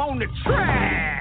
[0.00, 1.17] I'm on the track.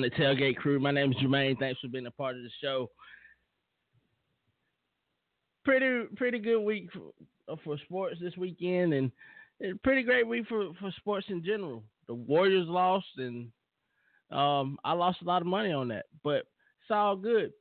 [0.00, 0.80] the Tailgate Crew.
[0.80, 1.58] My name is Jermaine.
[1.58, 2.88] Thanks for being a part of the show.
[5.64, 9.12] Pretty pretty good week for, uh, for sports this weekend, and
[9.82, 11.84] pretty great week for, for sports in general.
[12.08, 13.48] The Warriors lost, and
[14.30, 16.46] um, I lost a lot of money on that, but
[16.80, 17.52] it's all good.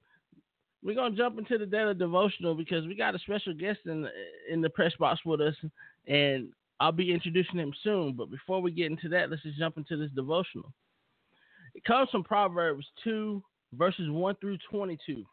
[0.83, 4.07] We're gonna jump into the daily devotional because we got a special guest in
[4.49, 5.55] in the press box with us,
[6.07, 6.49] and
[6.79, 8.13] I'll be introducing him soon.
[8.13, 10.73] But before we get into that, let's just jump into this devotional.
[11.73, 13.41] It comes from Proverbs 2,
[13.73, 15.23] verses 1 through 22.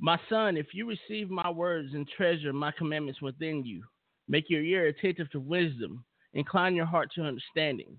[0.00, 3.82] My son, if you receive my words and treasure my commandments within you,
[4.28, 6.04] make your ear attentive to wisdom,
[6.34, 7.96] incline your heart to understanding.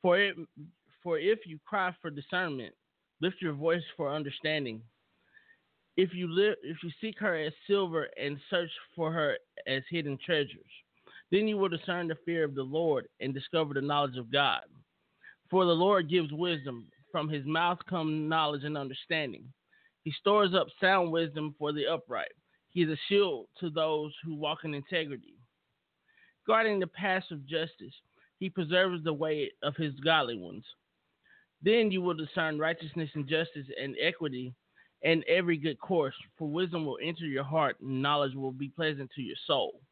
[0.00, 0.36] For it
[1.02, 2.74] for if you cry for discernment,
[3.20, 4.82] lift your voice for understanding.
[5.96, 9.36] If you live, if you seek her as silver and search for her
[9.66, 10.70] as hidden treasures,
[11.30, 14.62] then you will discern the fear of the Lord and discover the knowledge of God.
[15.52, 19.52] For the Lord gives wisdom, from his mouth come knowledge and understanding.
[20.02, 22.32] He stores up sound wisdom for the upright.
[22.70, 25.34] He is a shield to those who walk in integrity.
[26.46, 27.92] Guarding the paths of justice,
[28.38, 30.64] he preserves the way of his godly ones.
[31.60, 34.54] Then you will discern righteousness and justice and equity
[35.04, 39.10] and every good course, for wisdom will enter your heart and knowledge will be pleasant
[39.16, 39.82] to your soul.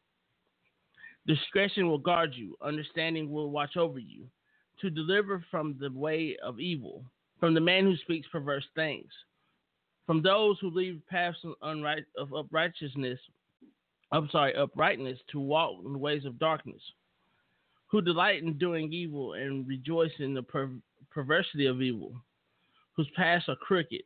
[1.27, 4.27] Discretion will guard you, understanding will watch over you,
[4.81, 7.05] to deliver from the way of evil,
[7.39, 9.11] from the man who speaks perverse things,
[10.07, 13.21] from those who leave paths of uprightness,
[14.13, 16.83] I'm sorry, uprightness to walk in the ways of darkness,
[17.87, 20.71] who delight in doing evil and rejoice in the per-
[21.11, 22.13] perversity of evil,
[22.97, 24.03] whose paths are crooked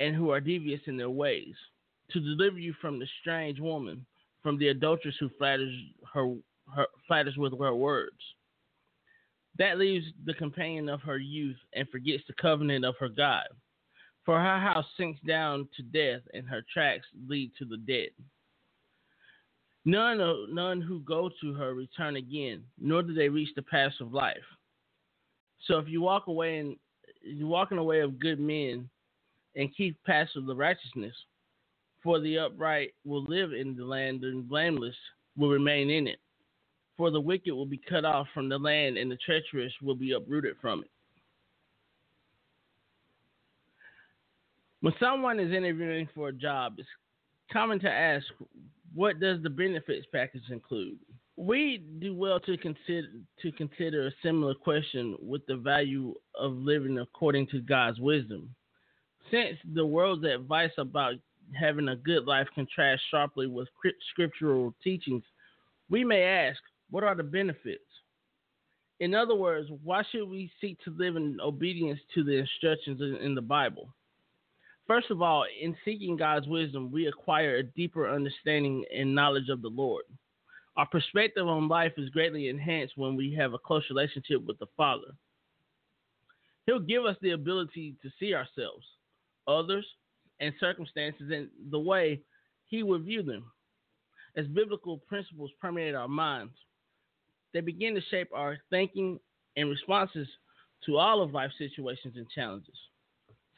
[0.00, 1.54] and who are devious in their ways,
[2.10, 4.04] to deliver you from the strange woman,
[4.42, 5.74] from the adulteress who flatters
[6.12, 6.34] her,
[6.74, 8.20] her flatters with her words.
[9.58, 13.46] That leaves the companion of her youth and forgets the covenant of her God.
[14.24, 18.08] For her house sinks down to death, and her tracks lead to the dead.
[19.84, 24.14] None, none who go to her return again, nor do they reach the paths of
[24.14, 24.36] life.
[25.66, 26.76] So if you walk away and
[27.22, 28.88] you walk in the way of good men
[29.56, 31.14] and keep paths of the righteousness,
[32.02, 34.96] for the upright will live in the land, and blameless
[35.36, 36.18] will remain in it.
[36.96, 40.12] For the wicked will be cut off from the land, and the treacherous will be
[40.12, 40.90] uprooted from it.
[44.80, 46.88] When someone is interviewing for a job, it's
[47.50, 48.26] common to ask,
[48.94, 50.98] what does the benefits package include?
[51.36, 53.08] We do well to consider
[53.42, 58.54] to consider a similar question with the value of living according to God's wisdom.
[59.32, 61.14] Since the world's advice about
[61.58, 63.68] having a good life contrasts sharply with
[64.12, 65.24] scriptural teachings,
[65.90, 66.60] we may ask,
[66.94, 67.82] what are the benefits?
[69.00, 73.34] In other words, why should we seek to live in obedience to the instructions in
[73.34, 73.92] the Bible?
[74.86, 79.60] First of all, in seeking God's wisdom, we acquire a deeper understanding and knowledge of
[79.60, 80.04] the Lord.
[80.76, 84.68] Our perspective on life is greatly enhanced when we have a close relationship with the
[84.76, 85.16] Father.
[86.66, 88.86] He'll give us the ability to see ourselves,
[89.48, 89.84] others,
[90.38, 92.20] and circumstances in the way
[92.66, 93.50] He would view them.
[94.36, 96.52] As biblical principles permeate our minds,
[97.54, 99.18] they begin to shape our thinking
[99.56, 100.28] and responses
[100.84, 102.74] to all of life's situations and challenges.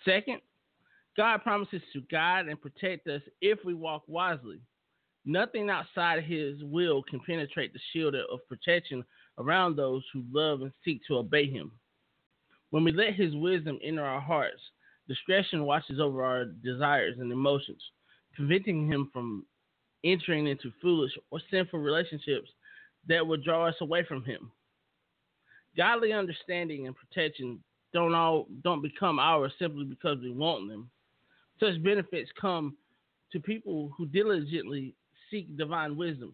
[0.05, 0.41] Second,
[1.17, 4.61] God promises to guide and protect us if we walk wisely.
[5.25, 9.03] Nothing outside his will can penetrate the shield of protection
[9.39, 11.73] around those who love and seek to obey him.
[12.71, 14.61] When we let his wisdom enter our hearts,
[15.09, 17.83] discretion watches over our desires and emotions,
[18.35, 19.47] preventing him from
[20.05, 22.51] entering into foolish or sinful relationships
[23.09, 24.51] that would draw us away from him.
[25.77, 27.63] Godly understanding and protection
[27.93, 30.91] don't all don't become ours simply because we want them.
[31.61, 32.77] Such benefits come
[33.33, 34.95] to people who diligently
[35.31, 36.33] seek divine wisdom.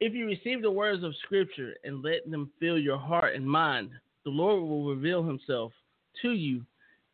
[0.00, 3.90] If you receive the words of Scripture and let them fill your heart and mind,
[4.24, 5.72] the Lord will reveal Himself
[6.22, 6.64] to you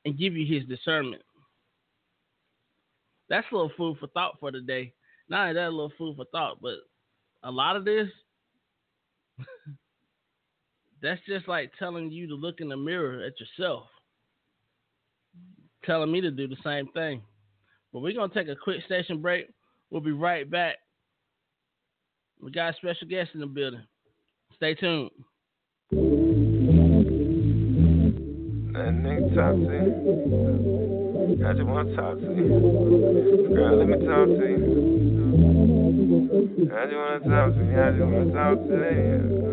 [0.04, 1.22] and give you His discernment.
[3.28, 4.92] That's a little food for thought for today.
[5.28, 6.78] Not only that, a little food for thought, but
[7.44, 8.08] a lot of this,
[11.02, 13.86] that's just like telling you to look in the mirror at yourself
[15.84, 17.22] telling me to do the same thing.
[17.92, 19.48] But we're gonna take a quick station break.
[19.90, 20.76] We'll be right back.
[22.40, 23.82] We got a special guest in the building.
[24.56, 25.10] Stay tuned.
[28.72, 29.54] That nigga to
[31.36, 31.46] you.
[31.46, 33.54] I just wanna talk to you.
[33.54, 35.12] Girl, let me talk to you.
[36.32, 37.76] I just wanna talk to you.
[37.76, 39.52] I just wanna talk to you.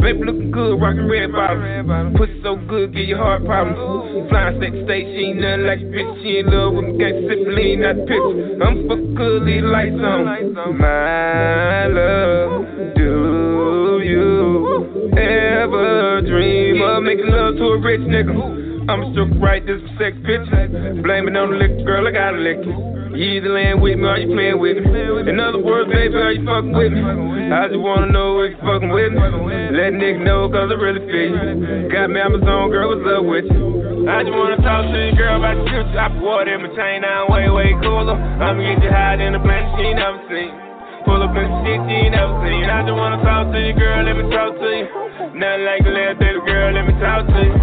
[0.00, 2.16] Baby looking good, rockin' red bottoms.
[2.16, 4.28] Pussy so good, get your heart problems.
[4.30, 6.22] Flying state to state, she ain't nothing like a bitch.
[6.22, 8.62] She in love with me, gangsta sippin' lean, not the picture.
[8.62, 10.78] I'm fuck good, leave the lights on.
[10.78, 12.62] My love,
[12.94, 14.86] do you
[15.18, 18.88] ever dream of making love to a rich nigga?
[18.88, 20.68] I'm stroke right, this sex picture.
[21.02, 22.99] Blame it on the liquor, girl, I gotta lick it.
[23.10, 25.02] You either laying with me or you playing with me.
[25.26, 27.02] In other words, baby, are you fucking with me?
[27.50, 29.26] I just wanna know if you fucking with me.
[29.74, 31.90] Let nigga know, cause I really feel you.
[31.90, 34.06] Got me Amazon, girl, what's up with you?
[34.06, 35.98] I just wanna talk to you, girl, about the future.
[35.98, 38.14] I put water in my chain, now I'm way, way cooler.
[38.14, 40.54] I'ma get you high in the planet she never seen.
[41.02, 42.70] Pull up in shit she never seen.
[42.70, 44.86] I just wanna talk to you, girl, let me talk to you.
[45.34, 47.58] Nothing like a little baby girl, let me talk to you.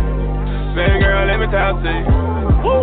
[0.75, 2.03] Baby girl, let me talk to you.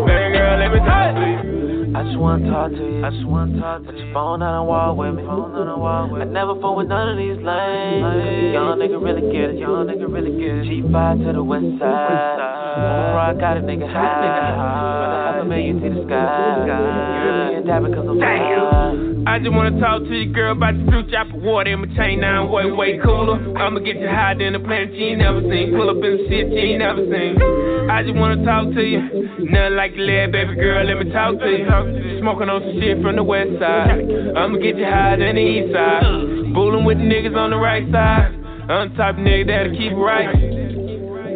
[0.08, 1.73] Baby girl, let me talk to you.
[1.94, 3.06] I just wanna talk to you.
[3.06, 5.22] I just wanna talk to Put your phone on the wall with me.
[5.22, 6.26] Phone on the wall with me.
[6.26, 8.50] I never fuck with none of these lanes.
[8.50, 9.62] Young nigga really get it.
[9.62, 10.90] Young nigga really get it.
[10.90, 11.86] G5 to the west side.
[11.86, 13.14] West side.
[13.14, 14.02] Rock got a nigga high.
[14.10, 17.54] Rather have never made you see the sky.
[17.54, 19.13] In that because I'm Damn.
[19.26, 21.16] I just wanna talk to you, girl, about the future.
[21.16, 23.40] I put water in my chain now, I'm way, way cooler.
[23.56, 25.72] I'ma get you higher than the planet you never seen.
[25.72, 27.40] Pull up in the shit you never seen.
[27.88, 29.00] I just wanna talk to you.
[29.48, 32.20] Nothing like the lead, baby girl, let me talk to you.
[32.20, 34.04] Smoking on some shit from the west side.
[34.36, 36.04] I'ma get you higher than the east side.
[36.52, 38.28] Fooling with the niggas on the right side.
[38.68, 40.36] I'm the type nigga that'll keep right.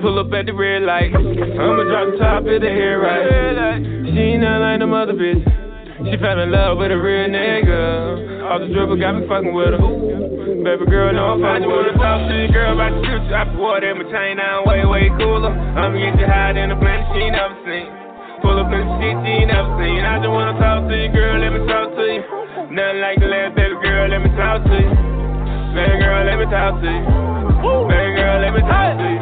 [0.04, 1.10] Pull up at the red light.
[1.16, 3.80] I'ma drop top of the hair right.
[4.12, 5.57] She ain't nothing like them other bitch.
[5.98, 8.46] She fell in love with a real nigga.
[8.46, 9.82] All the dribble got me fucking with her.
[10.62, 11.96] Baby girl, no, I'm fucking with her.
[11.98, 13.34] Talk to your girl about the future.
[13.34, 15.50] I put water in my chain now, way, way cooler.
[15.50, 17.90] I'ma get you high in the planet she never seen.
[18.46, 20.06] Pull up in shit she never seen.
[20.06, 22.22] I just wanna talk to you, girl, let me talk to you.
[22.70, 24.94] Nothing like the last baby girl, let me talk to you.
[25.74, 27.02] Baby girl, let me talk to you.
[27.90, 29.20] Baby girl, let me talk to you.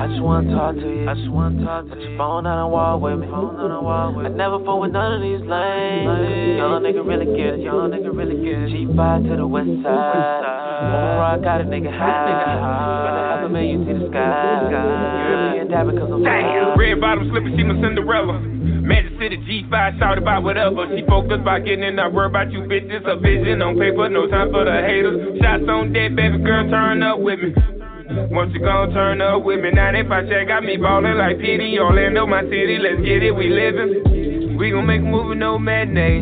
[0.00, 1.06] I just wanna talk to you.
[1.06, 1.94] I just wanna talk to you.
[1.94, 3.26] Put your phone on the wall with me.
[3.28, 4.32] Phone on the wall with me.
[4.32, 6.58] I never fall with none of these lanes.
[6.58, 7.60] Young nigga really get it.
[7.60, 8.74] Young nigga really get it.
[8.74, 10.42] G5 to the west side.
[10.82, 12.26] Over I got a nigga high.
[12.26, 13.36] Nigga high.
[13.36, 15.60] Have a million see the sky.
[15.60, 16.78] In that because I'm Damn.
[16.80, 18.40] Red bottom slippers, she my Cinderella.
[18.40, 20.88] Magic City G5, shout about whatever.
[20.96, 23.06] She focused by getting in, not worry about you bitches.
[23.06, 25.38] A vision on paper, no time for the haters.
[25.38, 27.79] Shots on dead, baby girl, turn up with me.
[28.10, 32.26] Once you gon' turn up with me, 95 check, got me ballin' like PD, Orlando,
[32.26, 34.58] my city, let's get it, we livin'.
[34.58, 36.18] We gon' make a movie, no matinee.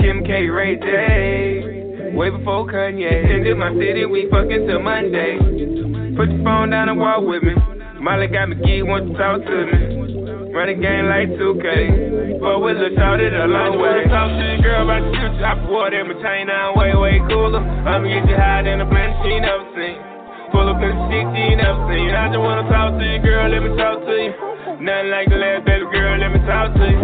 [0.00, 2.16] Kim K, Ray J.
[2.16, 3.12] Way before Kanye.
[3.28, 6.16] Into my city, we fuckin' till Monday.
[6.16, 7.52] Put your phone down and walk with me.
[8.00, 10.50] Molly got me geek, want to talk to me.
[10.50, 12.40] Run the game like 2K.
[12.40, 14.08] But the shot it a long way.
[14.08, 15.44] Talk to your girl about the future.
[15.44, 17.60] I water in my chain now, way, way cooler.
[17.60, 20.09] I'ma get you high in the planet she never seen.
[20.52, 22.10] Pull up in the shit you ain't never seen.
[22.10, 24.32] I just wanna talk to you, girl, let me talk to you.
[24.82, 27.00] Nothing like the last baby girl, let me talk to you.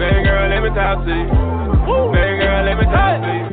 [0.00, 1.26] Baby girl, let me talk to you.
[2.12, 3.44] Baby girl, let me talk to you.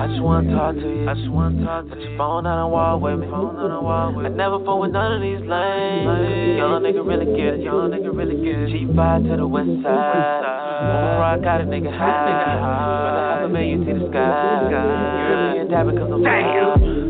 [0.00, 1.08] I just wanna talk to you.
[1.08, 1.94] I just wanna talk to you.
[1.94, 3.26] Put your phone on the wall with me.
[3.28, 4.30] Phone on the wall with me.
[4.30, 6.58] I never fall with none of these lanes.
[6.58, 7.60] Young nigga really get it.
[7.60, 8.72] Young nigga really get it.
[8.72, 10.42] G5 to the west side.
[10.82, 12.08] Over I got a nigga high.
[12.24, 13.04] Nigga high.
[13.04, 14.68] Rather have a million see the sky.
[14.70, 17.01] You're in that because I'm Damn.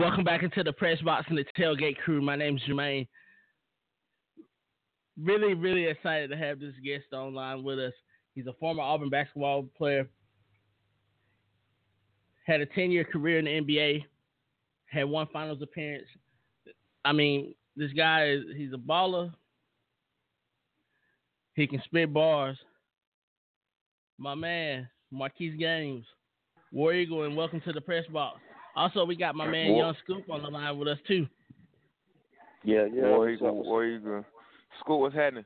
[0.00, 2.22] Welcome back into the press box and the tailgate crew.
[2.22, 3.06] My name is Jermaine.
[5.22, 7.92] Really, really excited to have this guest online with us.
[8.34, 10.08] He's a former Auburn basketball player,
[12.46, 14.02] had a 10 year career in the NBA,
[14.86, 16.08] had one finals appearance.
[17.04, 19.30] I mean, this guy is he's a baller.
[21.56, 22.56] He can spit bars.
[24.16, 26.06] My man, Marquise Gaines,
[26.72, 28.40] War Eagle, and welcome to the press box.
[28.76, 31.26] Also, we got my man Young Scoop on the line with us too.
[32.62, 33.08] Yeah, yeah.
[33.08, 34.24] War Eagle, War Eagle.
[34.80, 35.44] Scoop, what's happening?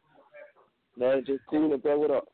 [0.97, 1.99] Man, just cooling, bro.
[1.99, 2.28] What up?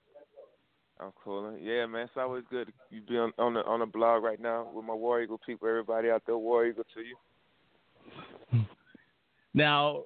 [1.01, 1.57] I'm cool.
[1.59, 2.73] Yeah, man, it's always good.
[2.91, 5.69] You be on on the on the blog right now with my War Eagle people.
[5.69, 8.65] Everybody out there, War Eagle to you.
[9.55, 10.05] Now,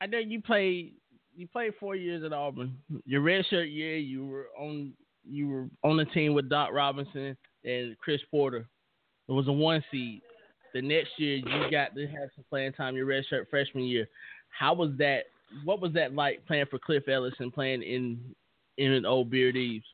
[0.00, 0.94] I know you played
[1.36, 2.76] you played four years at Auburn.
[3.04, 4.92] Your redshirt year, you were on
[5.24, 8.66] you were on the team with Doc Robinson and Chris Porter.
[9.28, 10.22] It was a one seed.
[10.72, 14.08] The next year, you got to have some playing time your redshirt freshman year.
[14.48, 15.24] How was that?
[15.64, 18.18] What was that like playing for Cliff Ellis and playing in
[18.76, 19.86] in an old Beard Eaves?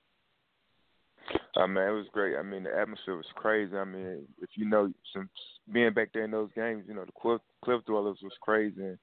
[1.56, 2.36] Uh, man, it was great.
[2.36, 3.76] I mean, the atmosphere was crazy.
[3.76, 5.28] I mean, if you know, since
[5.72, 8.80] being back there in those games, you know, the Cliff, Cliff Dwellers was crazy.
[8.80, 8.98] And,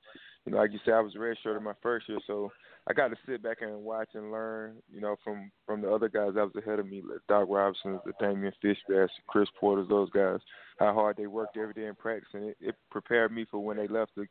[0.46, 2.52] you know, like you said, I was a redshirt in my first year, so
[2.90, 6.08] I got to sit back and watch and learn, you know, from from the other
[6.08, 10.10] guys that was ahead of me, like Doc Robinson, the Daymeon Fishback, Chris Porter's, those
[10.12, 10.40] guys,
[10.80, 13.78] how hard they worked every day in practice, and it, it prepared me for when
[13.78, 14.26] they left to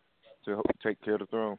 [0.47, 1.59] to take care of the throne.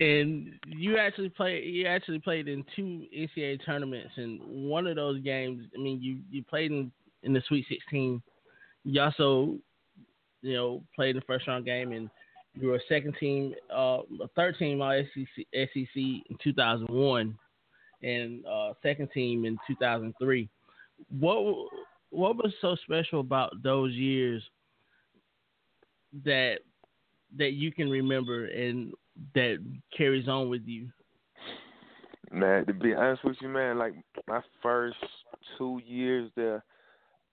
[0.00, 1.64] And you actually played.
[1.64, 5.64] You actually played in two NCAA tournaments, and one of those games.
[5.74, 8.22] I mean, you you played in in the Sweet 16.
[8.84, 9.56] You also,
[10.42, 12.10] you know, played in the first round game, and
[12.60, 17.38] you were a second team, uh, a third team All SEC, SEC in 2001,
[18.02, 20.48] and uh, second team in 2003.
[21.18, 21.68] What
[22.10, 24.42] what was so special about those years
[26.24, 26.58] that
[27.36, 28.92] that you can remember and
[29.34, 29.58] that
[29.96, 30.88] carries on with you?
[32.30, 33.94] Man, to be honest with you, man, like
[34.26, 34.96] my first
[35.56, 36.64] two years there,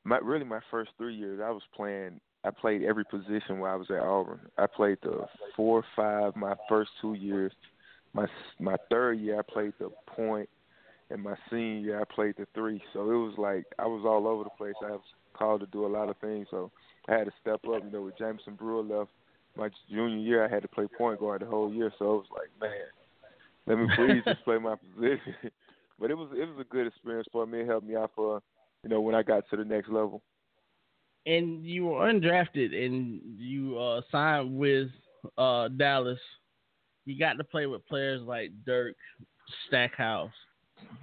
[0.04, 3.76] my really my first three years I was playing I played every position while I
[3.76, 4.40] was at Auburn.
[4.58, 5.26] I played the
[5.56, 7.52] four five my first two years.
[8.14, 8.28] My
[8.60, 10.50] my third year I played the point
[11.10, 12.82] and my senior year I played the three.
[12.94, 14.76] So it was like I was all over the place.
[14.84, 15.02] I was
[15.34, 16.72] called to do a lot of things, so
[17.08, 17.84] I had to step up.
[17.84, 19.12] You know, with Jamison Brewer left
[19.58, 21.92] my junior year, I had to play point guard the whole year.
[21.98, 22.72] So it was like, man,
[23.68, 25.36] let me please just play my position.
[26.00, 27.62] but it was it was a good experience for me.
[27.62, 28.42] It helped me out for
[28.84, 30.22] you know when I got to the next level.
[31.26, 34.90] And you were undrafted, and you uh, signed with
[35.38, 36.20] uh, Dallas.
[37.06, 38.96] You got to play with players like Dirk,
[39.68, 40.32] Stackhouse,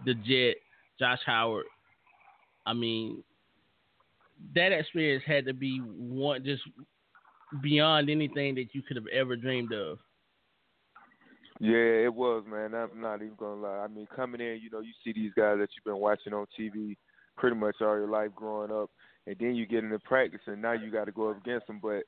[0.05, 0.57] the Jet,
[0.99, 1.67] Josh Howard.
[2.67, 3.25] I mean,
[4.55, 6.63] that experience had to be one just
[7.63, 9.99] beyond anything that you could have ever dreamed of.
[11.61, 12.75] Yeah, it was, man.
[12.75, 13.85] I'm not even gonna lie.
[13.85, 16.47] I mean, coming in, you know, you see these guys that you've been watching on
[16.59, 16.97] TV
[17.37, 18.91] pretty much all your life growing up,
[19.27, 21.79] and then you get into practice, and now you got to go up against them.
[21.81, 22.03] But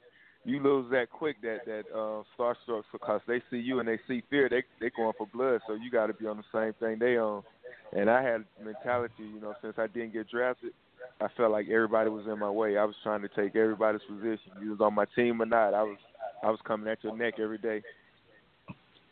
[0.44, 4.22] you lose that quick, that that uh, starstruck, because they see you and they see
[4.30, 4.48] fear.
[4.48, 7.16] They they going for blood, so you got to be on the same thing they
[7.16, 7.42] on.
[7.92, 10.72] And I had mentality, you know, since I didn't get drafted,
[11.20, 12.76] I felt like everybody was in my way.
[12.76, 14.52] I was trying to take everybody's position.
[14.60, 15.98] You was on my team or not, I was
[16.42, 17.82] I was coming at your neck every day.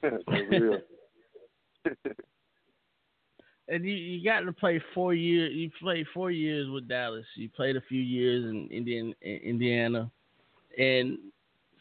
[0.50, 0.80] real.
[3.68, 5.52] and you you got to play four years.
[5.54, 7.24] You played four years with Dallas.
[7.36, 10.10] You played a few years in Indian in Indiana,
[10.78, 11.18] and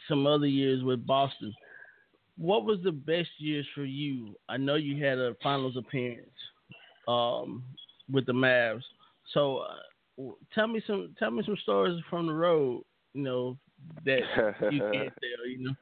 [0.07, 1.53] some other years with Boston.
[2.37, 4.35] What was the best years for you?
[4.49, 6.29] I know you had a finals appearance
[7.07, 7.63] um,
[8.11, 8.83] with the Mavs.
[9.33, 9.59] So
[10.19, 12.83] uh, tell me some tell me some stories from the road.
[13.13, 13.57] You know
[14.05, 14.19] that
[14.71, 15.47] you can't tell.
[15.47, 15.75] You know.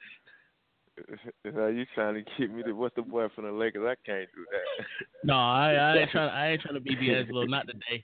[1.55, 3.85] Are you trying to get me to what's the boy from the Lakers?
[3.85, 4.85] I can't do that.
[5.23, 6.29] No, I, I ain't trying.
[6.29, 7.45] I ain't trying to be D'Angelo.
[7.45, 8.03] Not today.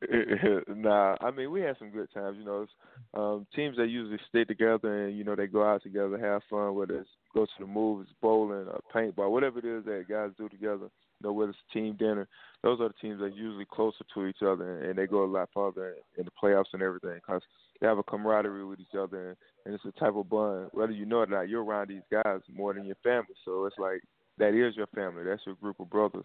[0.68, 2.36] nah, I mean we had some good times.
[2.38, 2.66] You know,
[3.14, 6.74] um, teams that usually stick together and you know they go out together, have fun,
[6.74, 10.48] whether it's go to the movies, bowling, or paintball, whatever it is that guys do
[10.48, 10.88] together.
[11.20, 12.28] You know, whether it's team dinner,
[12.62, 15.26] those are the teams that are usually closer to each other and they go a
[15.26, 17.42] lot farther in the playoffs and everything because
[17.80, 20.68] they have a camaraderie with each other and, and it's a type of bond.
[20.72, 23.66] Whether you know it or not, you're around these guys more than your family, so
[23.66, 24.02] it's like
[24.38, 25.24] that is your family.
[25.24, 26.24] That's your group of brothers.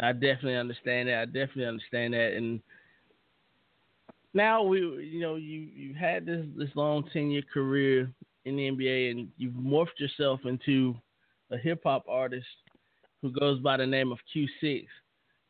[0.00, 1.18] I definitely understand that.
[1.18, 2.32] I definitely understand that.
[2.36, 2.60] And
[4.32, 8.10] now we, you know, you you had this this long ten year career
[8.44, 10.94] in the NBA, and you've morphed yourself into
[11.50, 12.46] a hip hop artist
[13.22, 14.86] who goes by the name of Q6.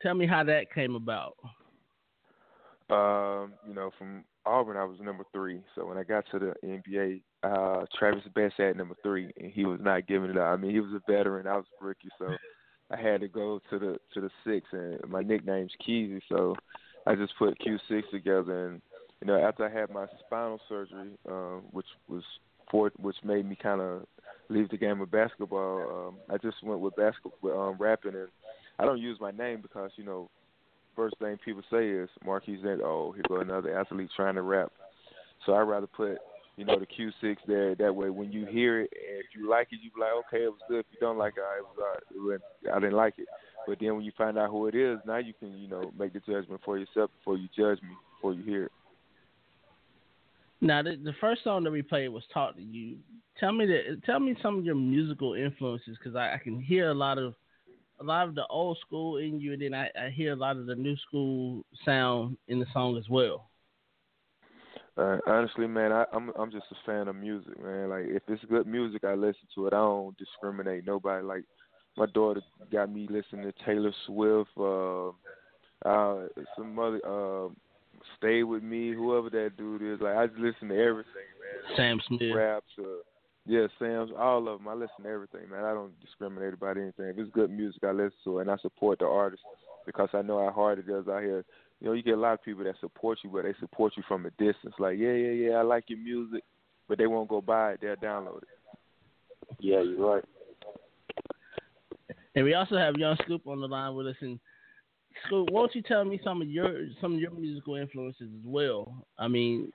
[0.02, 1.36] Tell me how that came about.
[2.88, 5.60] Um, you know, from Auburn, I was number three.
[5.74, 9.64] So when I got to the NBA, uh, Travis Best had number three, and he
[9.64, 10.48] was not giving it up.
[10.48, 11.46] I mean, he was a veteran.
[11.46, 12.34] I was rookie, so
[12.90, 16.56] I had to go to the to the six, and my nickname's Keezy, so
[17.06, 18.68] I just put Q six together.
[18.68, 18.82] And
[19.20, 22.22] you know, after I had my spinal surgery, um, which was
[22.70, 24.06] for which made me kind of
[24.48, 28.28] leave the game of basketball, um, I just went with basketball, um, rapping, and
[28.78, 30.30] I don't use my name because you know,
[30.96, 34.72] first thing people say is Marquis that oh here go another athlete trying to rap.
[35.46, 36.18] So I rather put
[36.60, 37.74] you know, the Q6 there.
[37.74, 40.44] That way, when you hear it, and if you like it, you be like, okay,
[40.44, 40.80] it was good.
[40.80, 43.28] If you don't like it, it was, it was I didn't like it.
[43.66, 46.12] But then when you find out who it is, now you can, you know, make
[46.12, 48.72] the judgment for yourself before you judge me, before you hear it.
[50.60, 52.96] Now, the, the first song that we played was "Talk to You."
[53.38, 54.02] Tell me that.
[54.04, 57.34] Tell me some of your musical influences, because I, I can hear a lot of
[58.00, 60.56] a lot of the old school in you, and then I, I hear a lot
[60.56, 63.50] of the new school sound in the song as well.
[64.96, 67.90] Uh, honestly, man, I, I'm I'm just a fan of music, man.
[67.90, 69.72] Like if it's good music, I listen to it.
[69.72, 71.24] I don't discriminate nobody.
[71.24, 71.44] Like
[71.96, 75.08] my daughter got me listening to Taylor Swift, uh,
[75.88, 77.48] uh, some other, uh,
[78.16, 80.00] Stay with Me, whoever that dude is.
[80.00, 81.76] Like I just listen to everything, man.
[81.76, 82.82] Sam Smith, raps, uh,
[83.50, 84.68] yeah, Sam's, all of them.
[84.68, 85.64] I listen to everything, man.
[85.64, 87.06] I don't discriminate about anything.
[87.06, 89.42] If it's good music, I listen to it, and I support the artist
[89.86, 91.44] because I know how hard it is out here
[91.80, 94.02] you know, you get a lot of people that support you, but they support you
[94.06, 94.74] from a distance.
[94.78, 96.44] Like, yeah, yeah, yeah, I like your music,
[96.88, 97.80] but they won't go buy it.
[97.80, 98.48] They'll download it.
[99.58, 100.24] Yeah, you're right.
[102.34, 104.16] And we also have Young Scoop on the line with us.
[104.20, 104.38] And
[105.26, 108.94] Scoop, won't you tell me some of your some of your musical influences as well?
[109.18, 109.72] I mean,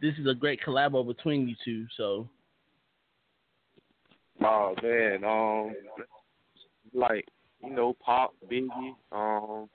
[0.00, 1.86] this is a great collabo between you two.
[1.96, 2.28] So.
[4.40, 5.74] Oh man, um,
[6.94, 7.26] like
[7.62, 9.68] you know, Pop, Biggie, um,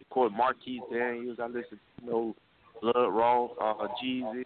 [0.00, 1.38] of course, Marquis Daniels.
[1.40, 2.36] I listen, to, you know,
[2.80, 4.44] Blood Raw, uh, Jeezy.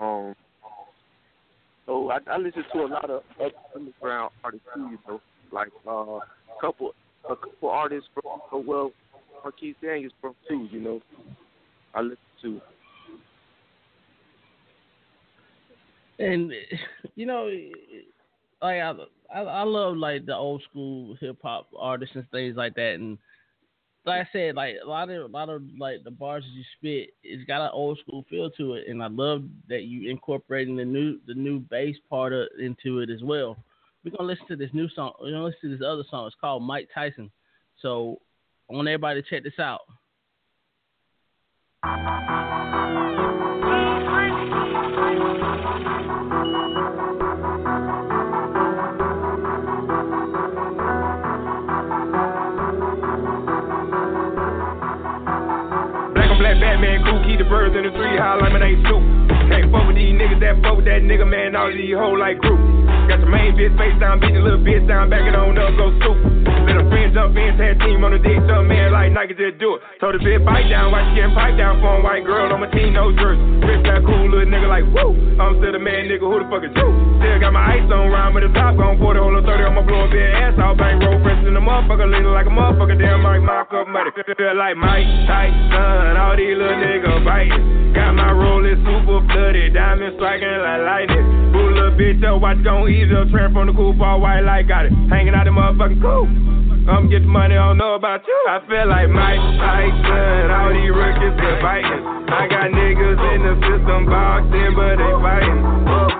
[0.00, 0.34] Um,
[1.86, 3.22] so I, I listen to a lot of
[3.74, 4.80] underground artists too.
[4.90, 5.20] You know,
[5.52, 6.20] like uh, a
[6.60, 6.92] couple
[7.30, 8.92] a couple artists from well,
[9.44, 10.68] Marquis Daniels from too.
[10.70, 11.00] You know,
[11.94, 12.60] I listen to.
[16.22, 16.52] And
[17.16, 17.50] you know,
[18.62, 18.94] like I,
[19.34, 22.94] I, I love like the old school hip hop artists and things like that.
[22.94, 23.18] And
[24.06, 27.14] like I said, like a lot of a lot of like the bars you spit,
[27.24, 28.84] it's got an old school feel to it.
[28.88, 33.10] And I love that you incorporating the new the new bass part of, into it
[33.10, 33.56] as well.
[34.04, 35.12] We're gonna listen to this new song.
[35.20, 36.28] We're gonna listen to this other song.
[36.28, 37.32] It's called Mike Tyson.
[37.80, 38.20] So
[38.70, 39.80] I want everybody to check this out.
[57.62, 59.02] Birds in the tree, high lemonade soup.
[59.46, 62.38] Can't fuck with these niggas that fuck with that nigga, man, all these hoes like
[62.38, 62.58] group.
[63.06, 65.70] Got the main bitch face down, beat the little bitch down, back it on up,
[65.78, 66.61] go soup.
[66.72, 69.60] Let a friend jump in, tag team on the dick, jump man like Nike just
[69.60, 69.84] do it.
[70.00, 72.64] Told the bitch bite down, watch she getting pipe down for a white girl on
[72.64, 73.44] my team, no jersey.
[73.60, 75.12] Rich that cool little nigga like woo.
[75.36, 76.88] I'm still the man, nigga, who the fuck is you?
[77.20, 79.74] Still got my ice on, round with the top gone, 40 hole of 30 on
[79.76, 82.96] my blow big ass out, bang roll fresh in the motherfucker, leaning like a motherfucker,
[82.96, 84.08] damn like mock up money.
[84.16, 87.92] Feel like Mike Tyson, all these little niggas biting.
[87.92, 91.52] Got my rolling super flooded, diamond striking like lightning.
[91.52, 94.86] Pull bitch up, watch gon' ease up, trend from the cool all white like got
[94.86, 94.92] it.
[95.08, 96.26] Hanging out the motherfucking cool.
[96.82, 98.38] I'm get the money, I don't know about you.
[98.50, 102.02] I feel like Mike Tyson, all these rookies are biting.
[102.26, 105.62] I got niggas in the system boxed in, but they fighting.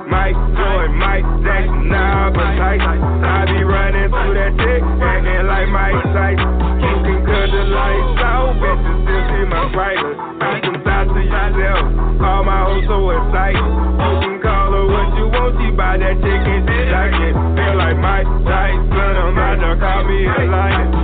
[0.06, 2.98] Mike Jordan, Mike Jackson, nah, but Tyson.
[3.26, 6.50] I be running through that chick, acting like Mike Tyson.
[6.78, 10.18] You can cut the lights out, bitches still see my brightness.
[10.46, 11.82] I can talk to yourself,
[12.22, 14.32] all my hoes so excited.
[15.83, 21.02] Buy that chicken can feel like Mike Tyson, I'm about to call me a lion.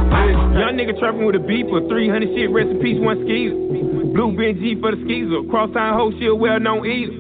[0.59, 3.57] Young nigga trapping with a for 300 shit, rest in peace, one skeezer.
[4.13, 7.15] Blue Ben G for the skeezer, cross town hoe shit, well known eater.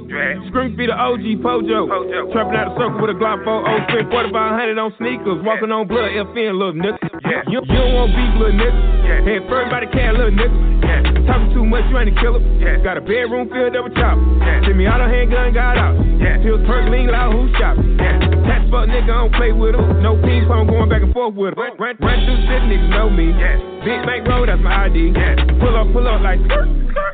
[0.51, 1.87] Scream be the OG Pojo.
[2.33, 5.87] Trapping out the circle with a Glock 4 oh, spent 4500 on sneakers, walking on
[5.87, 6.99] blood, FN, little nigga.
[7.53, 8.75] You, you don't want beef, little nigga.
[9.23, 11.29] Head first by the cat, little nigga.
[11.29, 12.43] Talking too much, you ain't a killer.
[12.83, 14.17] Got a bedroom filled up with chop.
[14.65, 15.95] Send me out a handgun, got out.
[16.43, 17.77] Pills, perk, lean, loud, who shop.
[18.59, 20.03] Tax fuck nigga, I don't play with him.
[20.03, 21.63] No ping pong going back and forth with him.
[21.79, 21.95] Run, run
[22.27, 23.31] through city, niggas know me.
[23.87, 25.15] Big bank road, that's my ID.
[25.63, 26.67] Pull up, pull up like skirt.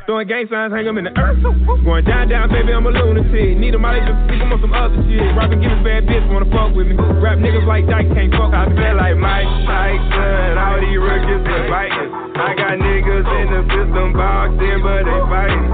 [0.09, 1.41] Throwing gang signs, hang them in the earth.
[1.85, 3.57] Going down, down, baby, I'm a lunatic.
[3.57, 5.21] Need a molly just stick 'em on some other shit.
[5.37, 6.97] Rapping, give bad bitch, wanna fuck with me.
[6.97, 8.53] Rap niggas like Dyke can't fuck.
[8.53, 12.09] I feel like Mike Tyson, all these rookies are biting.
[12.37, 15.65] I got niggas in the system boxed in, but they fighting.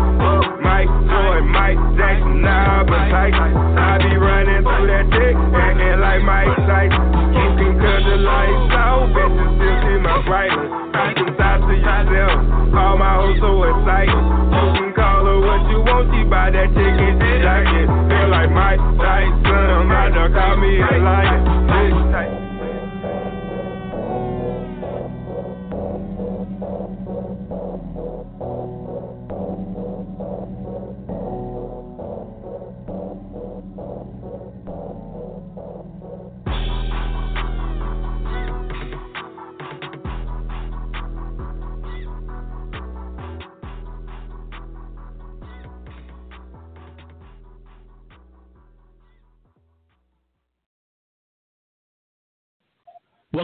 [0.63, 3.51] Mike Jordan, Mike Jackson, nah, but Tyson.
[3.75, 7.05] I be running through that dick, acting like Mike Tyson.
[7.37, 10.71] You can cut the lights out, bitches still see my brightness.
[10.97, 12.37] I can talk to yourself,
[12.73, 14.17] all my hoes so excited.
[14.17, 17.45] You can call her what you want, she buy that chicken shit.
[17.45, 22.40] I can feel like Mike Tyson, I'm about to call me a lion.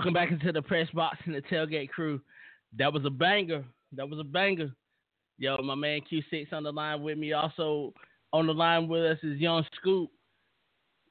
[0.08, 2.22] Welcome back into the press box and the tailgate crew.
[2.78, 3.66] That was a banger.
[3.92, 4.72] That was a banger.
[5.38, 7.34] Yo, my man Q6 on the line with me.
[7.34, 7.94] Also
[8.32, 10.10] on the line with us is Young Scoop.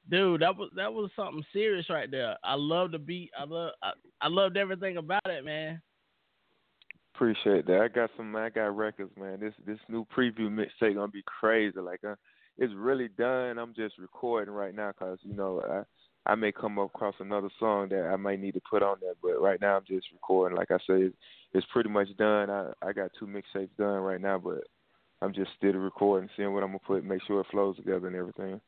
[0.09, 2.37] Dude, that was that was something serious right there.
[2.43, 3.29] I love the beat.
[3.39, 5.79] I love I, I loved everything about it, man.
[7.13, 7.81] Appreciate that.
[7.81, 8.35] I got some.
[8.35, 9.39] I got records, man.
[9.39, 11.79] This this new preview mixtape gonna be crazy.
[11.79, 12.15] Like, uh,
[12.57, 13.59] it's really done.
[13.59, 15.83] I'm just recording right now, cause you know I
[16.27, 19.13] I may come across another song that I might need to put on there.
[19.21, 20.57] But right now I'm just recording.
[20.57, 21.13] Like I said,
[21.53, 22.49] it's pretty much done.
[22.49, 24.63] I I got two mixtapes done right now, but
[25.21, 28.15] I'm just still recording, seeing what I'm gonna put, make sure it flows together and
[28.15, 28.61] everything.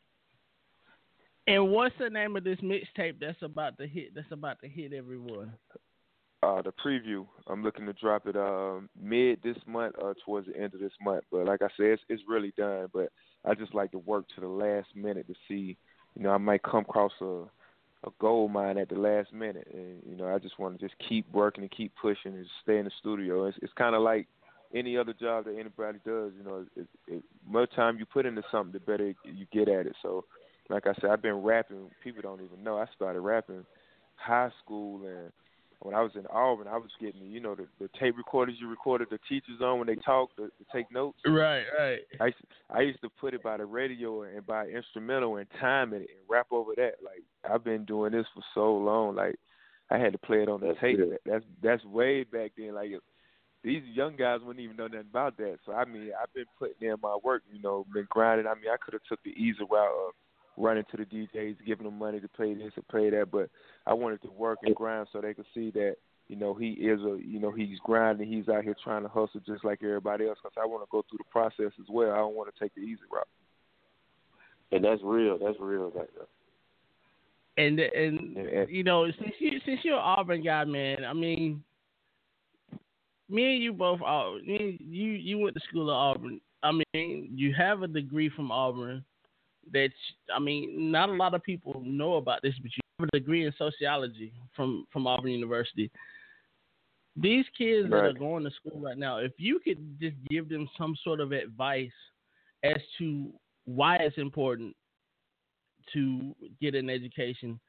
[1.48, 4.16] And what's the name of this mixtape that's about to hit?
[4.16, 5.54] That's about to hit everyone.
[6.42, 7.28] Uh, the preview.
[7.48, 10.94] I'm looking to drop it uh, mid this month or towards the end of this
[11.02, 11.26] month.
[11.32, 12.88] But like I said, it's, it's really done.
[12.94, 13.10] But
[13.44, 15.76] I just like to work to the last minute to see.
[16.16, 17.46] You know, I might come across a
[18.06, 20.98] a gold mine at the last minute, and you know, I just want to just
[21.08, 23.46] keep working and keep pushing and stay in the studio.
[23.46, 24.28] It's it's kind of like
[24.74, 26.32] any other job that anybody does.
[26.38, 29.86] You know, it, it, more time you put into something, the better you get at
[29.86, 29.96] it.
[30.02, 30.26] So,
[30.70, 31.90] like I said, I've been rapping.
[32.04, 33.66] People don't even know I started rapping
[34.16, 35.32] high school and
[35.82, 38.70] when I was in Auburn, I was getting you know the, the tape recorders you
[38.70, 41.20] recorded the teachers on when they talk to, to take notes.
[41.26, 42.00] Right, right.
[42.20, 45.48] I used, to, I used to put it by the radio and by instrumental and
[45.60, 46.96] time it and rap over that.
[47.04, 49.16] Like I've been doing this for so long.
[49.16, 49.36] Like
[49.90, 50.98] I had to play it on the That's tape.
[50.98, 51.18] good.
[51.26, 52.76] That's that's way back then.
[52.76, 52.92] Like
[53.64, 55.58] these young guys wouldn't even know nothing about that.
[55.66, 57.44] So I mean, I've been putting in my work.
[57.52, 58.48] You know, been grinding.
[58.48, 60.14] I mean, I could have took the easy route of
[60.60, 63.50] running to the DJs, giving them money to play this or play that, but
[63.88, 65.96] I wanted to work and grind so they could see that
[66.28, 68.28] you know he is a you know he's grinding.
[68.32, 70.38] He's out here trying to hustle just like everybody else.
[70.44, 72.12] Because I want to go through the process as well.
[72.12, 73.28] I don't want to take the easy route.
[74.72, 75.40] And that's real.
[75.40, 77.66] That's real right there.
[77.66, 81.14] And and And- and- you know, since you since you're an Auburn guy, man, I
[81.14, 81.64] mean,
[83.30, 84.38] me and you both uh, are.
[84.40, 84.78] You
[85.12, 86.42] you went to school at Auburn.
[86.62, 89.04] I mean, you have a degree from Auburn.
[89.74, 89.90] That
[90.36, 93.46] I mean, not a lot of people know about this, but you have a degree
[93.46, 95.92] in sociology from from Auburn University.
[97.16, 100.70] These kids that are going to school right now, if you could just give them
[100.78, 101.92] some sort of advice
[102.64, 103.32] as to
[103.66, 104.76] why it's important
[105.94, 107.60] to get an education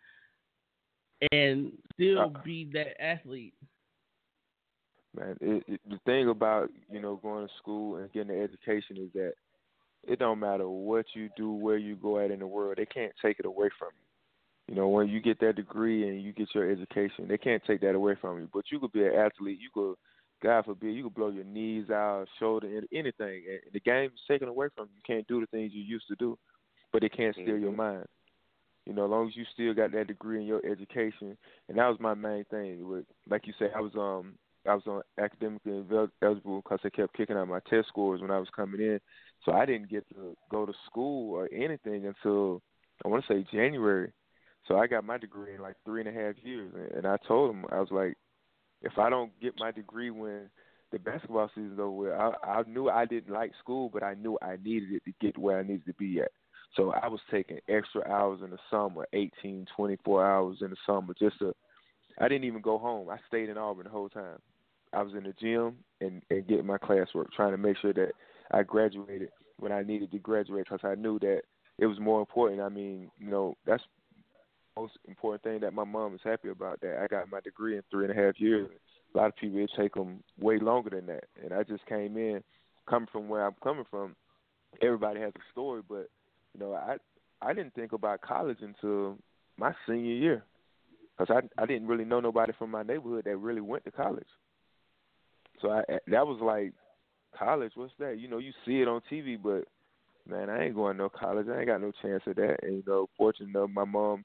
[1.33, 3.55] and still Uh, be that athlete.
[5.17, 5.37] man.
[5.41, 9.13] It, it, the thing about you know going to school and getting an education is
[9.15, 9.33] that
[10.07, 13.13] it don't matter what you do, where you go at in the world, they can't
[13.21, 14.75] take it away from you.
[14.75, 17.81] You know, when you get that degree and you get your education, they can't take
[17.81, 18.49] that away from you.
[18.53, 19.59] But you could be an athlete.
[19.61, 19.95] You could,
[20.43, 23.43] God forbid, you could blow your knees out, shoulder, an- anything.
[23.49, 24.97] And the game is taken away from you.
[24.97, 26.39] You can't do the things you used to do,
[26.93, 27.77] but it can't steal your Mhm.
[27.77, 28.07] mind.
[28.87, 31.37] You know, as long as you still got that degree in your education,
[31.69, 32.89] and that was my main thing.
[32.89, 35.83] With, like you said, I was um I was on academically
[36.23, 39.01] eligible because they kept kicking out my test scores when I was coming in.
[39.45, 42.63] So I didn't get to go to school or anything until
[43.05, 44.13] I want to say January.
[44.69, 47.51] So I got my degree in like three and a half years, and, I told
[47.51, 48.15] them I was like,
[48.83, 50.51] if I don't get my degree when
[50.93, 54.57] the basketball season's over, I, I knew I didn't like school, but I knew I
[54.63, 56.31] needed it to get where I needed to be at.
[56.77, 61.15] So I was taking extra hours in the summer, 18, 24 hours in the summer,
[61.19, 61.55] just to.
[62.21, 63.09] I didn't even go home.
[63.09, 64.39] I stayed in Auburn the whole time.
[64.93, 68.13] I was in the gym and and getting my classwork, trying to make sure that
[68.51, 71.43] I graduated when I needed to graduate because I knew that
[71.79, 72.61] it was more important.
[72.61, 73.83] I mean, you know, that's
[74.75, 76.81] the most important thing that my mom is happy about.
[76.83, 78.69] That I got my degree in three and a half years.
[79.15, 82.17] A lot of people it take them way longer than that, and I just came
[82.17, 82.43] in,
[82.89, 84.15] coming from where I'm coming from.
[84.83, 86.11] Everybody has a story, but
[86.53, 86.97] you know, I
[87.41, 89.17] I didn't think about college until
[89.57, 90.45] my senior year
[91.19, 94.27] because I I didn't really know nobody from my neighborhood that really went to college.
[95.61, 96.73] So I that was like
[97.39, 97.73] college.
[97.75, 98.19] What's that?
[98.19, 99.65] You know, you see it on TV, but
[100.29, 101.47] man, I ain't going to no college.
[101.49, 102.59] I ain't got no chance of that.
[102.63, 104.25] And you know, fortunate enough, my mom,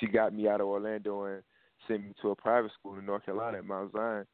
[0.00, 1.42] she got me out of Orlando and
[1.88, 4.26] sent me to a private school in North Carolina at Mount Zion.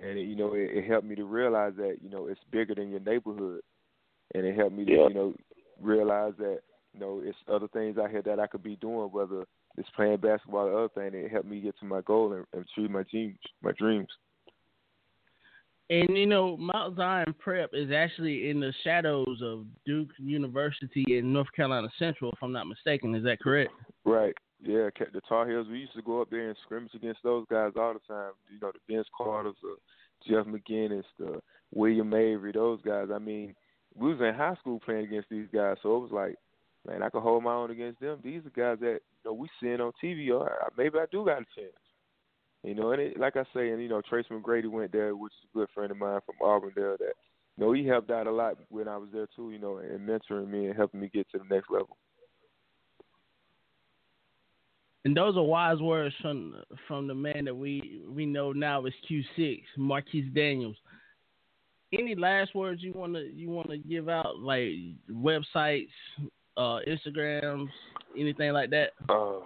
[0.00, 2.74] And it, you know, it, it helped me to realize that you know it's bigger
[2.74, 3.60] than your neighborhood,
[4.34, 5.08] and it helped me to Yeah.
[5.08, 5.34] you know
[5.80, 6.60] realize that
[6.92, 9.44] you know it's other things out here that I could be doing, whether
[9.76, 11.20] it's playing basketball the other thing.
[11.20, 13.38] It helped me get to my goal and, and achieve my dreams.
[13.62, 14.08] My dreams.
[15.90, 21.32] And you know, Mount Zion Prep is actually in the shadows of Duke University in
[21.32, 23.14] North Carolina Central, if I'm not mistaken.
[23.14, 23.70] Is that correct?
[24.04, 24.34] Right.
[24.62, 25.66] Yeah, the Tar Heels.
[25.70, 28.32] We used to go up there and scrimmage against those guys all the time.
[28.50, 29.76] You know, the Vince Carter's, the
[30.26, 31.40] Jeff McInnis, the
[31.74, 33.08] William Avery, those guys.
[33.14, 33.54] I mean,
[33.94, 36.36] we was in high school playing against these guys, so it was like,
[36.86, 38.18] man, I can hold my own against them.
[38.22, 40.30] These are guys that you know we seeing on TV.
[40.30, 41.72] Or maybe I do got a chance.
[42.62, 45.32] You know, and it, like I say, and you know, Tracy McGrady went there, which
[45.32, 46.96] is a good friend of mine from Auburndale.
[46.98, 47.12] That
[47.56, 49.50] you know, he helped out a lot when I was there too.
[49.50, 51.96] You know, and mentoring me and helping me get to the next level.
[55.04, 56.56] And those are wise words from
[56.88, 60.76] from the man that we we know now is Q6, Marquis Daniels.
[61.92, 64.70] Any last words you wanna you wanna give out, like
[65.10, 65.90] websites,
[66.56, 67.68] uh, Instagrams,
[68.18, 68.90] anything like that?
[69.08, 69.40] Uh,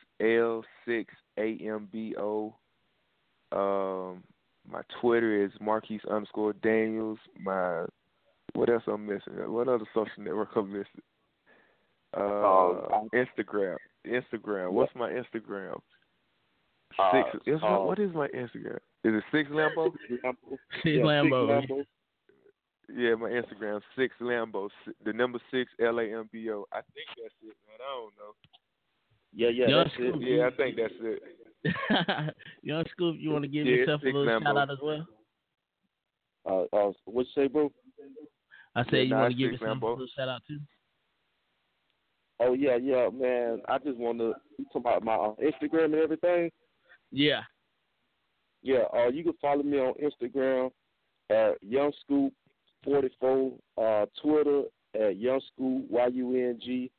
[1.38, 2.54] L6AMBO.
[3.52, 4.24] Um,
[4.70, 7.20] my Twitter is Marquise underscore Daniels.
[7.38, 7.84] My
[8.54, 9.34] what else I'm missing?
[9.52, 11.02] What other social network I'm missing?
[12.16, 13.76] Uh, Um, Instagram.
[14.06, 14.72] Instagram.
[14.72, 15.82] What's my Instagram?
[17.00, 17.44] Uh, Six.
[17.48, 18.78] is uh, what is my Instagram?
[19.04, 19.92] Is it Six Lambo?
[20.26, 20.58] Lambo.
[20.84, 21.48] Six Yeah, Lambo.
[21.48, 21.86] Lambo.
[22.94, 24.68] Yeah, my Instagram six Lambo,
[25.06, 26.66] the number six L A M B O.
[26.74, 27.80] I think that's it, man.
[27.80, 28.34] I don't know.
[29.34, 30.22] Yeah, yeah, Young that's it.
[30.22, 32.36] Yeah, I think that's it.
[32.64, 34.44] Young Scoop, you want to give Yeah, yourself a little Lambo.
[34.44, 35.08] shout out as well?
[36.46, 37.72] Uh, uh, what you say, bro?
[38.76, 39.92] I said you nah, want to give yourself us man, some bro.
[39.92, 40.60] little shout out too.
[42.42, 43.62] Oh yeah, yeah, man.
[43.70, 44.34] I just want to
[44.74, 46.50] talk about my uh, Instagram and everything.
[47.12, 47.42] Yeah.
[48.64, 50.72] Yeah, uh, you can follow me on Instagram
[51.30, 52.34] at Young Scoop
[52.84, 56.92] forty four, uh, Twitter at Young Scoop Y U N G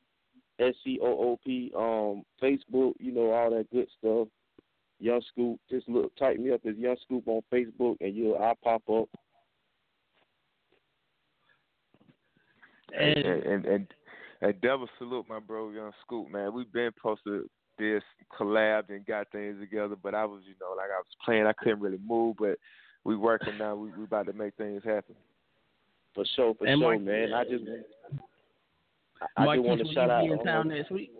[0.58, 4.28] S C O O P, um, Facebook, you know all that good stuff.
[4.98, 8.56] Young Scoop, just look, type me up as Young Scoop on Facebook, and you'll I'll
[8.56, 9.08] pop up.
[12.98, 13.86] And And and and, and,
[14.40, 16.52] and double salute my bro Young Scoop, man.
[16.52, 17.42] We've been posted
[17.78, 18.02] this
[18.38, 21.52] collabed and got things together, but I was, you know, like I was playing, I
[21.52, 22.58] couldn't really move, but
[23.04, 23.74] we working now.
[23.74, 25.14] We we about to make things happen.
[26.14, 27.32] For sure, for And sure, Mark- man.
[27.32, 27.64] I just,
[29.36, 30.24] I Marquis, just want to shout you out.
[30.24, 31.10] be in town next week?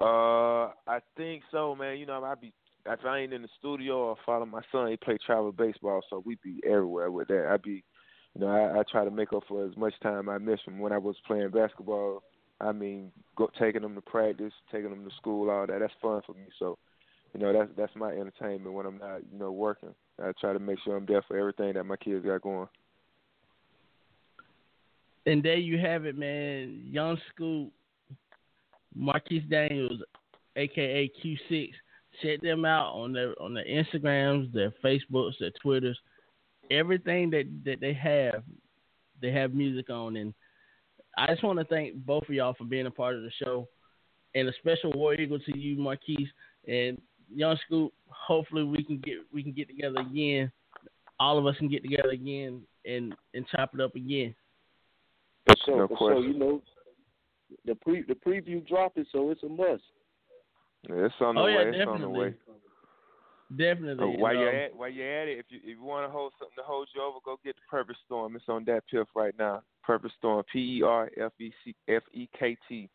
[0.00, 1.98] Uh, I think so, man.
[1.98, 2.52] You know, I be
[2.86, 6.22] if I ain't in the studio or follow my son, he play travel baseball, so
[6.26, 7.48] we be everywhere with that.
[7.50, 7.82] I be,
[8.34, 10.78] you know, I, I try to make up for as much time I missed from
[10.80, 12.22] when I was playing basketball.
[12.60, 15.78] I mean, go taking them to practice, taking them to school, all that.
[15.80, 16.46] That's fun for me.
[16.58, 16.78] So,
[17.34, 19.94] you know, that's that's my entertainment when I'm not, you know, working.
[20.22, 22.68] I try to make sure I'm there for everything that my kids got going.
[25.26, 26.82] And there you have it, man.
[26.84, 27.72] Young Scoop,
[28.94, 30.02] Marquis Daniels,
[30.56, 31.70] aka Q6.
[32.22, 35.98] Check them out on their on their Instagrams, their Facebooks, their Twitters,
[36.70, 38.44] everything that that they have,
[39.20, 40.16] they have music on.
[40.16, 40.32] And
[41.16, 43.68] I just want to thank both of y'all for being a part of the show,
[44.34, 46.28] and a special war eagle to you, Marquis
[46.66, 47.00] and
[47.32, 47.92] Young Scoop.
[48.08, 50.50] Hopefully we can get we can get together again.
[51.20, 54.34] All of us can get together again and and chop it up again.
[55.46, 56.14] For sure, No for sure.
[56.14, 56.32] question.
[56.32, 56.62] You know,
[57.64, 59.82] the pre the preview dropping, so it's a must.
[60.88, 61.62] Yeah, it's on the Oh, yeah, way.
[61.70, 62.20] It's on the definitely.
[62.20, 62.34] way.
[63.56, 64.04] Definitely.
[64.04, 66.06] Uh, while and, you're um, at while you're at it, if you if you want
[66.06, 68.36] to hold something to hold you over, go get the Purpose Storm.
[68.36, 69.62] It's on that piff right now.
[69.84, 72.88] Purpose Storm, P E R F E C F E K T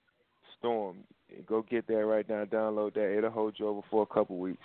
[0.58, 0.98] Storm.
[1.46, 2.46] Go get that right now.
[2.46, 3.18] Download that.
[3.18, 4.64] It'll hold you over for a couple weeks.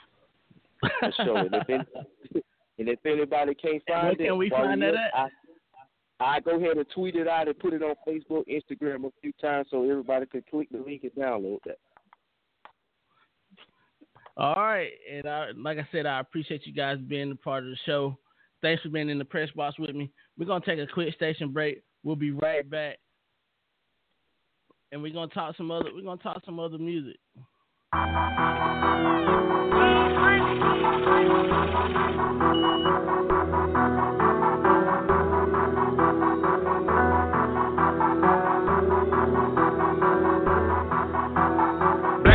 [0.80, 1.38] For sure.
[1.38, 1.84] and, if any,
[2.78, 5.30] and if anybody can't where find it, can we find we that up.
[6.20, 9.10] I, I go ahead and tweet it out and put it on Facebook, Instagram a
[9.20, 11.78] few times so everybody can click the link and download that.
[14.36, 17.70] All right, and I, like I said, I appreciate you guys being a part of
[17.70, 18.18] the show.
[18.62, 20.10] Thanks for being in the press box with me.
[20.36, 21.82] We're gonna take a quick station break.
[22.04, 22.98] We'll be right back,
[24.92, 25.88] and we're gonna talk some other.
[25.94, 27.16] We're gonna talk some other music.
[27.94, 28.04] Black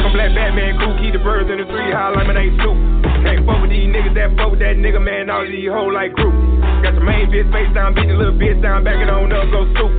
[0.03, 2.78] on black Batman, cool, keep the birds in the tree, high lemonade soup.
[4.19, 6.35] That fuck with that nigga, man, all these hoes like group.
[6.83, 9.47] Got your main bitch face down, beat the little bitch down, back it on up,
[9.47, 9.91] go soup.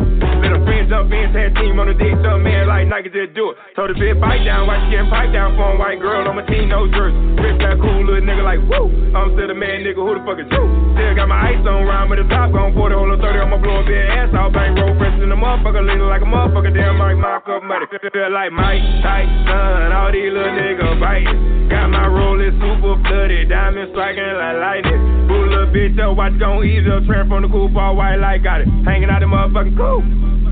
[0.51, 3.55] A friend jump in, tag team on the dick, jump man like Nike just do
[3.55, 3.57] it.
[3.77, 6.37] Told the bitch bite down, while she getting pipe down for a white girl on
[6.37, 7.17] my team, no jersey.
[7.39, 8.91] Rich got cool little nigga like woo.
[9.15, 10.90] I'm still the man nigga, who the fuck is you?
[10.95, 13.57] Still got my ice on, round with the top, gon' 40, hold on 30, I'ma
[13.63, 16.73] blow a bit ass out, bang roll fresh in the motherfucker, leaning like a motherfucker,
[16.75, 17.87] damn Mike, mock up money.
[17.91, 21.71] Feel like Mike Tyson, all these little niggas biting.
[21.71, 25.01] Got my rolling super flooded, diamond striking like lightning.
[25.31, 28.43] Boo little bitch up, watch gon' ease up, tramp from the cool ball white like
[28.43, 28.69] got it.
[28.83, 30.03] Hanging out the motherfucking cool.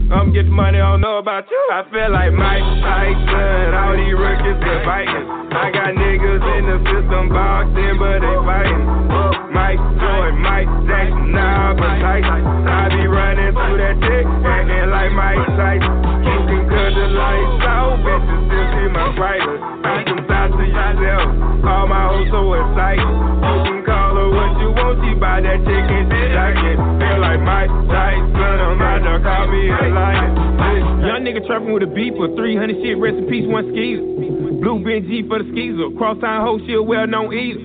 [0.08, 1.62] I'm get the money, I don't know about you.
[1.68, 5.26] I feel like Mike Tyson, all these rookies been biting.
[5.52, 8.97] I got niggas in the system boxing, but they fighting.
[9.58, 12.42] Mike Jordan, Mike Jackson, nah, but Tyson.
[12.46, 15.94] I be running through that dick, acting like Mike Tyson.
[16.22, 19.58] You can cut the lights out, bitches still see my brighter.
[19.82, 21.26] I can talk to yourself,
[21.66, 23.02] all my hoes so excited.
[23.02, 26.78] You can call her what you want, she buy that chicken shit I get.
[26.78, 30.87] Feel like Mike Tyson, I'm out there, call me a lion.
[31.08, 34.04] Young nigga trapping with a beat for 300 shit, rest in peace, one skeezer.
[34.60, 37.64] Blue Benji for the skeezer, cross town hoe, she a well known eater.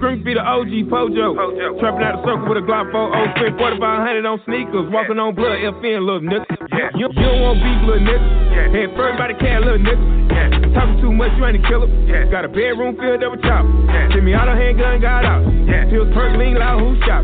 [0.00, 1.36] Scream be the OG Pojo.
[1.84, 4.88] Trapping out the circle with a Glock 4 oh, spent 4500 on sneakers.
[4.88, 6.48] Walking on blood, FN, little nigga.
[6.96, 8.72] You, you don't want beef, little nigga.
[8.72, 10.72] Head first by the can, little nigga.
[10.72, 11.92] Talking too much, you ain't a killer.
[12.32, 13.68] Got a bedroom filled up with chop.
[14.16, 15.44] Send me out a handgun, got out.
[15.92, 17.20] Pills perk, lean loud, who shop?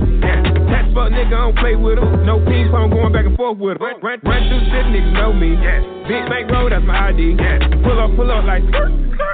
[0.68, 2.24] Tax fuck nigga, I don't play with him.
[2.24, 3.82] No ping pong going back and forth with him.
[3.82, 5.58] Run, run, run through city, niggas know me.
[6.06, 7.36] Big bank road, that's my ID.
[7.82, 8.92] Pull up, pull up like skirt.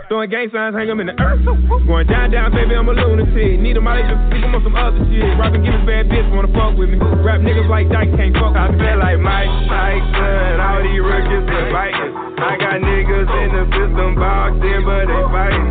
[0.09, 1.45] Throwing gang signs, hang 'em in the earth.
[1.87, 3.61] Going down, down, baby, I'm a lunatic.
[3.61, 5.39] Need 'em, I just stick 'em on some other shit.
[5.39, 6.99] Rapping, give a bad bitch, wanna fuck with me.
[6.99, 8.57] Rap niggas like Dyke, can't fuck.
[8.57, 12.30] I feel like Mike Tyson, all these rookies been biting.
[12.41, 15.69] I got niggas in the system boxed in, but they fighting.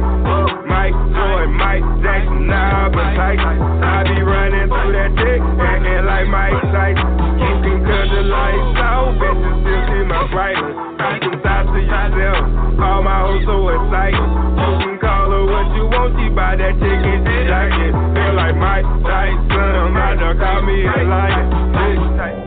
[0.70, 3.58] Mike Floyd, Mike Jackson, nah, but Tyson.
[3.82, 7.10] I be running through that dick, acting like Mike Tyson.
[7.42, 10.78] You can cut the lights out, bitches still see my brightness.
[11.02, 12.42] I can talk to yourself,
[12.78, 14.22] all my hoes so excited.
[14.22, 17.94] You can call her what you want, she buy that chicken it.
[18.14, 22.39] Feel like Mike Tyson, my dog call me a liar.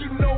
[0.00, 0.37] you know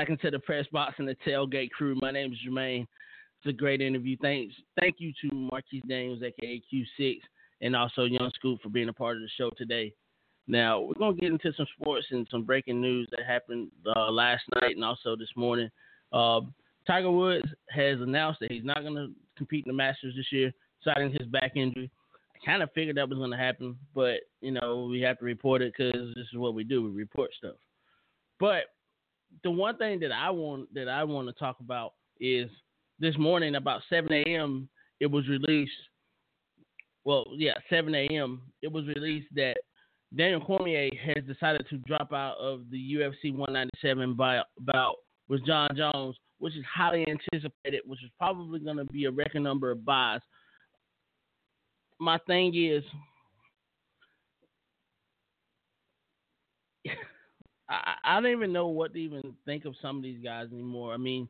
[0.00, 1.94] back into the press box and the tailgate crew.
[2.00, 2.86] My name is Jermaine.
[3.38, 4.16] It's a great interview.
[4.22, 7.18] Thanks, thank you to Marquis Daniels, aka Q6,
[7.60, 9.92] and also Young Scoop for being a part of the show today.
[10.46, 14.42] Now we're gonna get into some sports and some breaking news that happened uh, last
[14.62, 15.68] night and also this morning.
[16.14, 16.40] Uh,
[16.86, 20.50] Tiger Woods has announced that he's not gonna compete in the Masters this year,
[20.82, 21.90] citing his back injury.
[22.34, 25.60] I kind of figured that was gonna happen, but you know we have to report
[25.60, 26.84] it because this is what we do.
[26.84, 27.56] We report stuff.
[28.38, 28.62] But
[29.42, 32.50] the one thing that I want that I want to talk about is
[32.98, 34.68] this morning about 7 a.m.
[35.00, 35.72] It was released.
[37.04, 38.42] Well, yeah, 7 a.m.
[38.62, 39.56] It was released that
[40.14, 44.96] Daniel Cormier has decided to drop out of the UFC 197 bout
[45.28, 49.42] with Jon Jones which is highly anticipated, which is probably going to be a record
[49.42, 50.20] number of buys.
[52.00, 52.82] My thing is,
[57.70, 60.92] I, I don't even know what to even think of some of these guys anymore.
[60.92, 61.28] I mean,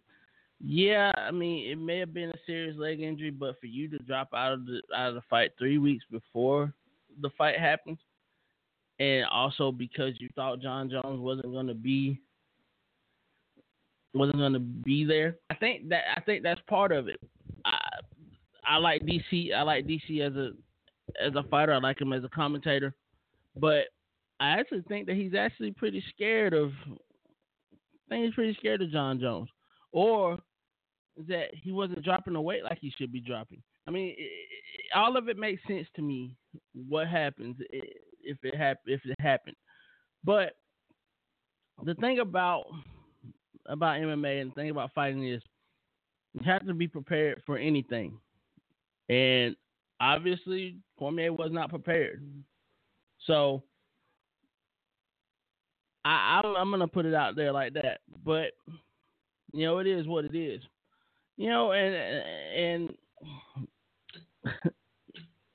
[0.59, 3.99] yeah, I mean it may have been a serious leg injury, but for you to
[3.99, 6.73] drop out of the out of the fight three weeks before
[7.21, 7.99] the fight happens,
[8.99, 12.19] and also because you thought Jon Jones wasn't going to be
[14.13, 17.21] wasn't going to be there, I think that I think that's part of it.
[17.65, 17.79] I
[18.65, 19.55] I like DC.
[19.55, 20.51] I like DC as a
[21.21, 21.73] as a fighter.
[21.73, 22.95] I like him as a commentator,
[23.57, 23.87] but
[24.41, 26.73] I actually think that he's actually pretty scared of.
[26.91, 29.51] I think he's pretty scared of Jon Jones,
[29.93, 30.39] or
[31.29, 33.63] that he wasn't dropping the weight like he should be dropping.
[33.87, 36.37] I mean, it, it, all of it makes sense to me.
[36.89, 39.57] What happens if it happen if it happened?
[40.25, 40.55] But
[41.85, 42.65] the thing about
[43.67, 45.43] about MMA and the thing about fighting is
[46.33, 48.19] you have to be prepared for anything.
[49.09, 49.55] And
[50.01, 52.23] obviously, Cormier was not prepared.
[53.27, 53.65] So
[56.05, 58.01] I, I'm, I'm gonna put it out there like that.
[58.25, 58.53] But
[59.53, 60.63] you know, it is what it is.
[61.37, 61.95] You know, and
[62.57, 62.95] and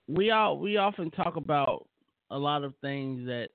[0.08, 1.88] we all we often talk about
[2.32, 3.50] a lot of things that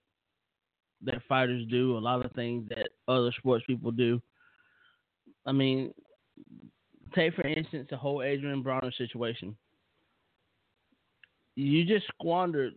[1.02, 4.20] that fighters do, a lot of things that other sports people do.
[5.46, 5.92] I mean,
[7.14, 9.56] take for instance the whole Adrian Broner situation.
[11.56, 12.74] You just squandered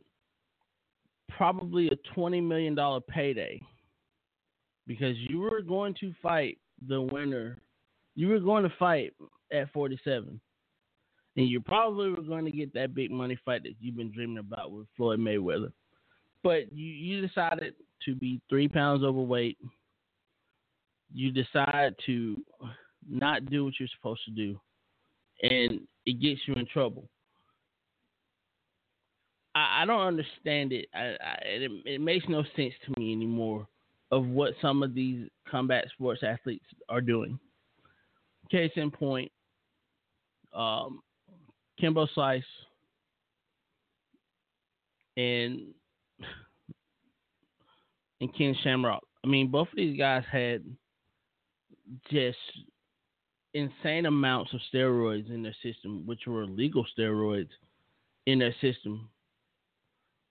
[1.37, 3.61] probably a twenty million dollar payday
[4.87, 6.57] because you were going to fight
[6.87, 7.57] the winner.
[8.15, 9.13] You were going to fight
[9.51, 10.39] at 47.
[11.35, 14.37] And you probably were going to get that big money fight that you've been dreaming
[14.37, 15.71] about with Floyd Mayweather.
[16.43, 17.73] But you, you decided
[18.05, 19.57] to be three pounds overweight.
[21.11, 22.43] You decide to
[23.09, 24.59] not do what you're supposed to do.
[25.41, 27.09] And it gets you in trouble.
[29.55, 30.87] I, I don't understand it.
[30.93, 31.71] I, I, it.
[31.85, 33.67] It makes no sense to me anymore
[34.13, 37.39] of what some of these combat sports athletes are doing.
[38.51, 39.31] Case in point,
[40.53, 41.01] um,
[41.79, 42.43] Kimbo Slice
[45.17, 45.73] and
[48.21, 49.01] and Ken Shamrock.
[49.23, 50.63] I mean, both of these guys had
[52.11, 52.37] just
[53.55, 57.49] insane amounts of steroids in their system, which were legal steroids
[58.27, 59.09] in their system,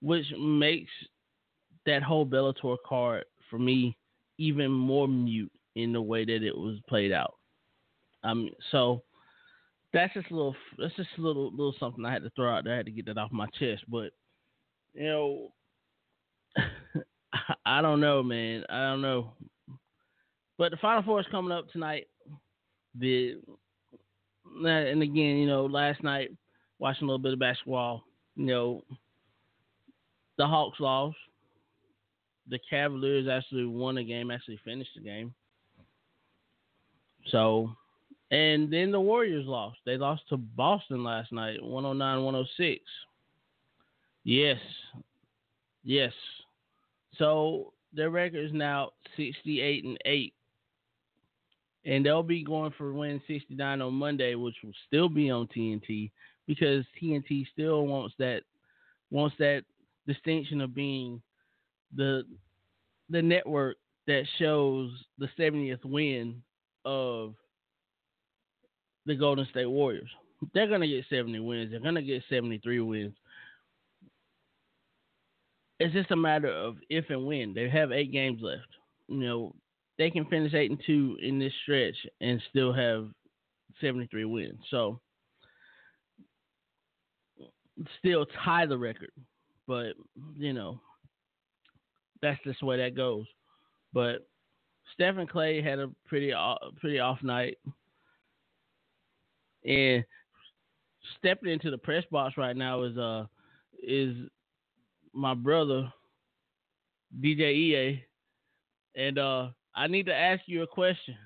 [0.00, 0.90] which makes
[1.84, 3.96] that whole Bellator card for me
[4.38, 7.34] even more mute in the way that it was played out.
[8.24, 9.02] Um, so
[9.92, 12.64] that's just a little that's just a little little something I had to throw out
[12.64, 12.72] there.
[12.72, 13.84] I had to get that off my chest.
[13.88, 14.12] But
[14.94, 15.48] you know,
[17.66, 18.64] I don't know, man.
[18.70, 19.34] I don't know.
[20.56, 22.06] But the Final Four is coming up tonight.
[22.98, 23.36] The
[24.64, 26.30] and again, you know, last night
[26.78, 28.02] watching a little bit of basketball.
[28.34, 28.82] You know,
[30.38, 31.16] the Hawks lost
[32.52, 35.34] the Cavaliers actually won the game, actually finished the game.
[37.30, 37.70] So,
[38.30, 39.78] and then the Warriors lost.
[39.86, 42.82] They lost to Boston last night, 109 106.
[44.24, 44.58] Yes.
[45.82, 46.12] Yes.
[47.16, 50.34] So their record is now 68 and 8.
[51.86, 56.10] And they'll be going for win 69 on Monday, which will still be on TNT
[56.46, 58.42] because TNT still wants that
[59.10, 59.64] wants that
[60.06, 61.20] distinction of being
[61.94, 62.24] the
[63.10, 63.76] the network
[64.06, 66.42] that shows the 70th win
[66.84, 67.34] of
[69.06, 70.10] the Golden State Warriors.
[70.54, 71.70] They're gonna get 70 wins.
[71.70, 73.14] They're gonna get 73 wins.
[75.78, 77.54] It's just a matter of if and when.
[77.54, 78.68] They have eight games left.
[79.08, 79.54] You know,
[79.98, 83.08] they can finish eight and two in this stretch and still have
[83.80, 84.60] 73 wins.
[84.70, 85.00] So
[87.98, 89.12] still tie the record.
[89.66, 89.94] But,
[90.36, 90.80] you know,
[92.22, 93.26] that's just the way that goes.
[93.92, 94.26] But
[94.94, 96.32] Stephen Klay had a pretty
[96.80, 97.58] pretty off night,
[99.64, 100.04] and
[101.18, 103.26] stepping into the press box right now is uh
[103.82, 104.16] is
[105.12, 105.92] my brother
[107.20, 108.04] DJ EA,
[108.96, 111.16] and uh I need to ask you a question.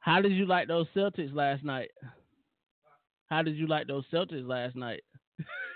[0.00, 1.90] How did you like those Celtics last night?
[3.30, 5.02] How did you like those Celtics last night?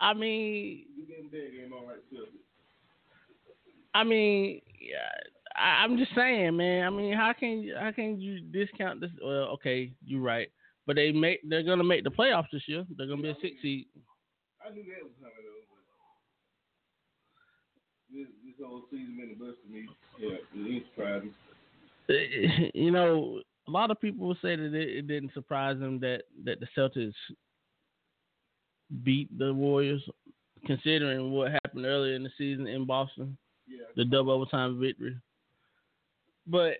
[0.00, 0.86] I mean,
[3.94, 4.98] I mean, yeah,
[5.56, 6.86] I, am just saying, man.
[6.86, 9.10] I mean, how can how can you discount this?
[9.22, 10.48] Well, okay, you're right,
[10.86, 12.84] but they make they're gonna make the playoffs this year.
[12.96, 13.86] They're gonna be a six seed.
[14.64, 15.34] I knew that was coming
[18.12, 19.88] this, this whole season been the best for me.
[20.18, 20.36] Yeah,
[22.08, 26.22] ain't you know, a lot of people say that it, it didn't surprise them that
[26.44, 27.14] that the Celtics
[29.04, 30.02] beat the Warriors,
[30.66, 33.36] considering what happened earlier in the season in Boston,
[33.66, 33.84] Yeah.
[33.96, 35.16] the double overtime victory.
[36.46, 36.78] But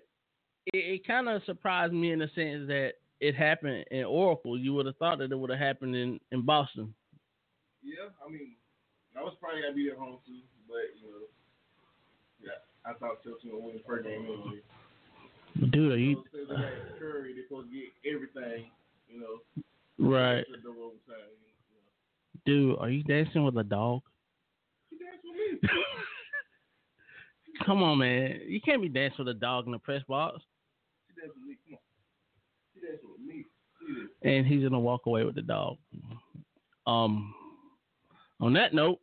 [0.67, 4.57] it, it kind of surprised me in the sense that it happened in Oracle.
[4.57, 6.93] You would have thought that it would have happened in in Boston.
[7.83, 8.55] Yeah, I mean,
[9.17, 11.25] I was probably gonna be at home too, but you know,
[12.43, 14.61] yeah, I thought Chelsea would win the first game anyway.
[15.71, 18.71] Dude, are you So, they got Curry, they're supposed to get everything,
[19.09, 19.41] you know.
[19.99, 20.45] right?
[20.47, 21.35] overtime.
[22.45, 24.01] Dude, are you dancing with a dog?
[27.65, 28.39] Come on, man.
[28.47, 30.41] You can't be dancing with a dog in the press box.
[31.15, 31.77] She.
[34.23, 35.77] And he's gonna walk away with the dog.
[36.87, 37.33] Um,
[38.39, 38.99] on that note,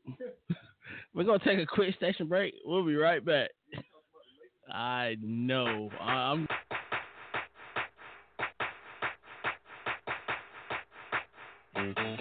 [1.14, 2.55] we're gonna take a quick station break.
[2.64, 3.51] We'll be right back.
[4.70, 5.91] I know.
[6.01, 6.47] I'm.
[11.74, 12.18] Well,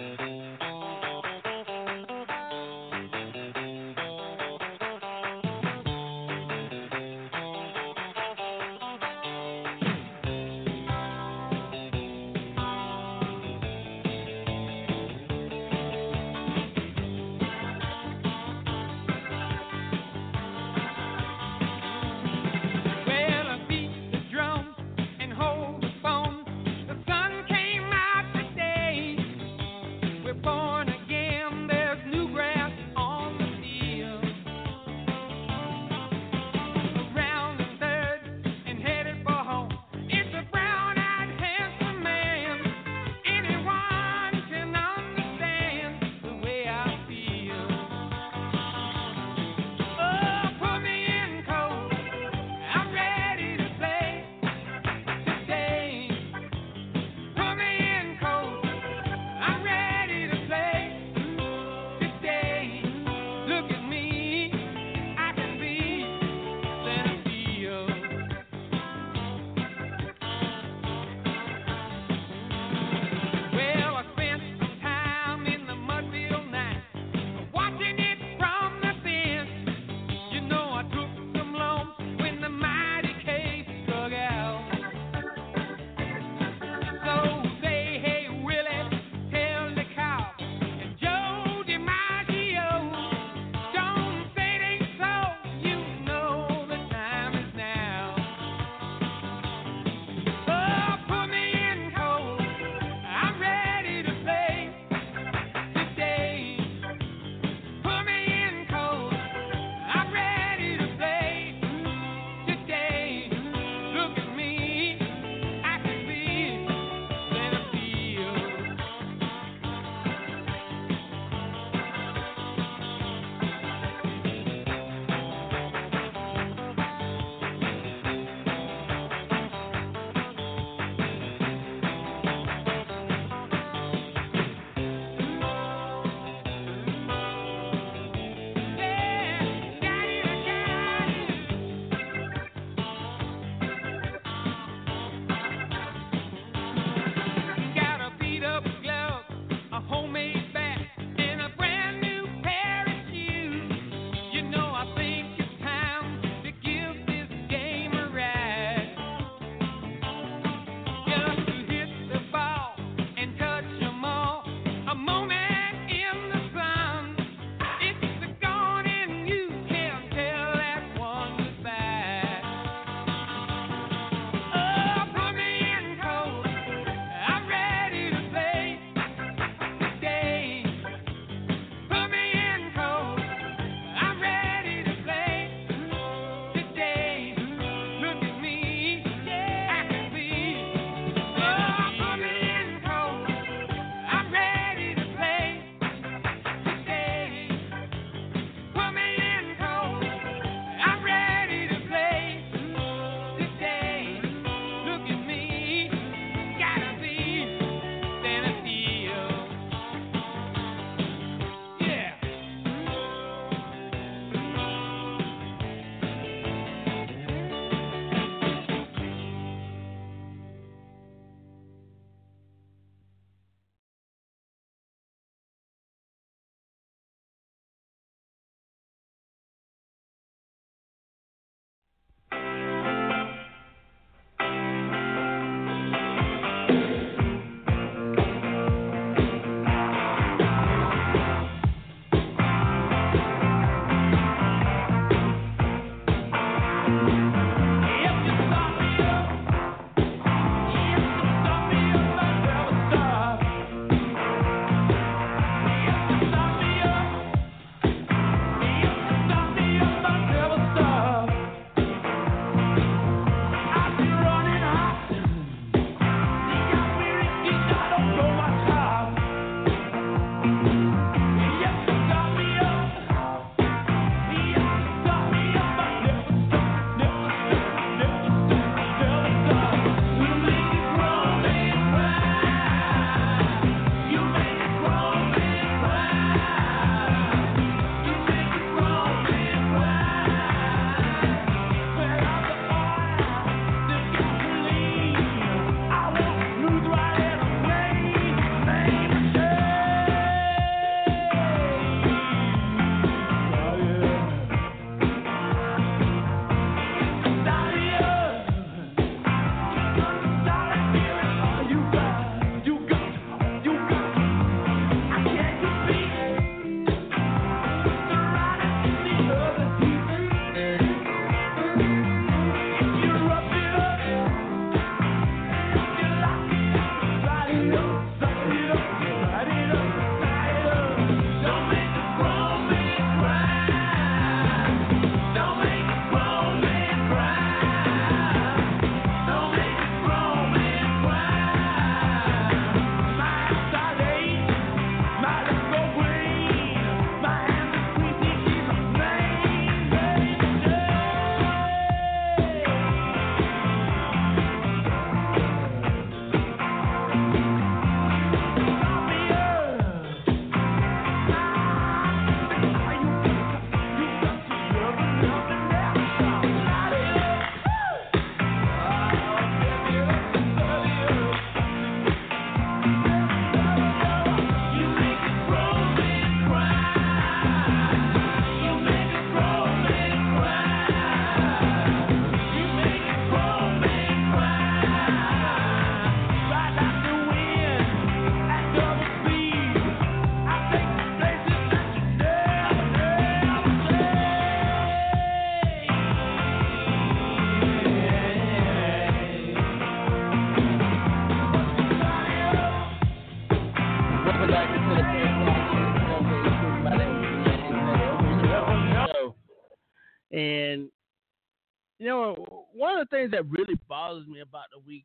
[413.28, 415.04] things that really bothers me about the week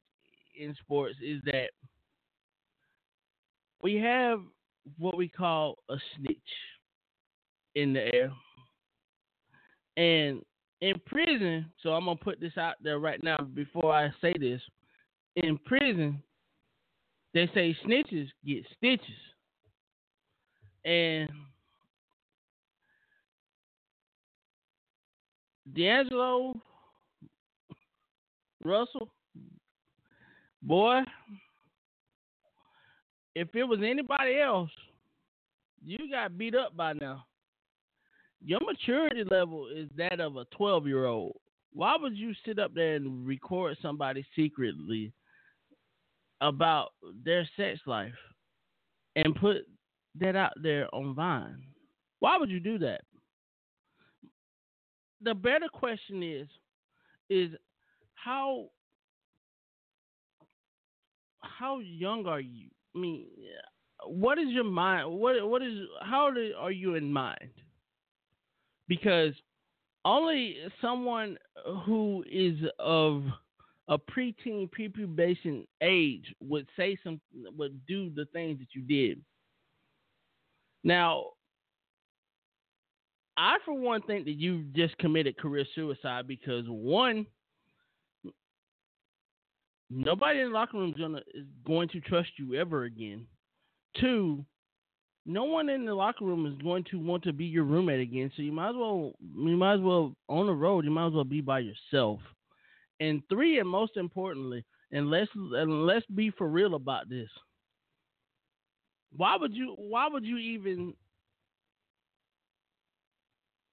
[0.59, 1.69] in sports is that
[3.82, 4.39] we have
[4.97, 6.38] what we call a snitch
[7.76, 8.32] in the air.
[9.97, 10.41] And
[10.82, 14.61] in prison, so I'm gonna put this out there right now before I say this.
[15.36, 16.21] In prison,
[17.34, 19.09] they say snitches get stitches.
[20.86, 21.30] And
[25.74, 26.61] D'Angelo
[28.66, 29.11] Russell,
[30.61, 31.01] boy,
[33.36, 34.70] if it was anybody else,
[35.84, 37.26] you got beat up by now.
[38.45, 41.38] Your maturity level is that of a 12 year old.
[41.74, 45.11] Why would you sit up there and record somebody secretly
[46.41, 46.89] about
[47.24, 48.14] their sex life
[49.16, 49.57] and put
[50.20, 51.64] that out there on Vine?
[52.20, 53.01] Why would you do that?
[55.22, 56.47] The better question is
[57.30, 57.51] is
[58.24, 58.69] how
[61.41, 62.69] how young are you?
[62.95, 63.26] I mean,
[64.05, 65.11] what is your mind?
[65.11, 67.51] What what is how are you in mind?
[68.88, 69.34] Because
[70.05, 71.38] only someone
[71.86, 73.24] who is of
[73.88, 77.19] a preteen, prepubescent age would say some,
[77.57, 79.21] would do the things that you did.
[80.84, 81.28] Now,
[83.38, 87.26] I for one think that you just committed career suicide because one,
[89.90, 93.26] nobody in the locker room is gonna is going to trust you ever again.
[94.00, 94.46] Two,
[95.26, 98.32] no one in the locker room is going to want to be your roommate again.
[98.36, 100.86] So you might as well you might as well on the road.
[100.86, 102.20] You might as well be by yourself.
[103.00, 107.30] And three, and most importantly, and let's and let's be for real about this.
[109.16, 110.94] Why would you why would you even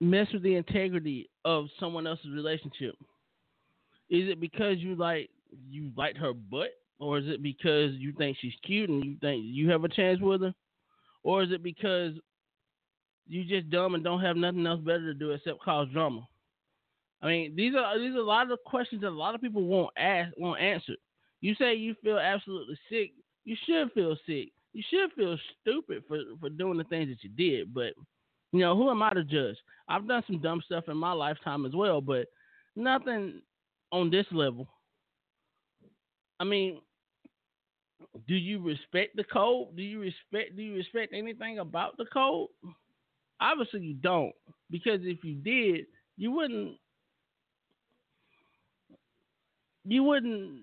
[0.00, 2.94] mess with the integrity of someone else's relationship?
[4.08, 5.30] Is it because you like
[5.68, 9.42] you liked her butt, or is it because you think she's cute and you think
[9.44, 10.54] you have a chance with her,
[11.22, 12.14] or is it because
[13.26, 16.26] you just dumb and don't have nothing else better to do except cause drama?
[17.22, 19.64] I mean, these are these are a lot of questions that a lot of people
[19.64, 20.94] won't ask, won't answer.
[21.40, 23.12] You say you feel absolutely sick.
[23.44, 24.48] You should feel sick.
[24.72, 27.74] You should feel stupid for for doing the things that you did.
[27.74, 27.94] But
[28.52, 29.56] you know, who am I to judge?
[29.88, 32.26] I've done some dumb stuff in my lifetime as well, but
[32.76, 33.42] nothing
[33.92, 34.68] on this level.
[36.40, 36.80] I mean,
[38.26, 39.76] do you respect the code?
[39.76, 42.48] Do you respect do you respect anything about the code?
[43.40, 44.32] Obviously you don't.
[44.70, 45.86] Because if you did,
[46.16, 46.76] you wouldn't
[49.84, 50.62] you wouldn't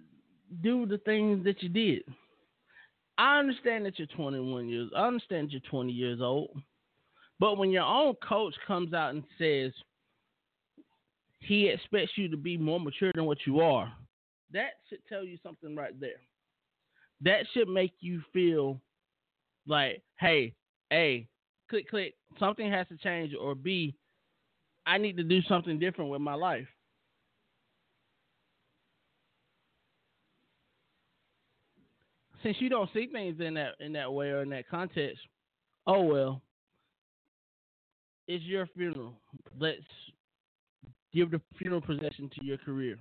[0.61, 2.03] do the things that you did.
[3.17, 4.89] I understand that you're 21 years.
[4.95, 6.51] I understand you're 20 years old.
[7.39, 9.71] But when your own coach comes out and says
[11.39, 13.91] he expects you to be more mature than what you are,
[14.53, 16.21] that should tell you something right there.
[17.21, 18.79] That should make you feel
[19.67, 20.53] like, hey,
[20.93, 21.27] A,
[21.69, 23.95] click, click, something has to change, or B,
[24.85, 26.67] I need to do something different with my life.
[32.43, 35.19] Since you don't see things in that in that way or in that context,
[35.85, 36.41] oh well.
[38.27, 39.13] It's your funeral.
[39.59, 39.81] Let's
[41.13, 42.97] give the funeral procession to your career.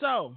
[0.00, 0.34] So,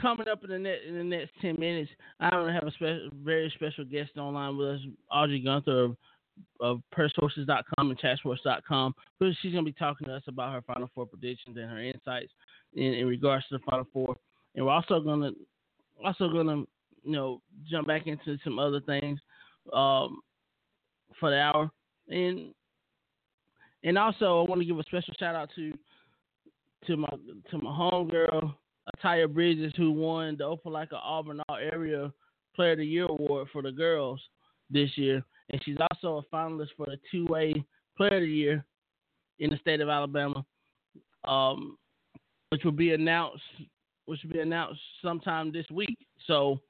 [0.00, 1.90] coming up in the next in the next ten minutes,
[2.20, 5.96] I'm gonna have a special, very special guest online with us, Audrey Gunther of,
[6.60, 8.94] of PerSources.com and ChatSports.com.
[9.42, 12.32] She's gonna be talking to us about her Final Four predictions and her insights
[12.74, 14.16] in, in regards to the Final Four.
[14.54, 15.32] And we're also gonna
[16.04, 16.64] also gonna
[17.02, 19.18] you know jump back into some other things
[19.72, 20.20] um,
[21.18, 21.70] for the hour
[22.08, 22.54] and
[23.84, 25.72] and also I want to give a special shout out to
[26.86, 27.08] to my
[27.50, 28.54] to my homegirl
[28.96, 32.12] Ataya Bridges who won the Opelika Auburn All Area
[32.54, 34.20] Player of the Year award for the girls
[34.70, 37.54] this year, and she's also a finalist for the two way
[37.96, 38.64] Player of the Year
[39.38, 40.44] in the state of Alabama,
[41.24, 41.78] um,
[42.50, 43.42] which will be announced
[44.06, 45.98] which will be announced sometime this week.
[46.26, 46.60] So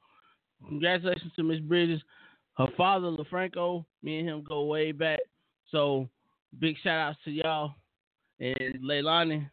[0.66, 2.02] congratulations to Miss Bridges.
[2.56, 5.20] Her father LaFranco, me and him go way back.
[5.70, 6.08] So
[6.58, 7.74] big shout outs to y'all
[8.40, 9.48] and Leilani.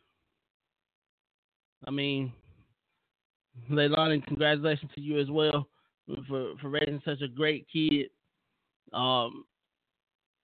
[1.86, 2.32] I mean,
[3.72, 5.68] Leilani, congratulations to you as well
[6.28, 8.08] for for raising such a great kid.
[8.94, 9.46] Um,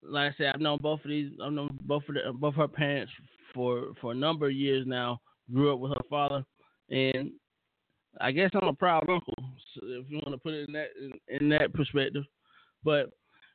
[0.02, 1.32] like I said, I've known both of these.
[1.42, 3.12] I've known both of the, both her parents
[3.54, 5.20] for for a number of years now.
[5.52, 6.44] Grew up with her father,
[6.90, 7.30] and
[8.20, 9.34] I guess I'm a proud uncle,
[9.76, 12.24] if you want to put it in that in, in that perspective.
[12.84, 13.10] But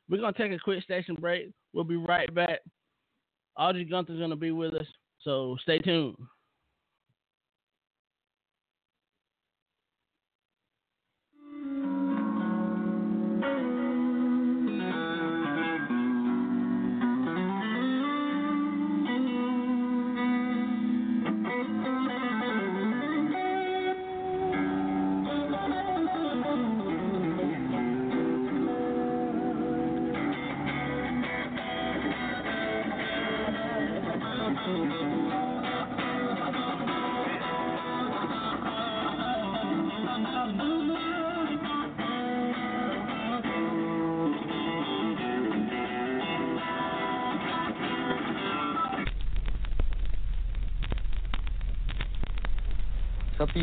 [0.08, 1.50] we're gonna take a quick station break.
[1.72, 2.60] We'll be right back.
[3.58, 4.86] Audrey Gunther's gonna be with us,
[5.22, 6.16] so stay tuned.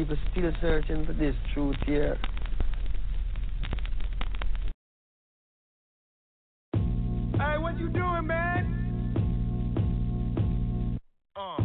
[0.06, 2.18] People still searching for this truth here.
[6.74, 9.40] Hey, what you doing, man?
[11.36, 11.58] Uh.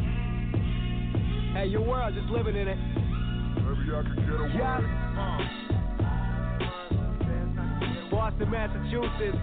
[1.55, 2.79] Hey, your world, just living in it.
[2.79, 4.53] Maybe I could get away.
[4.57, 4.81] Yeah.
[8.11, 9.39] Boston, Massachusetts,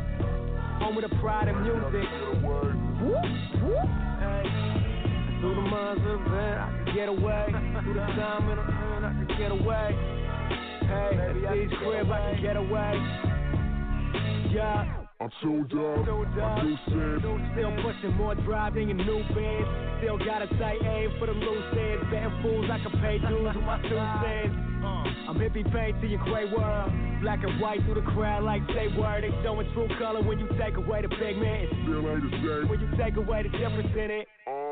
[0.79, 2.09] home of the pride and music.
[4.19, 4.86] Hey,
[5.39, 7.45] through the months of man, I can get away.
[7.83, 9.95] Through the time in the man, I can get away.
[10.87, 12.93] Hey, at these crib, I can get away.
[14.53, 15.03] Yeah.
[15.19, 17.17] I'm tuned up, I do sin.
[17.53, 19.65] Still pushing more drive than your new band.
[19.97, 22.05] Still got a tight aim for the loose ends.
[22.11, 24.53] Betting fools I can pay dues with my two cents.
[25.27, 26.93] I'm hippie paint to your gray world.
[27.21, 29.23] Black and white through the crowd like say word.
[29.23, 31.73] They showing true color when you take away the pigment.
[31.83, 32.69] Still ain't the same.
[32.69, 34.27] When you take away the difference in it.
[34.45, 34.66] We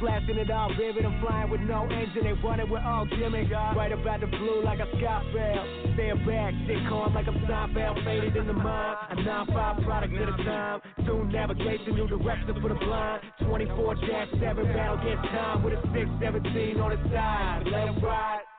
[0.00, 2.24] splashing it all vivid and flying with no engine.
[2.24, 3.52] They running with all gimmicks.
[3.52, 5.64] Right about the blue like a sky fail.
[5.94, 8.04] Stand back, shit calm like I'm Seinfeld.
[8.04, 8.96] Faded in the mind.
[9.10, 10.80] A 9-5 product at a time.
[11.06, 13.22] Soon navigation, new direction for the blind.
[13.42, 17.62] 24-7 battle against time with a 617 on the side.
[17.66, 18.49] Let 'em ride.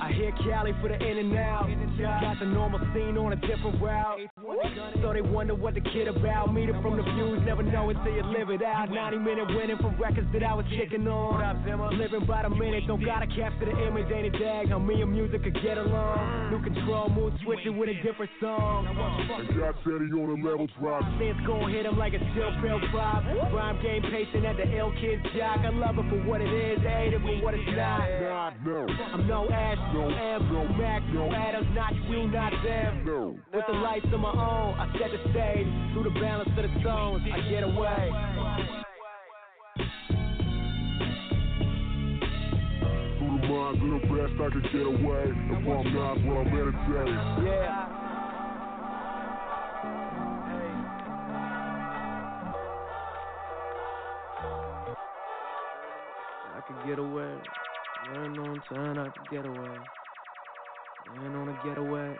[0.00, 1.68] I hear Cali for the in and out.
[1.98, 4.20] Got the normal scene on a different route.
[5.02, 6.52] So they wonder what the kid about.
[6.52, 8.90] Meet it from the views, never know until you live it out.
[8.90, 11.40] 90 minute winning from records that I was kicking on.
[11.98, 14.68] Living by the minute, don't gotta capture the image, ain't a dag.
[14.68, 16.50] How me and music could get along.
[16.50, 18.86] New control, mood switching with a different song.
[18.86, 18.96] And
[19.58, 21.02] God said he on a level drop.
[21.18, 23.52] Since gon' hit him like a chill pill vibe.
[23.52, 25.60] Rhyme game patient at the ill kid's jock.
[25.60, 28.02] I love it for what it is, I hate it for what it's not.
[29.12, 30.52] I'm no Ash, no M,
[31.14, 33.04] no Adams, not we, not them.
[33.04, 33.38] No.
[33.52, 35.66] With the lights of my own, I set the stage.
[35.92, 38.10] Through the balance of the tones, I get away.
[43.18, 45.24] Through the mind, do the best I can get away.
[45.28, 47.46] If I'm not what I'm meditating.
[47.46, 47.88] Yeah.
[56.54, 57.32] I could get away.
[58.10, 59.76] Learn on time, I could get away.
[61.16, 62.16] Learn on a getaway.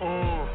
[0.00, 0.46] Uh,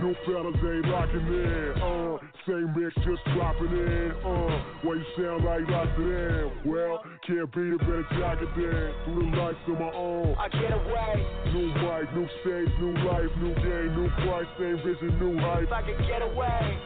[0.00, 1.82] new fellas ain't locking in.
[1.82, 4.12] Uh, same mix just dropping in.
[4.24, 6.52] Uh, why you sound like lots of them?
[6.64, 8.94] Well, can't beat it, better jack it then.
[9.04, 10.36] Through the lights on my own.
[10.38, 11.26] I get away.
[11.52, 15.64] New mic, new stage, new life, new game, new price, same vision, new hype.
[15.64, 16.78] If I could get away,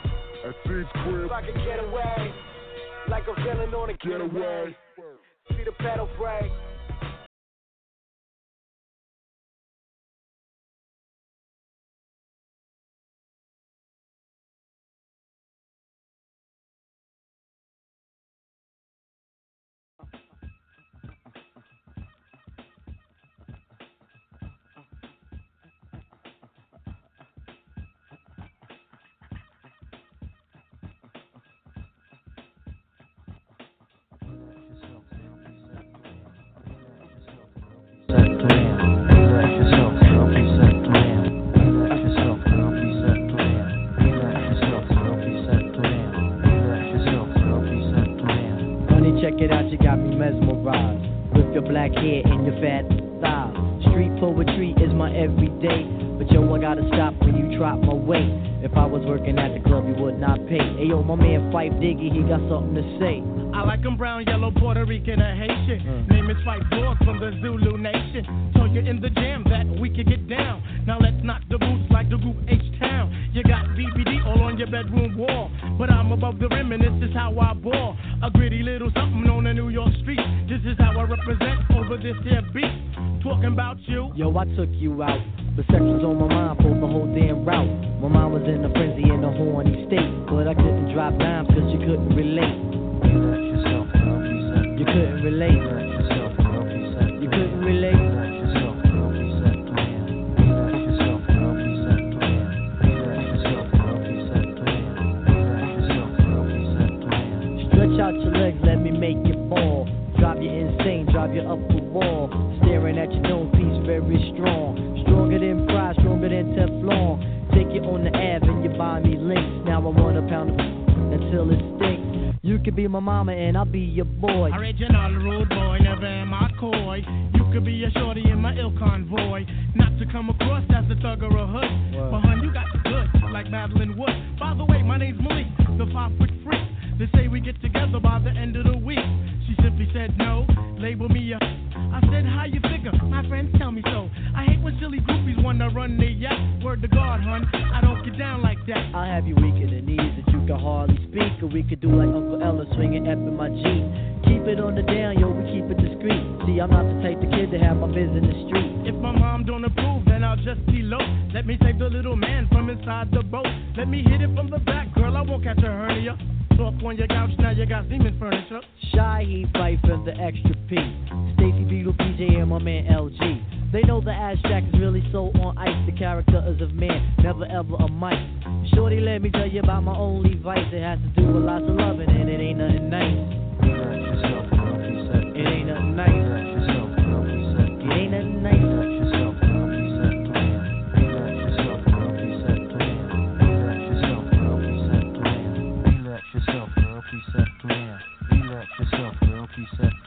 [0.48, 2.32] At Steve's crib, if I could get away.
[3.08, 4.76] Like a villain on a getaway.
[5.50, 6.50] See the pedal break.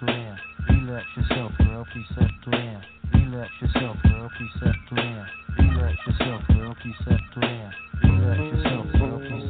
[0.06, 0.40] Please.
[0.70, 2.82] Relax yourself, girl, please settle down.
[3.14, 5.28] Relax yourself, girl, please settle down.
[5.58, 7.74] Relax yourself, girl, please settle down.
[8.04, 9.45] Relax yourself, girl, please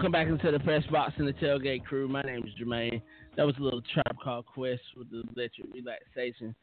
[0.00, 2.08] Welcome back into the press box and the tailgate crew.
[2.08, 3.02] My name is Jermaine.
[3.36, 6.54] That was a little Tribe called Quest with the electric relaxation.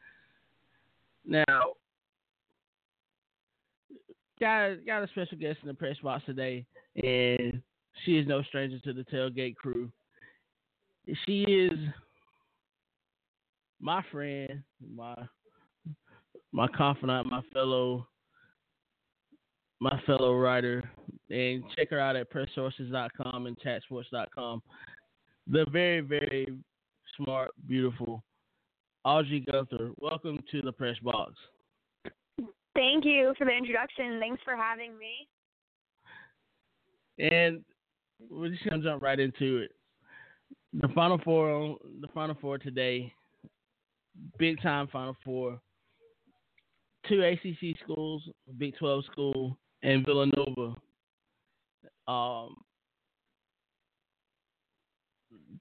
[1.24, 1.74] Now,
[4.40, 6.66] got got a special guest in the press box today,
[6.96, 7.62] and
[8.04, 9.88] she is no stranger to the tailgate crew.
[11.24, 11.78] She is
[13.80, 14.64] my friend,
[14.96, 15.14] my
[16.50, 18.08] my confidant, my fellow
[19.80, 20.82] my fellow writer,
[21.30, 24.62] and check her out at PerSources.com and chatsports.com.
[25.46, 26.46] The very, very
[27.16, 28.22] smart, beautiful
[29.04, 29.90] Audrey Gunther.
[29.98, 31.34] Welcome to the press box.
[32.74, 34.20] Thank you for the introduction.
[34.20, 35.28] Thanks for having me.
[37.18, 37.64] And
[38.30, 39.72] we're just gonna jump right into it.
[40.74, 43.12] The final four the final four today,
[44.38, 45.60] big time final four.
[47.08, 48.22] Two ACC schools,
[48.58, 50.74] Big Twelve school, and Villanova.
[52.06, 52.56] Um,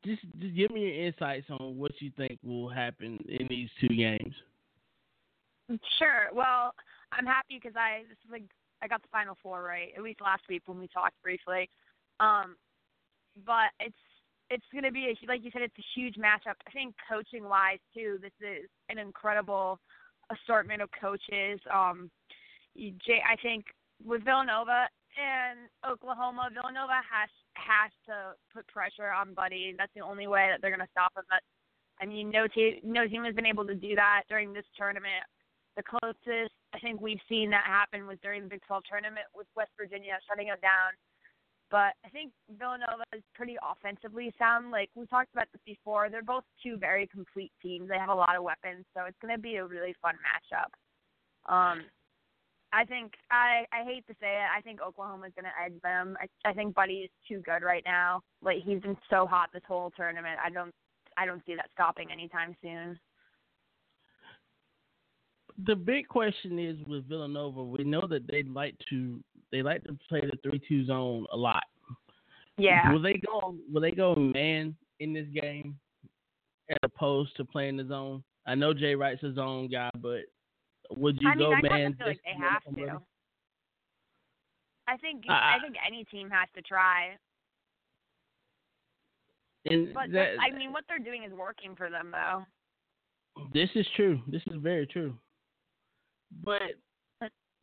[0.06, 3.94] just just give me your insights on what you think will happen in these two
[3.94, 4.34] games.
[6.00, 6.30] Sure.
[6.34, 6.74] Well,
[7.12, 8.44] I'm happy because I this is like
[8.82, 11.70] I got the final four right at least last week when we talked briefly.
[12.20, 12.56] Um,
[13.46, 13.96] but it's
[14.50, 16.56] it's going to be a, like you said, it's a huge matchup.
[16.66, 19.80] I think coaching wise too, this is an incredible
[20.32, 21.60] assortment of coaches.
[21.74, 22.10] Um,
[22.78, 23.66] Jay, I think
[24.04, 24.88] with Villanova
[25.18, 29.74] and Oklahoma, Villanova has has to put pressure on Buddy.
[29.78, 31.26] That's the only way that they're going to stop him.
[31.30, 31.42] But
[32.02, 35.26] I mean, no team no team has been able to do that during this tournament.
[35.76, 39.48] The closest I think we've seen that happen was during the Big 12 tournament with
[39.56, 40.94] West Virginia shutting them down.
[41.70, 44.72] But I think Villanova is pretty offensively sound.
[44.72, 47.90] Like we talked about this before, they're both two very complete teams.
[47.90, 50.72] They have a lot of weapons, so it's going to be a really fun matchup.
[51.52, 51.84] Um,
[52.78, 54.48] I think I I hate to say it.
[54.56, 56.16] I think Oklahoma's going to edge them.
[56.22, 58.22] I I think Buddy is too good right now.
[58.44, 60.38] Like he's been so hot this whole tournament.
[60.44, 60.74] I don't
[61.18, 63.00] I don't see that stopping anytime soon.
[65.66, 67.64] The big question is with Villanova.
[67.64, 69.20] We know that they like to
[69.52, 71.64] they like to play the three two zone a lot.
[72.60, 72.92] Yeah.
[72.92, 73.56] Will they go?
[73.74, 75.80] Will they go man in this game
[76.70, 78.24] as opposed to playing the zone?
[78.46, 80.22] I know Jay Wright's a zone guy, but
[80.96, 81.96] would you I mean, go I man?
[81.98, 83.02] feel like they have let to.
[84.88, 87.18] I think I- uh, I think any team has to try.
[89.66, 92.46] And But that, I mean, what they're doing is working for them, though.
[93.54, 94.22] This is true.
[94.28, 95.18] This is very true.
[96.44, 96.62] But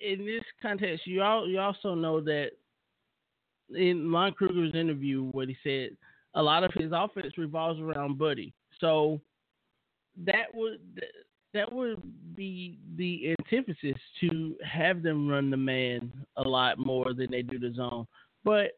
[0.00, 2.50] in this context, you all you also know that
[3.70, 5.96] in Lon Kruger's interview, what he said,
[6.34, 8.52] a lot of his offense revolves around Buddy.
[8.80, 9.20] So
[10.24, 10.80] that would
[11.54, 12.02] that would
[12.36, 17.58] be the antithesis to have them run the man a lot more than they do
[17.58, 18.06] the zone,
[18.44, 18.72] but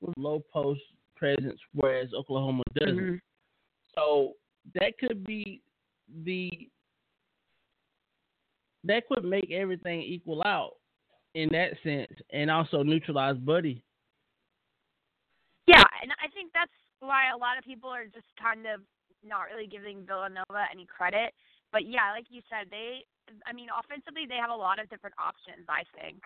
[0.00, 0.80] with low post
[1.16, 2.98] presence, whereas Oklahoma doesn't.
[2.98, 3.20] Mhm.
[3.94, 4.36] So
[4.74, 5.62] that could be
[6.24, 6.68] the
[8.84, 10.76] that could make everything equal out
[11.34, 13.82] in that sense, and also neutralize Buddy.
[15.66, 18.80] Yeah, and I think that's why a lot of people are just kind of
[19.22, 21.34] not really giving Villanova any credit.
[21.72, 23.04] But yeah, like you said, they
[23.46, 26.22] I mean offensively they have a lot of different options, I think.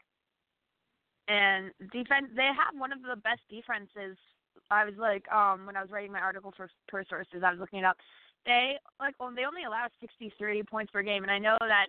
[1.29, 4.19] And defense they have one of the best defenses.
[4.71, 7.81] I was like, um, when I was writing my article for PerSources, I was looking
[7.81, 7.97] it up.
[8.47, 11.87] They like well, they only allow sixty three points per game and I know that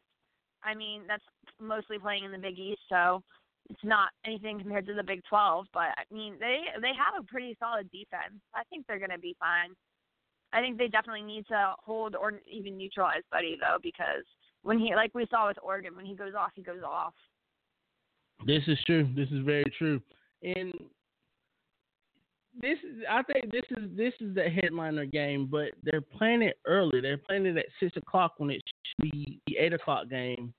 [0.63, 1.23] I mean, that's
[1.59, 3.21] mostly playing in the Big East, so
[3.69, 5.67] it's not anything compared to the Big 12.
[5.73, 8.39] But I mean, they they have a pretty solid defense.
[8.55, 9.75] I think they're to be fine.
[10.53, 14.23] I think they definitely need to hold or even neutralize Buddy though, because
[14.61, 17.13] when he like we saw with Oregon, when he goes off, he goes off.
[18.45, 19.09] This is true.
[19.15, 19.99] This is very true.
[20.43, 20.73] And
[22.61, 26.59] this is I think this is this is the headliner game, but they're playing it
[26.67, 27.01] early.
[27.01, 28.61] They're playing it at six o'clock when it
[29.01, 30.53] should be the eight o'clock game,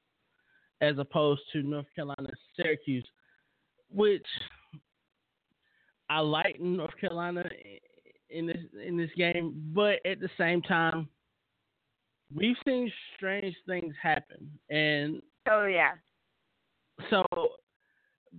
[0.81, 3.07] as opposed to North Carolina Syracuse,
[3.91, 4.27] which
[6.11, 7.49] I like North Carolina
[8.35, 11.09] in this in this game, but at the same time,
[12.35, 15.93] we've seen strange things happen, and Oh yeah.
[17.11, 17.25] so,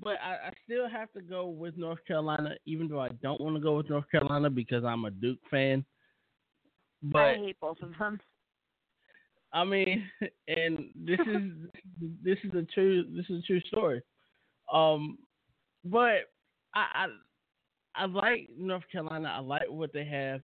[0.01, 3.55] but I, I still have to go with North Carolina, even though I don't want
[3.55, 5.85] to go with North Carolina because I'm a Duke fan.
[7.01, 8.19] But I hate both of them.
[9.53, 10.03] I mean,
[10.47, 11.51] and this is
[12.23, 14.01] this is a true this is a true story.
[14.71, 15.19] Um,
[15.83, 16.31] but
[16.73, 17.07] I, I
[17.97, 19.33] I like North Carolina.
[19.35, 20.41] I like what they have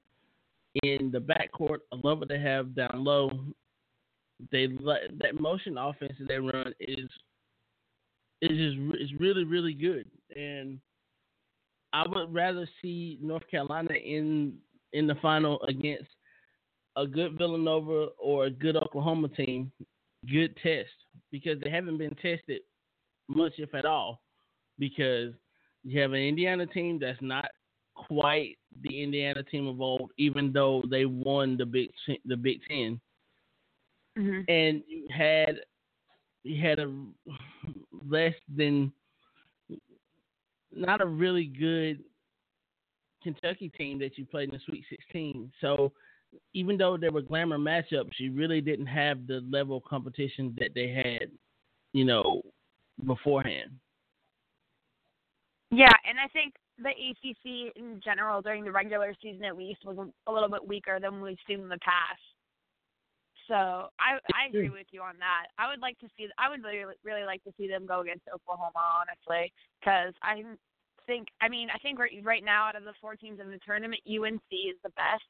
[0.83, 1.79] in the backcourt.
[1.93, 3.31] I love what they have down low.
[4.51, 7.09] They that motion offense that they run is
[8.41, 10.79] is just is really really good, and
[11.93, 14.55] I would rather see North Carolina in
[14.93, 16.09] in the final against
[16.97, 19.71] a good Villanova or a good Oklahoma team,
[20.31, 20.91] good test
[21.31, 22.63] because they haven't been tested
[23.29, 24.21] much, if at all,
[24.79, 25.33] because
[25.85, 27.49] you have an Indiana team that's not
[27.95, 31.91] quite the Indiana team of old, even though they won the Big
[32.25, 33.01] the Big 10
[34.19, 34.45] Mhm.
[34.49, 35.65] and you had
[36.43, 37.07] you had a
[38.09, 38.93] less than
[40.73, 42.03] not a really good
[43.23, 45.53] Kentucky team that you played in the Sweet 16.
[45.61, 45.93] So
[46.55, 50.75] even though there were glamour matchups, you really didn't have the level of competition that
[50.75, 51.31] they had,
[51.93, 52.43] you know,
[53.05, 53.80] beforehand.
[55.71, 59.97] Yeah, and I think the ACC in general during the regular season at least was
[60.27, 62.21] a, little bit weaker than we've seen in the past.
[63.47, 65.51] So I I agree with you on that.
[65.59, 68.27] I would like to see I would really really like to see them go against
[68.33, 70.43] Oklahoma honestly because I
[71.07, 73.59] think I mean I think right right now out of the four teams in the
[73.67, 75.27] tournament UNC is the best,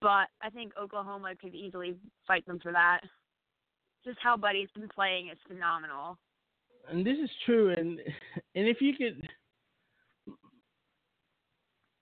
[0.00, 1.94] but I think Oklahoma could easily
[2.26, 3.00] fight them for that.
[4.04, 6.18] Just how Buddy's been playing is phenomenal.
[6.90, 8.00] And this is true and
[8.56, 9.28] and if you could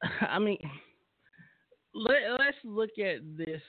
[0.28, 0.58] I mean
[1.94, 3.62] let, let's look at this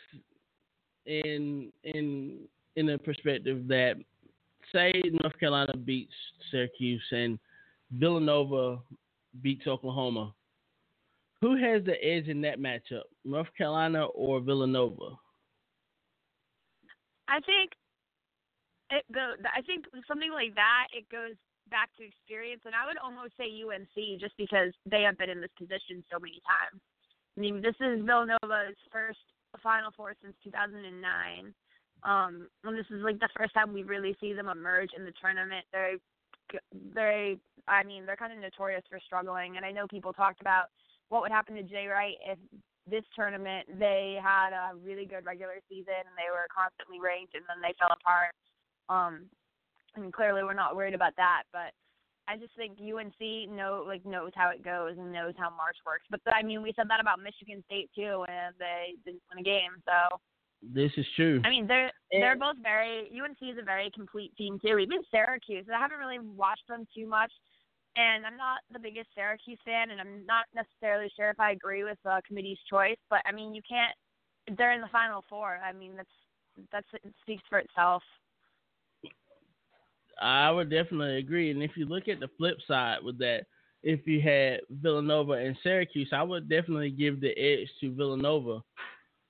[1.06, 2.39] in in
[2.76, 3.95] in a perspective that
[4.72, 6.14] say North Carolina beats
[6.51, 7.39] Syracuse and
[7.91, 8.80] Villanova
[9.41, 10.34] beats Oklahoma.
[11.41, 15.15] Who has the edge in that matchup, North Carolina or Villanova?
[17.27, 17.72] I think
[18.91, 19.34] it go.
[19.56, 20.88] I think something like that.
[20.93, 21.35] It goes
[21.70, 25.41] back to experience, and I would almost say UNC just because they have been in
[25.41, 26.82] this position so many times.
[27.38, 29.24] I mean, this is Villanova's first
[29.64, 31.54] Final Four since 2009.
[32.04, 35.14] Um, and this is like the first time we really see them emerge in the
[35.20, 35.66] tournament.
[35.72, 35.98] They're,
[36.94, 37.38] they,
[37.68, 39.58] I mean, they're kind of notorious for struggling.
[39.58, 40.66] And I know people talked about
[41.10, 42.38] what would happen to Jay Wright if
[42.90, 47.46] this tournament they had a really good regular season and they were constantly ranked and
[47.46, 48.34] then they fell apart.
[48.90, 49.30] Um,
[50.00, 51.74] I mean, clearly we're not worried about that, but
[52.28, 56.06] I just think UNC know like knows how it goes and knows how March works.
[56.10, 59.44] But I mean, we said that about Michigan State too, and they didn't win a
[59.44, 59.82] game.
[59.84, 60.18] So
[60.62, 61.42] This is true.
[61.44, 64.78] I mean, they're they're both very UNC is a very complete team too.
[64.78, 67.32] Even Syracuse, I haven't really watched them too much,
[67.98, 71.84] and I'm not the biggest Syracuse fan, and I'm not necessarily sure if I agree
[71.84, 73.00] with the committee's choice.
[73.10, 73.96] But I mean, you can't.
[74.58, 75.60] They're in the Final Four.
[75.66, 76.18] I mean, that's
[76.72, 78.04] that's it speaks for itself.
[80.22, 81.52] I would definitely agree.
[81.52, 83.46] And if you look at the flip side with that,
[83.84, 88.62] if you had Villanova and Syracuse, I would definitely give the edge to Villanova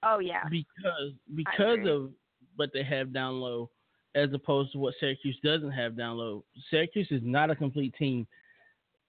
[0.03, 0.43] Oh yeah.
[0.49, 2.09] because because of
[2.55, 3.69] what they have down low,
[4.15, 6.43] as opposed to what Syracuse doesn't have down low.
[6.69, 8.27] Syracuse is not a complete team.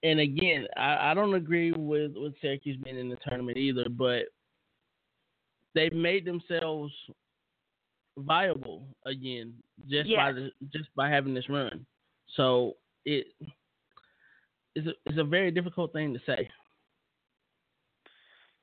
[0.03, 4.23] And again, I, I don't agree with, with Syracuse being in the tournament either, but
[5.75, 6.91] they've made themselves
[8.17, 9.53] viable again
[9.89, 11.85] just by the just by having this run.
[12.35, 12.75] So
[13.05, 13.27] it
[14.75, 16.49] is a, it's a very difficult thing to say.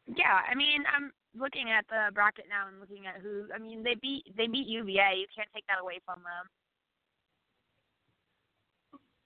[0.07, 3.45] Yeah, I mean, I'm looking at the bracket now and looking at who.
[3.55, 5.17] I mean, they beat they beat UVA.
[5.19, 6.49] You can't take that away from them.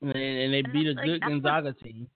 [0.02, 2.08] And, and they And beat a like, good that's what- Gonzaga team.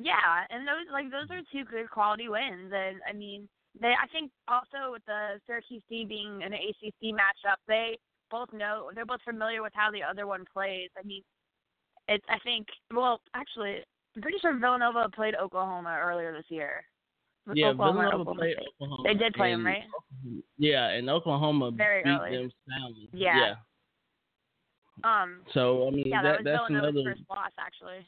[0.00, 3.48] Yeah, and those like those are two good quality wins, and I mean,
[3.80, 3.88] they.
[3.88, 7.98] I think also with the Syracuse team being an ACC matchup, they
[8.30, 10.90] both know they're both familiar with how the other one plays.
[10.98, 11.22] I mean,
[12.08, 12.24] it's.
[12.28, 12.66] I think.
[12.92, 13.78] Well, actually,
[14.16, 16.84] I'm pretty sure Villanova played Oklahoma earlier this year.
[17.54, 18.68] Yeah, Oklahoma Villanova Oklahoma played State.
[18.80, 19.02] Oklahoma.
[19.08, 19.82] They did play them, right?
[20.58, 22.36] Yeah, and Oklahoma Very beat early.
[22.36, 23.08] them soundly.
[23.12, 23.54] Yeah.
[25.04, 25.40] Um.
[25.54, 28.06] So I mean yeah, that, that, was that's Villanova's another first loss, actually.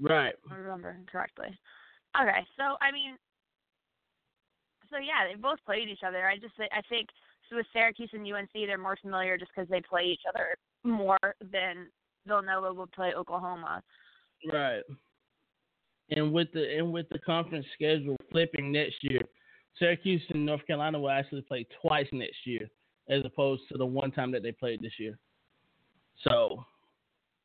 [0.00, 0.34] right.
[0.46, 1.48] if I remember correctly.
[2.20, 3.16] Okay, so I mean,
[4.92, 6.26] so yeah, they both played each other.
[6.26, 7.08] I just I think
[7.48, 11.18] so with Syracuse and UNC, they're more familiar just because they play each other more
[11.52, 11.88] than
[12.26, 13.82] Villanova would play Oklahoma.
[14.52, 14.82] Right.
[16.10, 19.20] And with the and with the conference schedule flipping next year,
[19.78, 22.68] Syracuse and North Carolina will actually play twice next year,
[23.08, 25.18] as opposed to the one time that they played this year.
[26.28, 26.64] So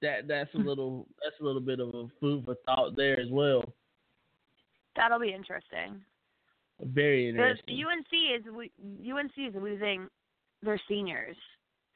[0.02, 0.68] that that's a hmm.
[0.68, 3.64] little that's a little bit of a food for thought there as well.
[4.96, 6.02] That'll be interesting.
[6.82, 7.84] Very interesting.
[7.84, 8.44] UNC is
[9.12, 10.08] UNC is losing
[10.62, 11.36] their seniors.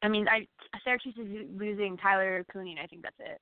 [0.02, 0.48] I mean, I
[0.84, 2.72] Syracuse is losing Tyler Cooney.
[2.72, 3.40] and I think that's it.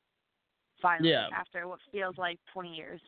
[0.81, 1.27] Finally, Yeah.
[1.33, 3.01] after what feels like 20 years.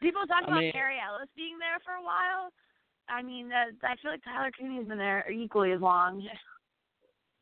[0.00, 2.50] People talk I about mean- Perry Ellis being there for a while.
[3.08, 6.22] I mean, uh, I feel like Tyler Cooney's been there equally as long.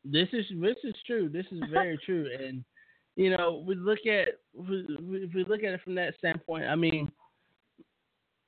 [0.05, 1.27] This is this is true.
[1.27, 2.29] This is very true.
[2.39, 2.63] And
[3.17, 4.85] you know, we look at we,
[5.33, 7.11] we look at it from that standpoint, I mean,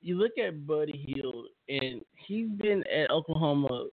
[0.00, 3.86] you look at Buddy Hield, and he's been at Oklahoma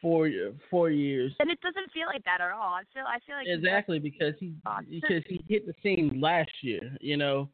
[0.00, 0.28] for
[0.70, 2.74] four years And it doesn't feel like that at all.
[2.74, 4.52] I feel I feel like exactly because he
[4.90, 6.94] because he hit the scene last year.
[7.00, 7.48] You know,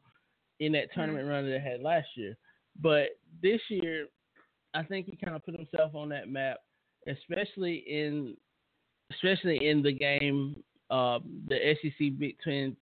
[0.59, 2.35] in that tournament run that they had last year.
[2.81, 3.09] But
[3.41, 4.07] this year,
[4.73, 6.57] I think he kind of put himself on that map,
[7.07, 8.35] especially in
[9.11, 12.75] especially in the game, uh, the SEC Big Ten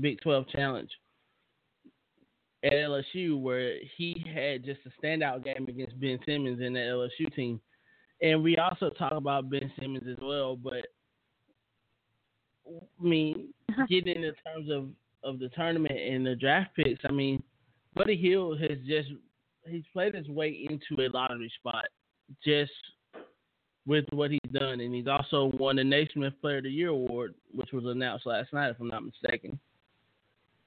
[0.00, 0.90] Big Twelve Challenge
[2.64, 7.32] at LSU, where he had just a standout game against Ben Simmons in the LSU
[7.34, 7.60] team.
[8.22, 10.86] And we also talk about Ben Simmons as well, but
[12.66, 13.86] I mean, uh-huh.
[13.88, 14.88] getting in terms of
[15.22, 17.42] of the tournament and the draft picks, I mean,
[17.94, 19.08] Buddy Hield has just
[19.66, 21.86] he's played his way into a lottery spot
[22.44, 22.72] just
[23.86, 27.34] with what he's done, and he's also won the Naismith Player of the Year award,
[27.52, 29.58] which was announced last night, if I'm not mistaken.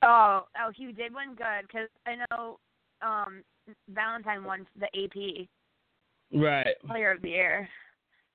[0.04, 2.60] Oh, oh, he did one good because I know
[3.02, 3.44] um
[3.90, 5.48] Valentine won the AP
[6.34, 6.76] Right.
[6.86, 7.70] Player of the Year.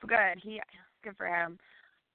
[0.06, 0.60] Good, he
[1.04, 1.58] good for him.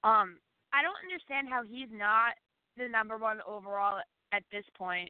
[0.03, 0.38] Um,
[0.74, 2.34] I don't understand how he's not
[2.78, 3.99] the number one overall
[4.34, 5.10] at this point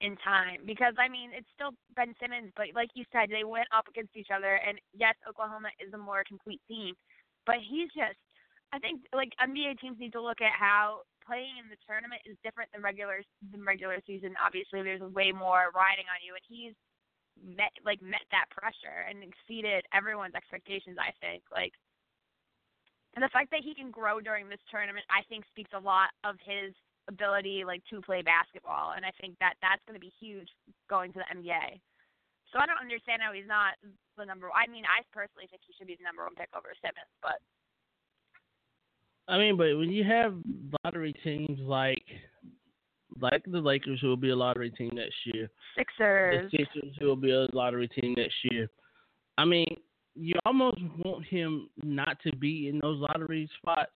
[0.00, 3.68] in time because I mean it's still Ben Simmons, but like you said, they went
[3.74, 6.94] up against each other, and yes, Oklahoma is a more complete team,
[7.46, 8.18] but he's just.
[8.74, 12.36] I think like NBA teams need to look at how playing in the tournament is
[12.42, 14.34] different than regular than regular season.
[14.38, 16.74] Obviously, there's way more riding on you, and he's
[17.40, 21.00] met like met that pressure and exceeded everyone's expectations.
[21.00, 21.72] I think like,
[23.14, 26.10] and the fact that he can grow during this tournament, I think speaks a lot
[26.24, 26.74] of his
[27.08, 30.48] ability like to play basketball, and I think that that's going to be huge
[30.88, 31.80] going to the NBA.
[32.52, 33.80] So I don't understand how he's not
[34.20, 34.52] the number.
[34.52, 37.40] I mean, I personally think he should be the number one pick over Simmons, but
[39.28, 40.34] I mean, but when you have
[40.84, 42.04] lottery teams like
[43.20, 46.50] like the Lakers, who will be a lottery team next year, Sixers.
[46.50, 48.68] the Sixers, who will be a lottery team next year.
[49.38, 49.76] I mean,
[50.14, 53.92] you almost want him not to be in those lottery spots.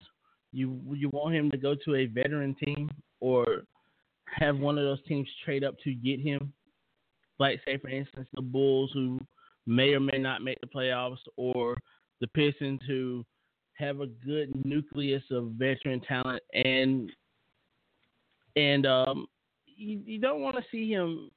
[0.53, 2.91] You you want him to go to a veteran team
[3.21, 3.63] or
[4.27, 6.53] have one of those teams trade up to get him.
[7.39, 9.21] Like say for instance the Bulls who
[9.67, 11.77] may or may not make the playoffs or
[12.21, 13.25] the Pistons who
[13.79, 17.11] have a good nucleus of veteran talent and
[18.57, 19.27] and um
[19.67, 21.31] you, you don't want to see him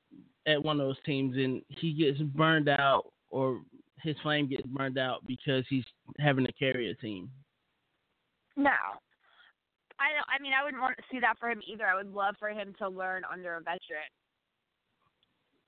[0.48, 3.61] at one of those teams and he gets burned out or
[4.02, 5.84] his flame gets burned out because he's
[6.20, 7.30] having to carry a team.
[8.56, 8.70] No.
[9.99, 11.86] I don't, I mean, I wouldn't want to see that for him either.
[11.86, 14.07] I would love for him to learn under a veteran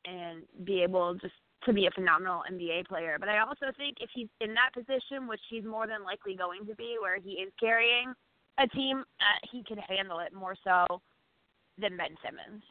[0.06, 1.34] and be able to just
[1.66, 3.18] to be a phenomenal NBA player.
[3.20, 6.66] But I also think if he's in that position, which he's more than likely going
[6.66, 8.14] to be, where he is carrying
[8.60, 11.02] a team, uh, he can handle it more so
[11.78, 12.64] than Ben Simmons.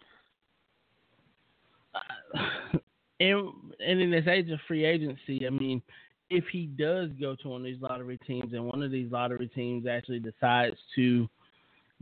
[3.21, 3.53] and
[3.85, 5.83] and in this age of free agency, I mean,
[6.31, 9.49] if he does go to one of these lottery teams and one of these lottery
[9.49, 11.29] teams actually decides to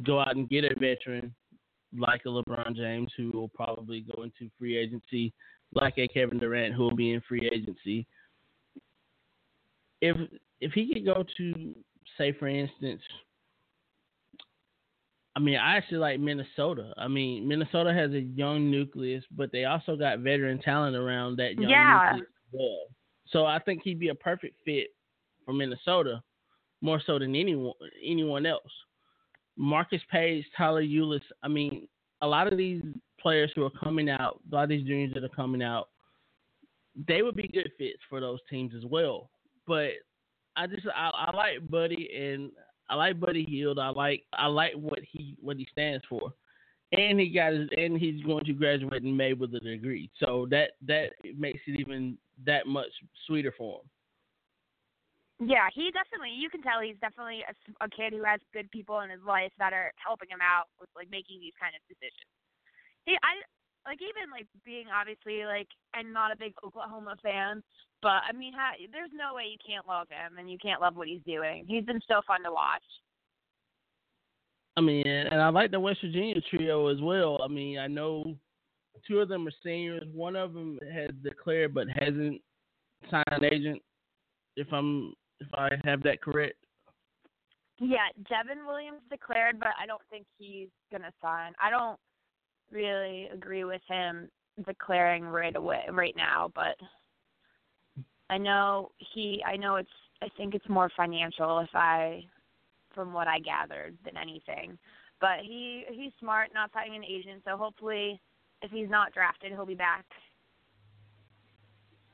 [0.05, 1.35] go out and get a veteran
[1.97, 5.33] like a LeBron James who will probably go into free agency,
[5.73, 8.07] like a Kevin Durant who will be in free agency.
[10.01, 10.17] If
[10.61, 11.75] if he could go to
[12.17, 13.03] say for instance
[15.39, 16.93] I mean, I actually like Minnesota.
[16.97, 21.55] I mean, Minnesota has a young nucleus, but they also got veteran talent around that
[21.57, 22.11] young Yeah.
[22.11, 22.87] nucleus as well.
[23.29, 24.89] So I think he'd be a perfect fit
[25.45, 26.21] for Minnesota,
[26.81, 28.73] more so than anyone anyone else.
[29.57, 31.23] Marcus Paige, Tyler Ulis.
[31.45, 31.87] I mean,
[32.21, 32.83] a lot of these
[33.21, 35.89] players who are coming out, a lot of these juniors that are coming out,
[37.07, 39.31] they would be good fits for those teams as well.
[39.67, 39.91] But
[40.57, 42.51] I just I, I like Buddy and
[42.89, 43.79] I like Buddy Hield.
[43.79, 46.33] I like I like what he what he stands for,
[46.93, 50.11] and he got his and he's going to graduate in May with a degree.
[50.19, 52.91] So that that makes it even that much
[53.27, 55.49] sweeter for him.
[55.49, 56.35] Yeah, he definitely.
[56.35, 57.45] You can tell he's definitely
[57.81, 60.89] a kid who has good people in his life that are helping him out with
[60.97, 62.27] like making these kind of decisions.
[63.09, 63.41] He, I
[63.89, 67.63] like even like being obviously like I'm not a big Oklahoma fan,
[68.03, 70.95] but I mean, ha, there's no way you can't love him and you can't love
[70.95, 71.65] what he's doing.
[71.67, 72.85] He's been so fun to watch.
[74.77, 77.41] I mean, and I like the West Virginia trio as well.
[77.43, 78.37] I mean, I know
[79.09, 80.05] two of them are seniors.
[80.13, 82.43] One of them has declared but hasn't
[83.11, 83.81] signed an agent.
[84.57, 86.57] If I'm if I have that correct.
[87.81, 91.53] Yeah, Devin Williams declared, but I don't think he's gonna sign.
[91.63, 91.99] I don't
[92.71, 94.29] really agree with him
[94.67, 96.77] declaring right away right now, but
[98.31, 99.89] I know he I know it's
[100.21, 102.25] I think it's more financial if I
[102.95, 104.79] from what I gathered than anything.
[105.21, 108.21] But he he's smart, not signing an agent, so hopefully
[108.63, 110.05] if he's not drafted, he'll be back.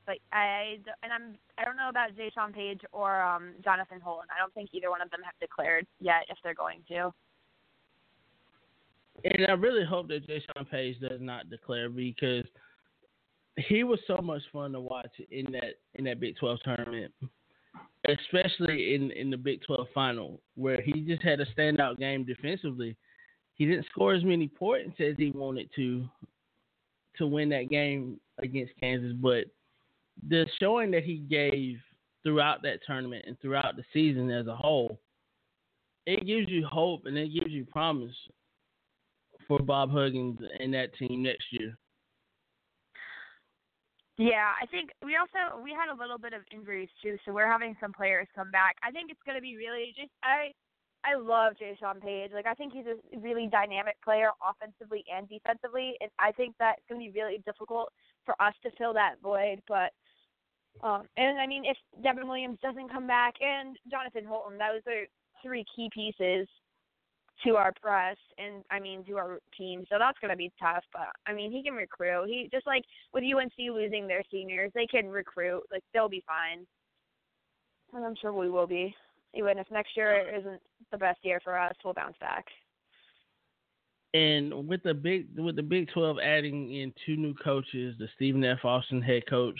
[0.06, 4.28] But I and I'm I don't know about Jaysean Paige or um Jonathan Holton.
[4.34, 7.12] I don't think either one of them have declared yet if they're going to.
[9.22, 12.44] And I really hope that Jaysean Paige does not declare because
[13.56, 17.12] he was so much fun to watch in that in that Big Twelve tournament,
[18.08, 22.96] especially in in the Big Twelve final where he just had a standout game defensively.
[23.54, 26.04] He didn't score as many points as he wanted to
[27.18, 29.44] to win that game against Kansas, but
[30.28, 31.78] the showing that he gave
[32.24, 34.98] throughout that tournament and throughout the season as a whole,
[36.06, 38.14] it gives you hope and it gives you promise
[39.48, 41.76] for Bob Huggins and that team next year.
[44.16, 47.50] Yeah, I think we also we had a little bit of injuries too, so we're
[47.50, 48.76] having some players come back.
[48.82, 50.54] I think it's going to be really just I
[51.02, 52.30] I love Jaysean Paige.
[52.32, 56.76] Like I think he's a really dynamic player offensively and defensively, and I think that
[56.78, 57.90] it's going to be really difficult
[58.24, 59.60] for us to fill that void.
[59.66, 59.90] But
[60.86, 65.06] um and I mean if Devin Williams doesn't come back and Jonathan Holton, those are
[65.42, 66.46] three key pieces
[67.44, 69.84] to our press and I mean to our team.
[69.90, 70.84] So that's gonna be tough.
[70.92, 72.26] But I mean he can recruit.
[72.26, 75.62] He just like with UNC losing their seniors, they can recruit.
[75.70, 76.66] Like they'll be fine.
[77.92, 78.94] And I'm sure we will be.
[79.34, 80.60] Even if next year isn't
[80.92, 82.44] the best year for us, we'll bounce back.
[84.14, 88.44] And with the big with the Big Twelve adding in two new coaches, the Stephen
[88.44, 88.64] F.
[88.64, 89.58] Austin head coach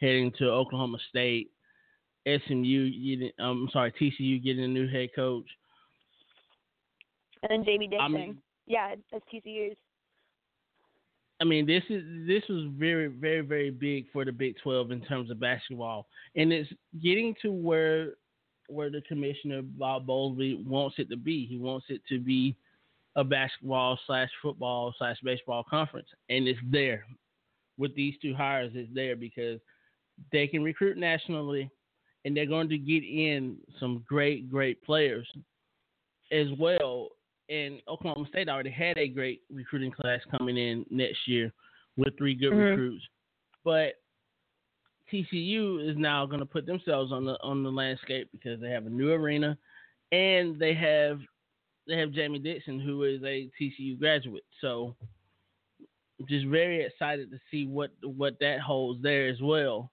[0.00, 1.52] heading to Oklahoma State,
[2.26, 5.46] SMU getting um, I'm sorry TCU getting a new head coach.
[7.48, 8.04] And then Jamie Dixon.
[8.04, 9.76] I mean- yeah, that's TCU's.
[11.38, 15.02] I mean, this is this was very, very, very big for the Big Twelve in
[15.02, 18.14] terms of basketball, and it's getting to where
[18.68, 21.44] where the commissioner Bob Bowlsby wants it to be.
[21.46, 22.56] He wants it to be
[23.16, 27.04] a basketball slash football slash baseball conference, and it's there
[27.78, 28.72] with these two hires.
[28.74, 29.60] It's there because
[30.32, 31.70] they can recruit nationally,
[32.24, 35.28] and they're going to get in some great, great players
[36.32, 37.10] as well
[37.48, 41.52] and Oklahoma State already had a great recruiting class coming in next year
[41.96, 42.70] with three good Mhm.
[42.70, 43.08] recruits.
[43.64, 44.02] But
[45.08, 48.86] TCU is now going to put themselves on the on the landscape because they have
[48.86, 49.56] a new arena,
[50.12, 51.20] and they have
[51.86, 54.44] they have Jamie Dixon who is a TCU graduate.
[54.60, 54.96] So
[56.28, 59.92] just very excited to see what what that holds there as well.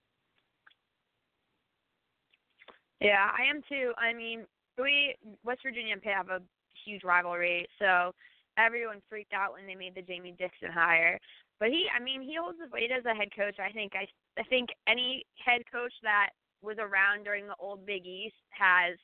[3.01, 3.93] Yeah, I am too.
[3.97, 4.47] I mean,
[4.81, 6.41] we West Virginia have a
[6.85, 8.11] huge rivalry, so
[8.57, 11.19] everyone freaked out when they made the Jamie Dixon hire.
[11.59, 13.55] But he, I mean, he holds his weight as a head coach.
[13.59, 14.07] I think I,
[14.39, 16.29] I think any head coach that
[16.61, 18.97] was around during the old Big East has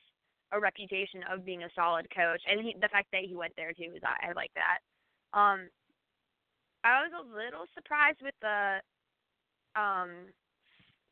[0.52, 3.72] a reputation of being a solid coach, and he, the fact that he went there
[3.72, 4.80] too is I, like that.
[5.32, 5.68] Um,
[6.82, 8.80] I was a little surprised with the
[9.76, 10.32] um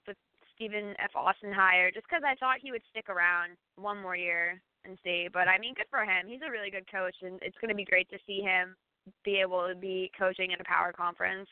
[0.06, 0.14] the
[0.54, 1.14] Stephen F.
[1.14, 5.28] Austin hire, just because I thought he would stick around one more year and stay.
[5.32, 6.26] But I mean, good for him.
[6.26, 8.74] He's a really good coach, and it's going to be great to see him
[9.24, 11.48] be able to be coaching in a power conference.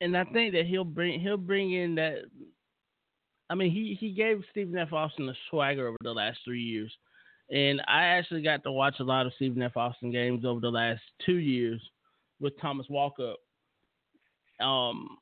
[0.00, 2.18] And I think that he'll bring he'll bring in that.
[3.50, 4.92] I mean, he he gave Stephen F.
[4.92, 6.92] Austin a swagger over the last three years,
[7.50, 9.76] and I actually got to watch a lot of Stephen F.
[9.76, 11.80] Austin games over the last two years
[12.40, 13.34] with Thomas Walkup.
[14.60, 15.18] Um,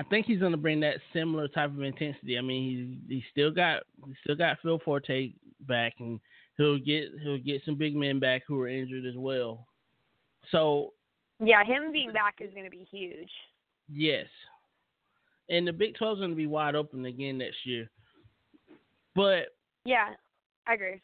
[0.00, 2.38] I think he's going to bring that similar type of intensity.
[2.38, 5.32] I mean, he's he still got he still got Phil Forte
[5.68, 6.18] back, and
[6.56, 9.66] he'll get he'll get some big men back who are injured as well.
[10.50, 10.94] So
[11.38, 13.30] Yeah, him being back is going to be huge.
[13.92, 14.24] yes,
[15.50, 17.90] and the Big 12 is going to be wide open again next year.
[19.14, 19.48] But
[19.84, 20.14] Yeah,
[20.66, 21.02] I agree.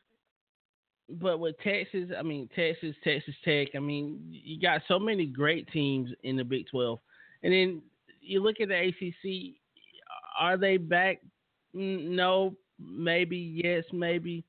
[1.21, 3.69] but with Texas, I mean Texas, Texas Tech.
[3.75, 6.99] I mean you got so many great teams in the Big 12,
[7.43, 7.83] and then
[8.27, 9.55] you look at the ACC.
[10.39, 11.21] Are they back?
[11.73, 14.45] No, maybe yes, maybe.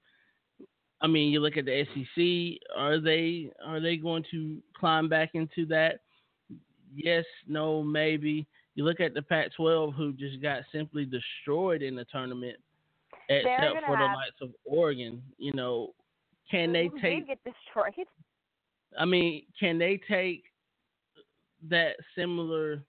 [1.01, 2.61] I mean, you look at the SEC.
[2.75, 5.99] Are they are they going to climb back into that?
[6.95, 8.47] Yes, no, maybe.
[8.75, 12.57] You look at the Pac-12, who just got simply destroyed in the tournament,
[13.29, 15.21] except for the have- likes of Oregon.
[15.37, 15.93] You know,
[16.49, 17.27] can they take?
[17.27, 18.07] get destroyed?
[18.97, 20.43] I mean, can they take
[21.69, 22.83] that similar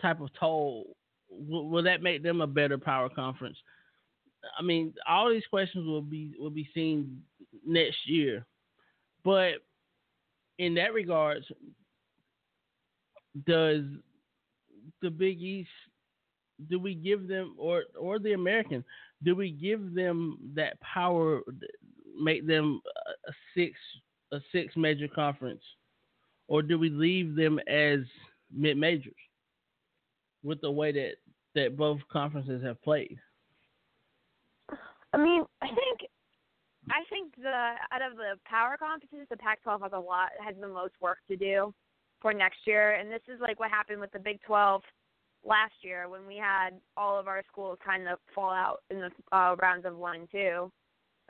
[0.00, 0.96] type of toll?
[1.28, 3.56] Will, will that make them a better power conference?
[4.58, 7.22] I mean, all these questions will be will be seen
[7.66, 8.46] next year,
[9.24, 9.54] but
[10.58, 11.46] in that regards,
[13.46, 13.82] does
[15.02, 15.68] the Big East
[16.68, 18.84] do we give them or or the American
[19.22, 21.40] do we give them that power
[22.18, 22.80] make them
[23.28, 23.72] a six
[24.32, 25.62] a six major conference
[26.48, 28.00] or do we leave them as
[28.50, 29.12] mid majors
[30.46, 31.14] with the way that
[31.54, 33.18] that both conferences have played
[35.16, 36.10] I mean, I think
[36.90, 40.68] I think the out of the power conferences, the Pac-12 has a lot has the
[40.68, 41.72] most work to do
[42.20, 44.82] for next year, and this is like what happened with the Big 12
[45.42, 49.10] last year when we had all of our schools kind of fall out in the
[49.32, 50.70] uh, rounds of one and two,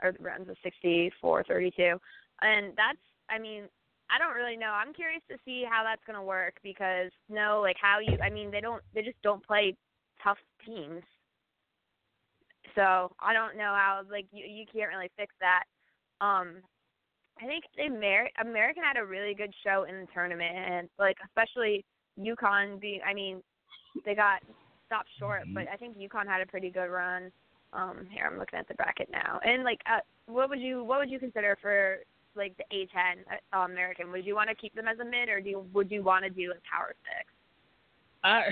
[0.03, 1.97] or the rounds of 64, 32,
[2.41, 2.99] and that's
[3.29, 3.63] I mean.
[4.09, 4.71] I don't really know.
[4.71, 8.29] I'm curious to see how that's going to work because no, like how you I
[8.29, 9.75] mean, they don't they just don't play
[10.23, 11.03] tough teams.
[12.75, 15.63] So I don't know how like you you can't really fix that.
[16.21, 16.57] Um,
[17.41, 21.17] I think the Amer- American had a really good show in the tournament, and like
[21.25, 21.85] especially
[22.19, 22.99] UConn being.
[23.07, 23.41] I mean,
[24.05, 24.41] they got
[24.85, 27.31] stopped short, but I think UConn had a pretty good run.
[27.73, 30.99] Um, here I'm looking at the bracket now, and like, uh, what would you what
[30.99, 31.97] would you consider for
[32.37, 33.23] like the A10
[33.53, 34.11] uh, American?
[34.11, 36.23] Would you want to keep them as a mid, or do you, would you want
[36.23, 37.27] to do a power six?
[38.23, 38.43] I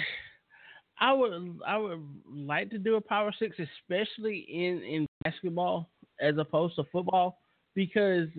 [1.00, 5.90] I would I would like to do a power six, especially in in basketball
[6.22, 7.40] as opposed to football,
[7.74, 8.30] because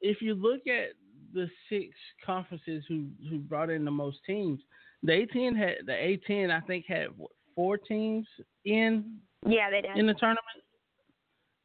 [0.00, 0.90] if you look at
[1.32, 1.94] the six
[2.24, 4.60] conferences who who brought in the most teams,
[5.02, 8.26] the A10 had the A10 I think had what, four teams
[8.64, 9.96] in Yeah, they did.
[9.96, 10.42] in the tournament,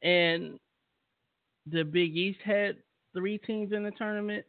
[0.04, 0.60] and
[1.72, 2.78] the Big East had
[3.14, 4.46] three teams in the tournament.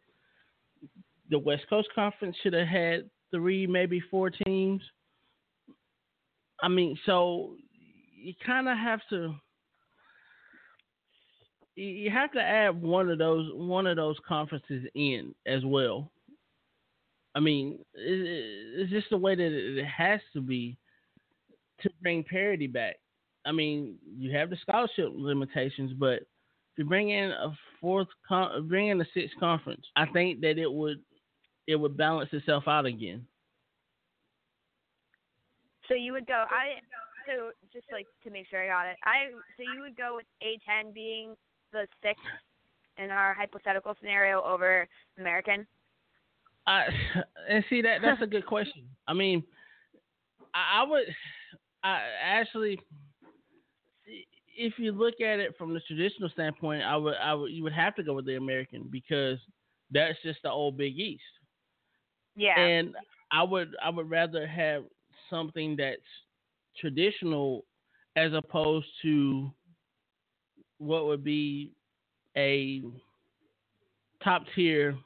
[1.31, 4.83] The West Coast Conference should have had three, maybe four teams.
[6.63, 7.57] I mean, so
[8.17, 9.35] you kind of have to
[11.77, 16.11] you- have to add one of those one of those conferences in as well.
[17.35, 20.77] I mean, it, it- it's just the way that it has to be
[21.81, 22.97] to bring parity back.
[23.45, 26.27] I mean, you have the scholarship limitations, but
[26.79, 30.71] you bring in a fourth, con- bring in a sixth conference, I think that it
[30.71, 31.01] would
[31.67, 33.27] it would balance itself out again.
[35.89, 36.45] So you would go.
[36.49, 36.81] I
[37.27, 38.97] so just like to make sure I got it.
[39.05, 41.35] I so you would go with A10 being
[41.73, 42.23] the sixth
[42.97, 44.87] in our hypothetical scenario over
[45.19, 45.67] American.
[46.67, 46.85] I
[47.49, 48.85] and see that that's a good question.
[49.07, 49.43] I mean,
[50.55, 51.05] I, I would,
[51.83, 52.79] I actually,
[54.59, 57.73] if you look at it from the traditional standpoint, I would, I would, you would
[57.73, 59.39] have to go with the American because
[59.91, 61.23] That's just the old Big East.
[62.37, 62.59] Yeah.
[62.59, 62.95] And
[63.33, 64.85] I would I would rather have
[65.31, 66.03] something that's
[66.81, 67.65] traditional
[68.17, 69.51] as opposed to
[70.79, 71.73] what would be
[72.37, 72.83] a
[74.23, 74.97] top tier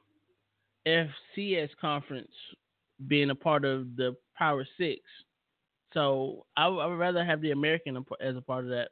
[0.86, 2.32] FCS conference
[3.06, 5.00] being a part of the Power Six.
[5.94, 8.90] So I, would- I would rather have the American as a part of that.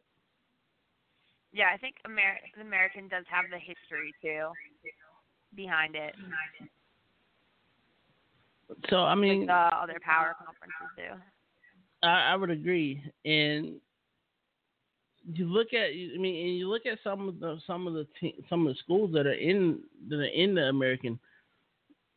[1.53, 4.49] Yeah, I think Amer- the American does have the history too
[5.55, 6.15] behind it.
[8.89, 12.07] So I mean, like the other power conferences do.
[12.07, 13.03] I, I would agree.
[13.25, 13.81] And
[15.35, 18.07] you look at, I mean, and you look at some of the some of the
[18.21, 21.19] te- some of the schools that are in that are in the American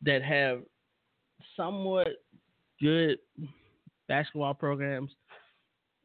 [0.02, 0.60] that have
[1.56, 2.08] somewhat
[2.80, 3.18] good
[4.08, 5.10] basketball programs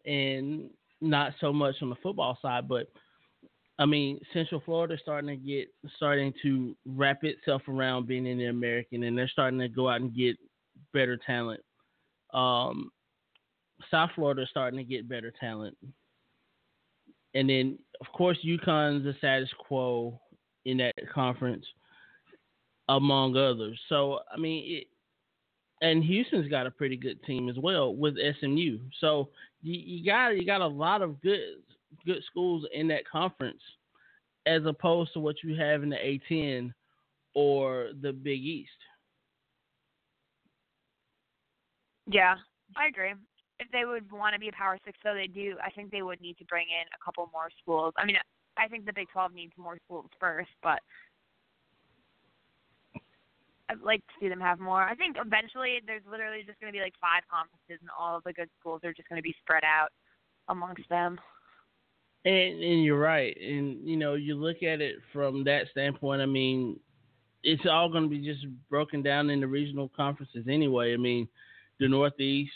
[0.06, 0.70] and
[1.02, 2.92] not so much on the football side, but
[3.80, 8.48] I mean, Central Florida starting to get starting to wrap itself around being in the
[8.48, 10.36] American, and they're starting to go out and get
[10.94, 11.62] better talent.
[12.34, 12.92] Um,
[13.90, 15.78] South Florida is starting to get better talent,
[17.34, 20.20] and then of course UConn's the status quo
[20.66, 21.66] in that conference,
[22.90, 23.80] among others.
[23.88, 24.88] So I mean, it,
[25.82, 28.80] and Houston's got a pretty good team as well with SMU.
[29.00, 29.30] So
[29.62, 31.64] you, you got you got a lot of good
[32.06, 33.62] good schools in that conference,
[34.46, 36.74] as opposed to what you have in the A10
[37.36, 38.72] or the Big East.
[42.08, 42.36] Yeah,
[42.76, 43.14] I agree.
[43.60, 45.56] If they would want to be a Power Six, though, they do.
[45.64, 47.94] I think they would need to bring in a couple more schools.
[47.98, 48.16] I mean,
[48.58, 50.80] I think the Big Twelve needs more schools first, but
[53.70, 54.82] I'd like to see them have more.
[54.82, 58.24] I think eventually there's literally just going to be like five conferences, and all of
[58.24, 59.90] the good schools are just going to be spread out
[60.48, 61.20] amongst them.
[62.26, 63.36] And and you're right.
[63.42, 66.22] And you know, you look at it from that standpoint.
[66.22, 66.80] I mean,
[67.44, 70.94] it's all going to be just broken down into regional conferences anyway.
[70.94, 71.28] I mean,
[71.80, 72.52] the Northeast,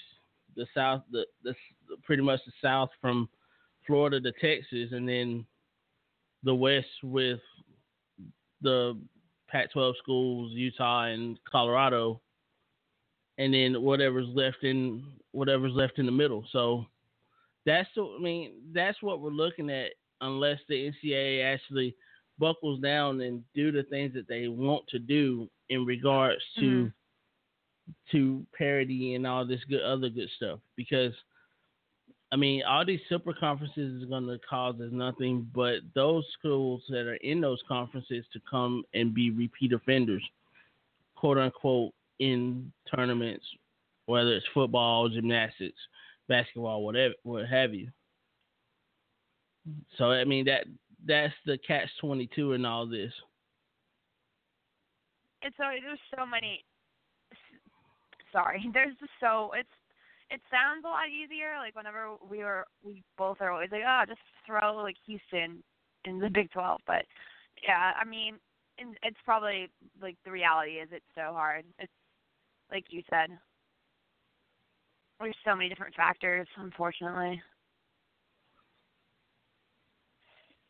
[0.55, 1.53] the South, the the
[2.03, 3.29] pretty much the South from
[3.87, 5.45] Florida to Texas, and then
[6.43, 7.39] the West with
[8.61, 8.99] the
[9.47, 12.21] Pac-12 schools, Utah and Colorado,
[13.37, 16.45] and then whatever's left in whatever's left in the middle.
[16.51, 16.85] So
[17.65, 19.91] that's what I mean that's what we're looking at
[20.21, 21.95] unless the NCAA actually
[22.39, 26.87] buckles down and do the things that they want to do in regards to mm-hmm.
[28.11, 30.59] to parity and all this good other good stuff.
[30.75, 31.13] Because
[32.31, 36.81] I mean all these super conferences is going to cause us nothing but those schools
[36.89, 40.23] that are in those conferences to come and be repeat offenders
[41.15, 43.45] quote unquote in tournaments
[44.07, 45.79] whether it's football gymnastics
[46.33, 47.87] basketball whatever what have you
[49.97, 50.65] so I mean that
[51.05, 53.13] that's the catch twenty two in all this
[55.43, 56.63] It's so there's so many.
[58.31, 59.69] Sorry, there's just so it's
[60.31, 61.59] it sounds a lot easier.
[61.59, 65.61] Like whenever we were we both are always like, oh, just throw like Houston
[66.05, 66.81] in the Big Twelve.
[66.87, 67.05] But
[67.61, 68.39] yeah, I mean,
[68.77, 69.69] it's probably
[70.01, 71.65] like the reality is it's so hard.
[71.77, 71.91] It's
[72.71, 73.37] like you said.
[75.23, 77.41] There's so many different factors, unfortunately.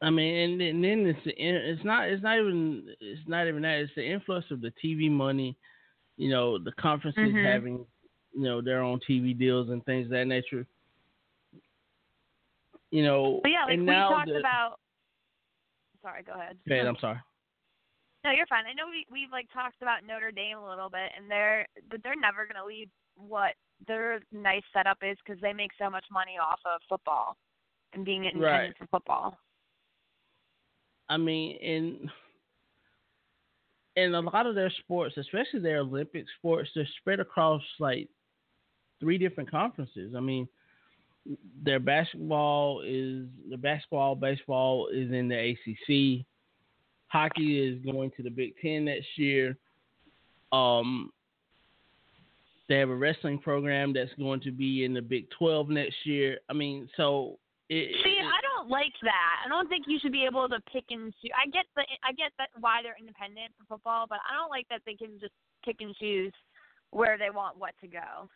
[0.01, 3.61] I mean, and, and then it's the, it's not it's not even it's not even
[3.63, 3.79] that.
[3.79, 5.57] It's the influence of the TV money.
[6.17, 7.43] You know, the conferences Mhm.
[7.43, 7.85] having
[8.33, 10.67] you know their own TV deals and things of that nature.
[12.91, 14.79] You know, But yeah, like we talked the, about.
[16.01, 16.57] Sorry, go ahead.
[16.67, 17.19] Go ahead, I'm sorry.
[18.25, 18.65] No, you're fine.
[18.65, 22.03] I know we we've like talked about Notre Dame a little bit, and they're but
[22.03, 23.53] they're never gonna leave what
[23.87, 27.37] their nice setup is because they make so much money off of football
[27.93, 28.73] and being in Right.
[28.91, 29.37] football.
[31.09, 32.11] I mean, in
[33.95, 38.09] in a lot of their sports, especially their Olympic sports, they're spread across like
[38.99, 40.15] three different conferences.
[40.15, 40.47] I mean,
[41.61, 46.25] their basketball is the basketball, baseball is in the ACC.
[47.07, 49.57] Hockey is going to the Big Ten next year.
[50.51, 51.11] Um,
[52.73, 56.39] they have a wrestling program that's going to be in the Big Twelve next year.
[56.49, 57.37] I mean, so
[57.69, 59.43] it, See, I don't like that.
[59.45, 61.31] I don't think you should be able to pick and choose.
[61.37, 64.65] I get the I get that why they're independent for football, but I don't like
[64.69, 65.33] that they can just
[65.63, 66.33] pick and choose
[66.89, 68.27] where they want what to go.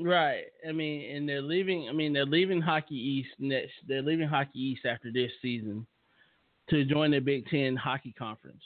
[0.00, 0.46] Right.
[0.68, 1.88] I mean, and they're leaving.
[1.88, 3.72] I mean, they're leaving Hockey East next.
[3.86, 5.86] They're leaving Hockey East after this season
[6.70, 8.62] to join the Big Ten Hockey Conference,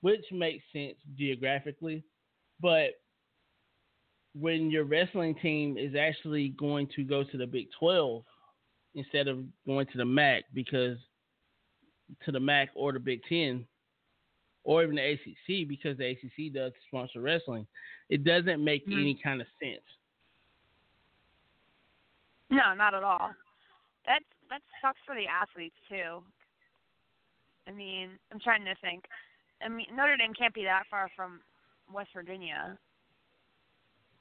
[0.00, 2.02] which makes sense geographically.
[2.62, 2.92] But
[4.40, 8.24] when your wrestling team is actually going to go to the Big Twelve
[8.94, 10.98] instead of going to the MAC, because
[12.24, 13.66] to the MAC or the Big Ten
[14.64, 17.66] or even the ACC because the ACC does sponsor wrestling.
[18.08, 19.00] It doesn't make Mhm.
[19.00, 19.82] any kind of sense.
[22.50, 23.34] No, not at all.
[24.06, 26.24] That that sucks for the athletes too.
[27.66, 29.08] I mean, I'm trying to think.
[29.60, 31.42] I mean, Notre Dame can't be that far from
[31.90, 32.78] West Virginia.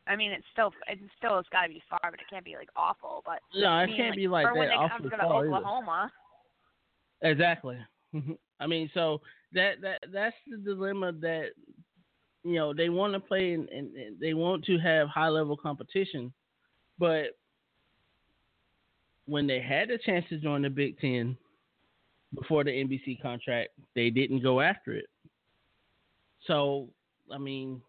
[0.07, 2.55] I mean, it's still it still has got to be far, but it can't be
[2.55, 3.23] like awful.
[3.25, 5.17] But No, I it mean, can't be like or when that they have awfully to
[5.17, 5.55] far either.
[5.55, 6.11] Oklahoma.
[7.21, 7.77] Exactly.
[8.59, 9.21] I mean, so
[9.53, 11.49] that that that's the dilemma that
[12.43, 15.57] you know they want to play and, and, and they want to have high level
[15.57, 16.31] competition,
[16.99, 17.37] but
[19.25, 21.35] when they had the chance to join the Big Ten
[22.35, 25.07] before the NBC contract, they didn't go after it.
[26.45, 26.89] So,
[27.33, 27.81] I mean,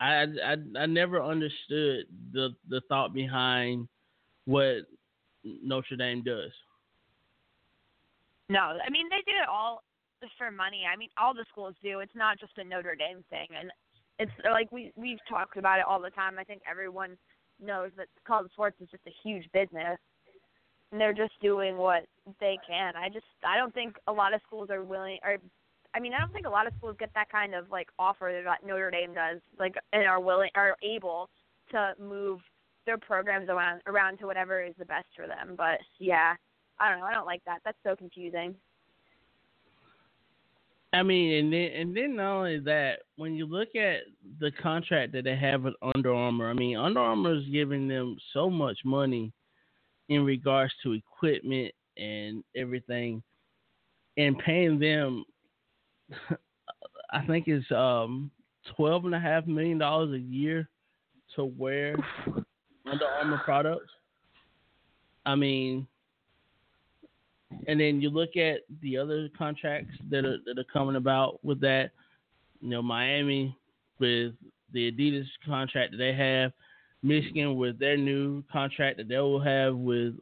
[0.00, 3.88] I I, I never understood the the thought behind
[4.44, 4.86] what
[5.44, 6.52] Notre Dame does.
[8.48, 9.82] No, I mean they do it all
[10.38, 10.82] for money.
[10.92, 12.00] I mean, all the schools do.
[12.00, 13.70] It's not just a Notre Dame thing, and
[14.18, 16.38] it's like we we've talked about it all the time.
[16.38, 17.16] I think everyone
[17.62, 19.98] knows that college sports is just a huge business,
[20.90, 22.06] and they're just doing what
[22.40, 22.96] they can.
[22.96, 25.38] I just I don't think a lot of schools are willing or.
[25.96, 28.42] I mean, I don't think a lot of schools get that kind of like offer
[28.44, 31.30] that Notre Dame does, like, and are willing, are able
[31.70, 32.40] to move
[32.84, 35.54] their programs around around to whatever is the best for them.
[35.56, 36.34] But yeah,
[36.78, 37.06] I don't know.
[37.06, 37.60] I don't like that.
[37.64, 38.54] That's so confusing.
[40.92, 44.00] I mean, and then and then not only that, when you look at
[44.38, 48.18] the contract that they have with Under Armour, I mean, Under Armour is giving them
[48.34, 49.32] so much money
[50.10, 53.22] in regards to equipment and everything,
[54.18, 55.24] and paying them,
[57.10, 58.30] I think it's um
[58.76, 60.68] twelve and a half million dollars a year
[61.34, 61.96] to wear
[62.90, 63.90] Under Armour products.
[65.24, 65.86] I mean,
[67.66, 71.60] and then you look at the other contracts that are that are coming about with
[71.60, 71.90] that.
[72.60, 73.56] You know, Miami
[73.98, 74.34] with
[74.72, 76.52] the Adidas contract that they have,
[77.02, 80.14] Michigan with their new contract that they will have with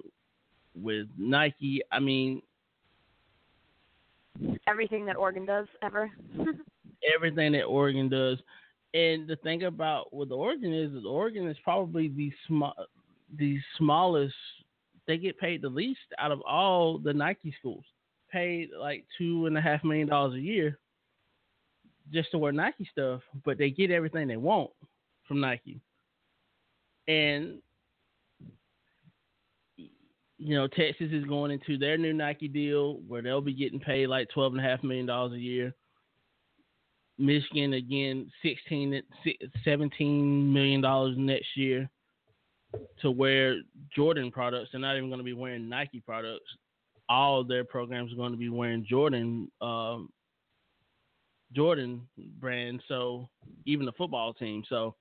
[0.75, 1.83] with Nike.
[1.93, 2.43] I mean,
[4.67, 6.11] Everything that Oregon does ever.
[7.15, 8.39] everything that Oregon does.
[8.93, 12.75] And the thing about with Oregon is that Oregon is probably the small,
[13.37, 14.35] the smallest.
[15.07, 17.85] They get paid the least out of all the Nike schools.
[18.31, 20.79] Paid like two and a half million dollars a year
[22.13, 24.71] just to wear Nike stuff, but they get everything they want
[25.27, 25.81] from Nike.
[27.09, 27.61] And
[30.39, 34.09] you know, Texas is going into their new Nike deal where they'll be getting paid
[34.09, 35.75] like twelve and a half million dollars a year.
[37.17, 39.01] Michigan again, 16,
[39.65, 41.89] 17 million dollars next year
[43.01, 43.57] to wear
[43.95, 44.71] Jordan products.
[44.73, 46.51] They're not even going to be wearing Nike products.
[47.09, 50.09] All their programs are going to be wearing Jordan, um,
[51.53, 52.09] Jordan
[52.41, 52.83] brand.
[52.89, 53.29] So
[53.65, 54.65] even the football team.
[54.69, 54.97] So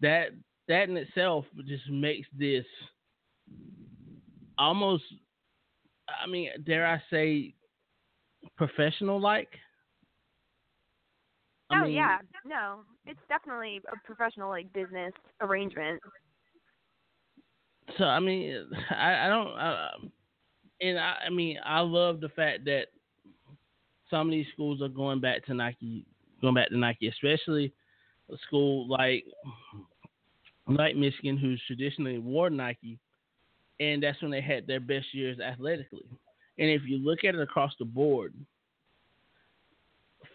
[0.00, 0.30] that
[0.68, 2.64] that in itself just makes this
[4.58, 5.04] almost.
[6.22, 7.54] I mean, dare I say,
[8.56, 9.48] professional like.
[11.72, 16.00] oh yeah, no, it's definitely a professional like business arrangement.
[17.98, 20.12] So I mean, I, I don't,
[20.80, 22.86] and I, I mean, I love the fact that
[24.10, 26.04] some of these schools are going back to Nike,
[26.40, 27.72] going back to Nike, especially
[28.30, 29.24] a school like
[30.68, 32.98] like Michigan, who's traditionally wore Nike,
[33.82, 36.04] and that's when they had their best years athletically.
[36.58, 38.32] And if you look at it across the board,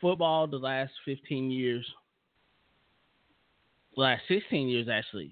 [0.01, 1.85] football the last 15 years,
[3.95, 5.31] last 16 years actually,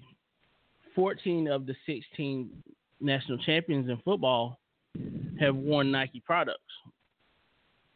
[0.94, 2.50] 14 of the 16
[3.00, 4.58] national champions in football
[5.38, 6.62] have worn Nike products.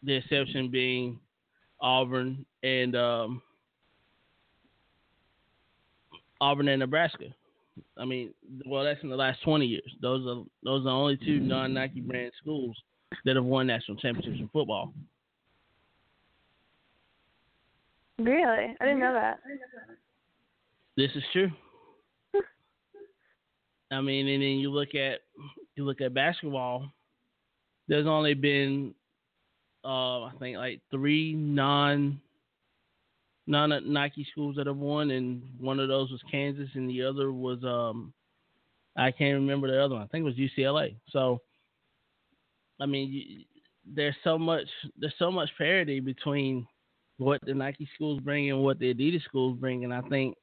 [0.03, 1.19] The exception being
[1.81, 3.43] Auburn and um,
[6.43, 7.35] Auburn and Nebraska.
[7.97, 8.33] I mean,
[8.67, 9.91] well, that's in the last 20 years.
[10.01, 12.77] Those are those are the only two non-Nike brand schools
[13.25, 14.93] that have won national championships in football.
[18.19, 19.41] Really, I didn't know that.
[20.97, 21.51] This is true.
[23.91, 25.21] I mean, and then you look at
[25.75, 26.93] you look at basketball.
[27.89, 28.95] There's only been,
[29.85, 32.21] uh, I think, like three non
[33.47, 37.33] non Nike schools that have won, and one of those was Kansas, and the other
[37.33, 38.13] was um,
[38.97, 40.03] I can't remember the other one.
[40.03, 40.97] I think it was UCLA.
[41.11, 41.41] So,
[42.81, 43.45] I mean, you,
[43.87, 46.67] there's so much there's so much parity between
[47.19, 50.37] what the Nike schools bring and what the Adidas schools bring, and I think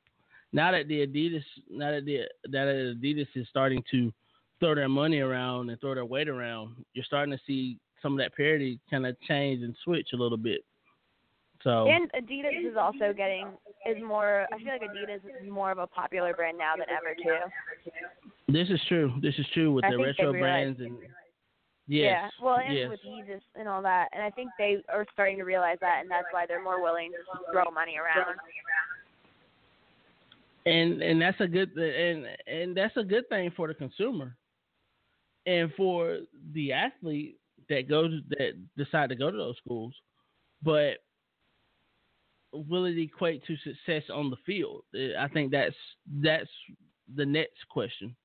[0.53, 2.21] now that the Adidas now that the
[2.51, 4.11] that Adidas is starting to
[4.59, 8.19] throw their money around and throw their weight around, you're starting to see some of
[8.19, 10.61] that parity kind of change and switch a little bit.
[11.63, 13.47] So And Adidas is also getting
[13.85, 14.45] is more.
[14.53, 17.91] I feel like Adidas is more of a popular brand now than ever too.
[18.51, 19.13] this is true.
[19.21, 20.97] This is true with I the retro brands and
[21.87, 22.29] yes, Yeah.
[22.41, 22.89] Well, and yes.
[22.89, 26.11] with Yeezus and all that, and I think they are starting to realize that, and
[26.11, 28.37] that's why they're more willing to throw money around.
[30.65, 34.35] and and that's a good and and that's a good thing for the consumer
[35.45, 36.19] and for
[36.53, 37.39] the athlete
[37.69, 39.93] that goes that decide to go to those schools
[40.61, 40.97] but
[42.53, 45.75] will it equate to success on the field Uh, i think that's
[46.21, 46.49] that's
[47.15, 48.15] the next question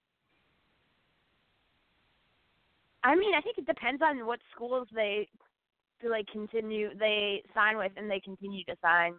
[3.04, 5.28] I mean, I think it depends on what schools they
[6.08, 9.14] like continue they sign with and they continue to sign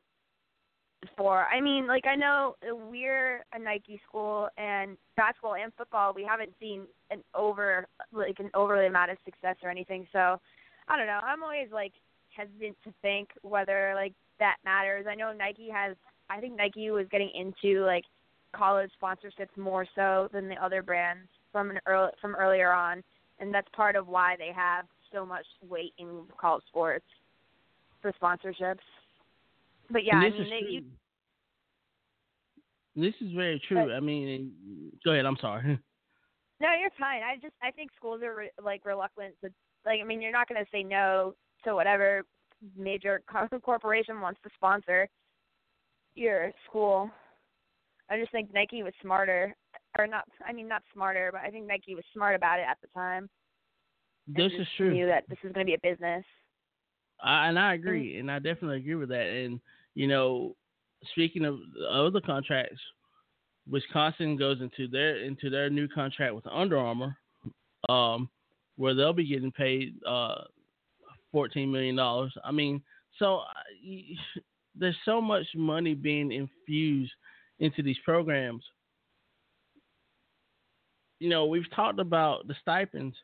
[1.18, 1.46] for.
[1.46, 6.54] I mean, like I know we're a Nike school and basketball and football we haven't
[6.60, 10.08] seen an over like an overly amount of success or anything.
[10.12, 10.40] So
[10.88, 11.20] I don't know.
[11.22, 11.94] I'm always like
[12.36, 15.06] hesitant to think whether like that matters.
[15.10, 15.96] I know Nike has
[16.30, 18.06] I think Nike was getting into like
[18.56, 23.04] college sponsorships more so than the other brands from an early from earlier on
[23.40, 27.06] and that's part of why they have so much weight in college sports
[28.02, 28.78] for sponsorships.
[29.90, 30.82] But yeah, I this mean, is they, you,
[32.96, 34.52] this is very true i mean
[35.04, 35.80] go ahead i'm sorry
[36.64, 37.22] no, you're fine.
[37.24, 39.50] I just I think schools are re- like reluctant to
[39.86, 40.00] like.
[40.02, 41.34] I mean, you're not going to say no
[41.66, 42.24] to whatever
[42.78, 43.22] major
[43.64, 45.08] corporation wants to sponsor
[46.16, 47.10] your school.
[48.10, 49.56] I just think Nike was smarter,
[49.98, 50.26] or not.
[50.48, 53.30] I mean, not smarter, but I think Nike was smart about it at the time.
[54.28, 56.24] this is true Knew that this is going to be a business.
[57.22, 59.28] I, and I agree, and I definitely agree with that.
[59.28, 59.60] And
[59.96, 60.56] you know,
[61.12, 62.80] speaking of the other contracts,
[63.70, 67.18] Wisconsin goes into their into their new contract with Under Armour,
[67.90, 68.30] um,
[68.76, 70.44] where they'll be getting paid uh,
[71.34, 72.34] fourteen million dollars.
[72.46, 72.82] I mean,
[73.20, 73.44] so uh,
[74.76, 77.12] there's so much money being infused
[77.60, 78.64] into these programs.
[81.20, 83.16] You know, we've talked about the stipends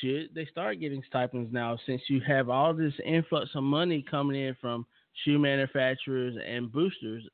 [0.00, 4.40] should they start getting stipends now since you have all this influx of money coming
[4.40, 4.86] in from
[5.24, 7.24] shoe manufacturers and boosters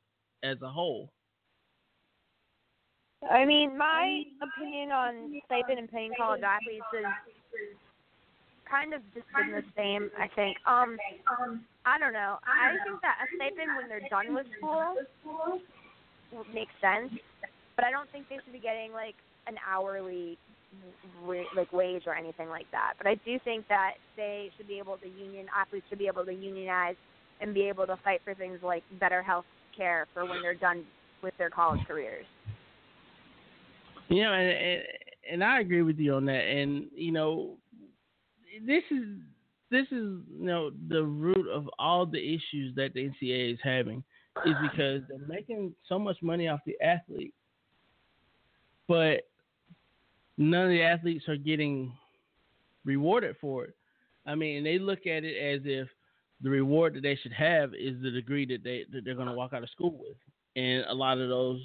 [0.43, 1.11] as a whole?
[3.29, 7.75] I mean, my opinion on stipend and paying college athletes is
[8.69, 10.09] kind of just been the same.
[10.17, 10.57] I think.
[10.65, 10.97] Um,
[11.85, 12.37] I don't know.
[12.45, 14.95] I think that a stipend when they're done with school
[16.31, 17.11] would make sense,
[17.75, 19.15] but I don't think they should be getting like
[19.47, 20.37] an hourly
[21.55, 22.93] like wage or anything like that.
[22.97, 26.25] But I do think that they should be able to union athletes should be able
[26.25, 26.95] to unionize
[27.41, 30.85] and be able to fight for things like better health care for when they're done
[31.23, 32.25] with their college careers.
[34.09, 34.81] You know, and, and
[35.31, 36.45] and I agree with you on that.
[36.45, 37.57] And you know,
[38.65, 39.05] this is
[39.71, 44.03] this is you know the root of all the issues that the NCAA is having
[44.45, 47.33] is because they're making so much money off the athlete,
[48.87, 49.27] but
[50.37, 51.91] none of the athletes are getting
[52.85, 53.75] rewarded for it.
[54.25, 55.87] I mean, they look at it as if
[56.41, 59.33] the reward that they should have is the degree that they that they're going to
[59.33, 60.17] walk out of school with,
[60.55, 61.61] and a lot of those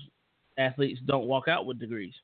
[0.59, 2.15] athletes don't walk out with degrees.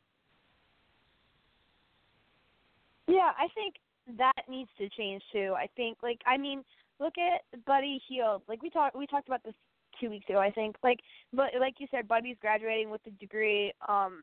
[3.07, 3.74] Yeah, I think
[4.18, 5.55] that needs to change too.
[5.56, 6.64] I think like I mean,
[6.98, 8.43] look at Buddy Hield.
[8.48, 9.55] Like we talked we talked about this
[10.01, 10.77] two weeks ago, I think.
[10.82, 11.01] Like
[11.32, 14.22] but like you said, Buddy's graduating with a degree, um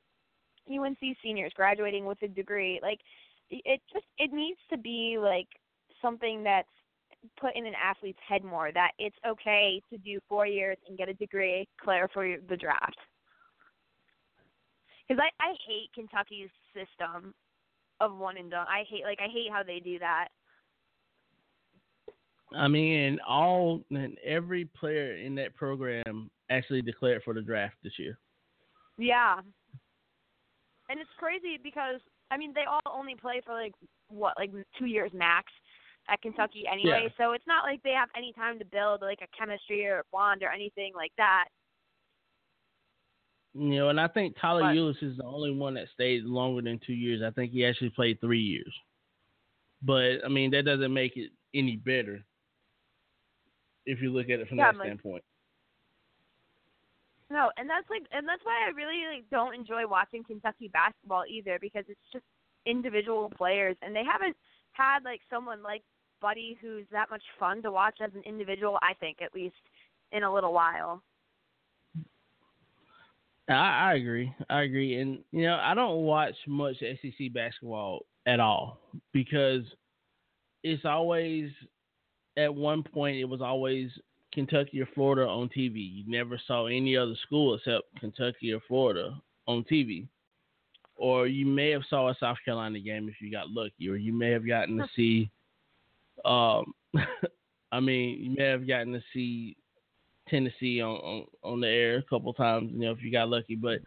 [0.69, 2.79] UNC seniors graduating with a degree.
[2.81, 2.99] Like
[3.49, 5.47] it just it needs to be like
[6.01, 6.67] something that's
[7.39, 11.09] put in an athlete's head more that it's okay to do four years and get
[11.09, 12.97] a degree, clear for the draft.
[15.07, 17.33] Because I I hate Kentucky's system
[17.99, 18.65] of one and done.
[18.67, 20.27] I hate like I hate how they do that.
[22.55, 27.93] I mean, all and every player in that program actually declared for the draft this
[27.97, 28.17] year.
[28.97, 29.39] Yeah.
[30.89, 31.99] And it's crazy because
[32.31, 33.73] I mean they all only play for like
[34.09, 35.51] what like two years max
[36.09, 37.09] at Kentucky anyway, Yeah.
[37.17, 40.03] so it's not like they have any time to build like a chemistry or a
[40.11, 41.45] bond or anything like that.
[43.59, 46.61] You know, and I think Tyler But- Ulis is the only one that stayed longer
[46.61, 47.23] than two years.
[47.23, 48.71] I think he actually played three years.
[49.81, 52.23] But I mean, that doesn't make it any better
[53.85, 55.23] if you look at it from Yeah, that like- standpoint.
[57.29, 61.25] No, and that's like and that's why I really like don't enjoy watching Kentucky basketball
[61.27, 62.23] either because it's just
[62.65, 64.37] individual players and they haven't
[64.71, 65.83] had like someone like
[66.21, 69.55] Buddy who's that much fun to watch as an individual, I think at least
[70.13, 71.03] in a little while.
[73.49, 74.33] I, I agree.
[74.49, 74.99] I agree.
[74.99, 78.79] And you know, I don't watch much SEC basketball at all
[79.13, 79.63] because
[80.63, 81.49] it's always
[82.37, 83.89] at one point it was always
[84.33, 85.75] Kentucky or Florida on TV.
[85.75, 90.07] You never saw any other school except Kentucky or Florida on TV.
[90.95, 94.11] Or you may have saw a South Carolina game if you got lucky, or you
[94.13, 95.29] may have gotten to see
[96.25, 96.73] um
[97.71, 99.57] I mean, you may have gotten to see
[100.29, 103.55] Tennessee on, on, on the air a couple times, you know, if you got lucky.
[103.55, 103.79] But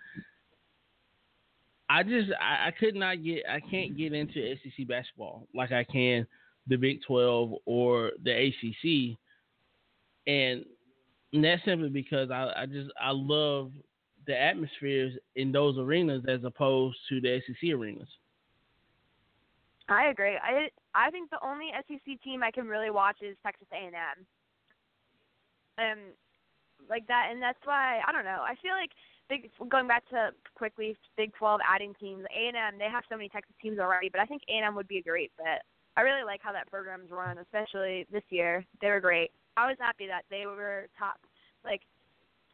[1.89, 5.85] I just I, I could not get I can't get into SEC basketball like I
[5.85, 6.27] can
[6.67, 9.19] the Big Twelve or the ACC,
[10.27, 10.65] and
[11.33, 13.73] that's simply because I, I just I love
[14.27, 18.09] the atmospheres in those arenas as opposed to the SEC arenas.
[19.89, 20.37] I agree.
[20.37, 23.93] I I think the only SEC team I can really watch is Texas A&M.
[25.79, 26.01] And
[26.89, 28.43] like that, and that's why I don't know.
[28.43, 28.91] I feel like
[29.29, 32.25] big going back to quickly Big 12 adding teams.
[32.35, 35.03] A&M they have so many Texas teams already, but I think A&M would be a
[35.03, 35.63] great fit.
[35.97, 38.65] I really like how that program's run, especially this year.
[38.81, 39.31] They were great.
[39.57, 41.17] I was happy that they were top.
[41.65, 41.83] Like,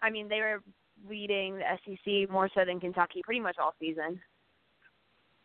[0.03, 0.63] I mean, they were
[1.09, 4.21] leading the SEC more so than Kentucky pretty much all season.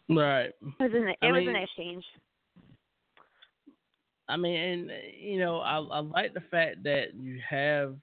[0.09, 0.51] Right.
[0.61, 2.03] It was an it I was mean- a nice change.
[4.29, 7.95] I mean, and you know, I I like the fact that you have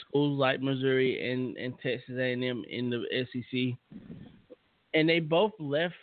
[0.00, 3.98] schools like Missouri and and Texas A&M in the SEC,
[4.94, 5.94] and they both left.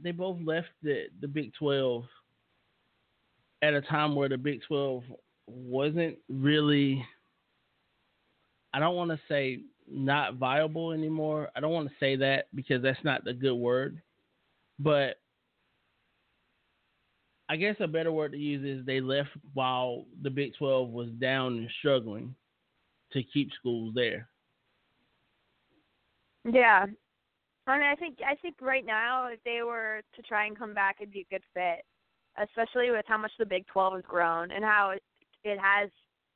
[0.00, 2.04] They both left the the Big Twelve
[3.62, 5.02] at a time where the Big Twelve
[5.46, 7.04] wasn't really.
[8.72, 11.50] I don't want to say not viable anymore.
[11.54, 14.00] I don't want to say that because that's not the good word,
[14.78, 15.18] but
[17.48, 21.10] I guess a better word to use is they left while the Big 12 was
[21.20, 22.34] down and struggling
[23.14, 24.28] to keep schools there.
[26.44, 26.86] Yeah.
[27.66, 30.74] I mean, I think I think right now if they were to try and come
[30.74, 31.84] back, it'd be a good fit,
[32.42, 35.02] especially with how much the Big 12 has grown and how it,
[35.44, 35.88] it has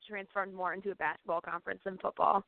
[0.09, 2.45] transformed more into a basketball conference than football.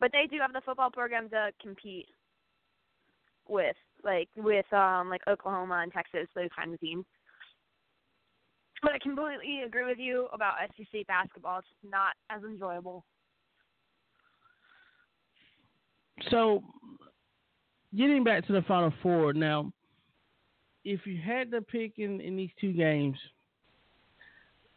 [0.00, 2.08] But they do have the football program to compete
[3.48, 7.04] with, like with um like Oklahoma and Texas, those kinds of teams.
[8.84, 11.60] But I completely agree with you about SEC basketball.
[11.60, 13.02] It's not as enjoyable.
[16.30, 16.62] So,
[17.96, 19.72] getting back to the Final Four now,
[20.84, 23.16] if you had to pick in, in these two games,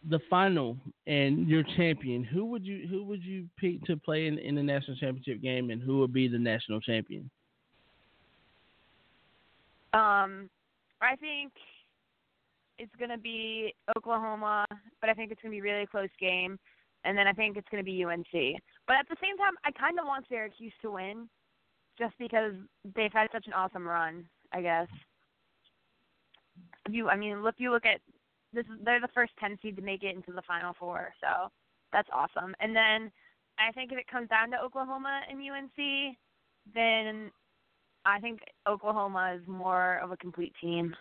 [0.09, 4.39] the final and your champion, who would you who would you pick to play in,
[4.39, 7.29] in the national championship game, and who would be the national champion?
[9.93, 10.49] Um,
[11.01, 11.51] I think
[12.79, 14.65] it's going to be Oklahoma,
[15.01, 16.57] but I think it's going to be a really close game.
[17.03, 18.59] And then I think it's going to be UNC.
[18.85, 21.29] But at the same time, I kind of want Syracuse to win
[21.97, 22.53] just because
[22.95, 24.87] they've had such an awesome run, I guess.
[26.85, 28.01] If you, I mean, if you look at
[28.53, 31.49] this, is, they're the first 10 seed to make it into the Final Four, so
[31.93, 32.55] that's awesome.
[32.59, 33.11] And then
[33.59, 36.15] I think if it comes down to Oklahoma and UNC,
[36.73, 37.31] then
[38.05, 40.95] I think Oklahoma is more of a complete team.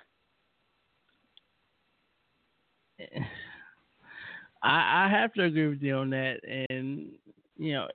[4.62, 6.40] I, I have to agree with you on that,
[6.70, 7.12] and
[7.56, 7.88] you know,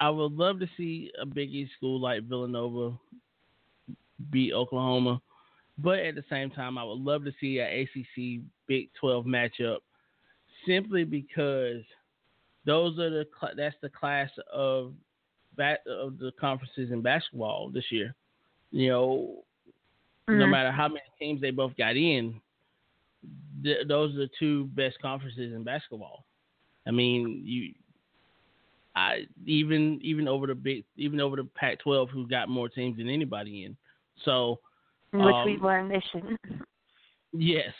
[0.00, 2.98] I would love to see a Big East school like Villanova
[4.30, 5.20] beat Oklahoma,
[5.78, 9.78] but at the same time, I would love to see an ACC Big Twelve matchup,
[10.66, 11.82] simply because
[12.64, 13.26] those are the
[13.56, 14.92] that's the class of
[15.56, 18.14] bat of the conferences in basketball this year.
[18.70, 19.44] You know,
[20.28, 20.50] no Mhm.
[20.50, 22.40] matter how many teams they both got in,
[23.62, 26.24] th- those are the two best conferences in basketball.
[26.86, 27.74] I mean, you,
[28.96, 33.08] I even even over the big even over the Pac-12, who got more teams than
[33.08, 33.76] anybody in.
[34.24, 34.58] So,
[35.12, 36.40] Which um, we've learned they shouldn't.
[37.32, 37.72] yes,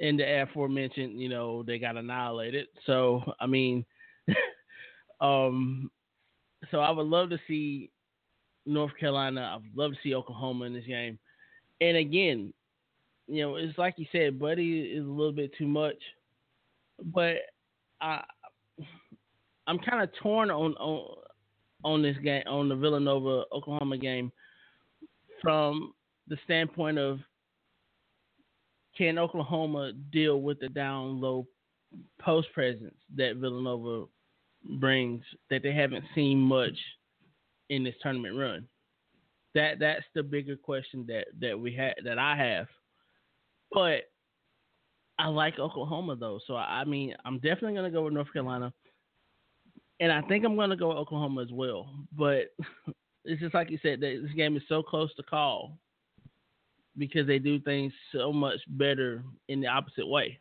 [0.00, 2.68] and the aforementioned, you know, they got annihilated.
[2.86, 3.84] So, I mean,
[5.20, 5.90] um,
[6.70, 7.90] so I would love to see
[8.66, 9.52] North Carolina.
[9.52, 11.18] I would love to see Oklahoma in this game.
[11.80, 12.52] And again,
[13.26, 15.96] you know, it's like you said, Buddy is a little bit too much,
[17.12, 17.36] but
[18.00, 18.22] I,
[19.66, 21.16] I'm kind of torn on on
[21.84, 24.32] on this game on the Villanova Oklahoma game
[25.42, 25.92] from
[26.28, 27.20] the standpoint of
[28.96, 31.46] can Oklahoma deal with the down low
[32.20, 34.06] post presence that Villanova
[34.80, 36.76] brings that they haven't seen much
[37.70, 38.66] in this tournament run.
[39.54, 42.66] That that's the bigger question that that we had that I have.
[43.74, 44.04] But
[45.18, 48.72] I like Oklahoma though, so I mean I'm definitely gonna go with North Carolina,
[50.00, 51.90] and I think I'm gonna go with Oklahoma as well.
[52.16, 52.54] But
[53.24, 55.78] it's just like you said, this game is so close to call
[56.96, 60.38] because they do things so much better in the opposite way.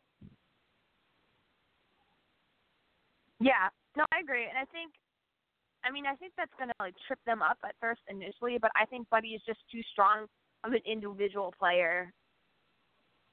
[3.39, 4.93] Yeah, no, I agree, and I think,
[5.83, 8.85] I mean, I think that's gonna like trip them up at first initially, but I
[8.85, 10.27] think Buddy is just too strong
[10.63, 12.13] of an individual player.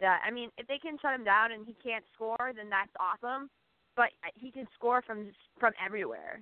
[0.00, 2.90] That I mean, if they can shut him down and he can't score, then that's
[2.98, 3.50] awesome.
[3.96, 6.40] But he can score from from everywhere.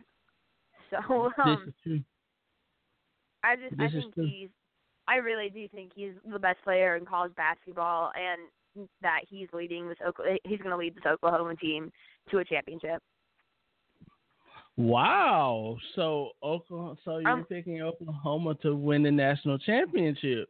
[0.90, 2.00] So This um, is true.
[3.44, 4.48] I just I this is think he's
[5.08, 9.88] I really do think he's the best player in college basketball, and that he's leading
[9.88, 9.98] this
[10.44, 11.90] he's going to lead this Oklahoma team
[12.30, 13.02] to a championship.
[14.76, 15.76] Wow.
[15.96, 16.96] So Oklahoma.
[17.04, 20.48] So you're Um, picking Oklahoma to win the national championship.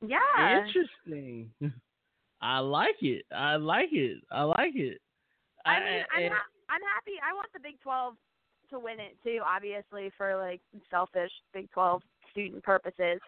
[0.00, 0.64] Yeah.
[0.64, 1.50] Interesting.
[2.40, 3.24] I like it.
[3.34, 4.22] I like it.
[4.30, 4.98] I like it.
[5.64, 7.16] I mean, I'm and- ha- I'm happy.
[7.22, 8.14] I want the Big 12
[8.70, 10.60] to win it too, obviously for like
[10.90, 12.02] selfish Big 12
[12.32, 13.20] student purposes.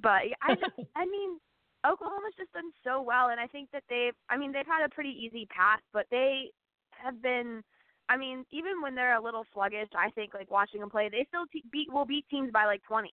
[0.00, 1.38] But I just, I mean,
[1.86, 4.88] Oklahoma's just done so well, and I think that they've, I mean, they've had a
[4.88, 6.50] pretty easy path, but they
[6.90, 7.62] have been.
[8.08, 11.24] I mean, even when they're a little sluggish, I think like watching them play, they
[11.28, 13.10] still te- beat will beat teams by like 20.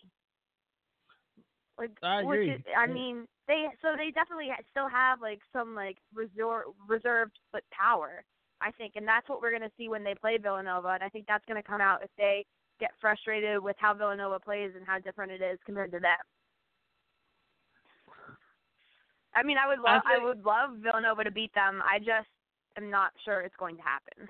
[1.77, 2.51] Like, I agree.
[2.51, 7.63] is, I mean, they so they definitely still have like some like resort reserved but
[7.71, 8.23] power.
[8.61, 10.89] I think, and that's what we're going to see when they play Villanova.
[10.89, 12.45] And I think that's going to come out if they
[12.79, 16.17] get frustrated with how Villanova plays and how different it is compared to them.
[19.33, 21.81] I mean, I would love, I, think- would love Villanova to beat them.
[21.83, 22.27] I just
[22.77, 24.29] am not sure it's going to happen.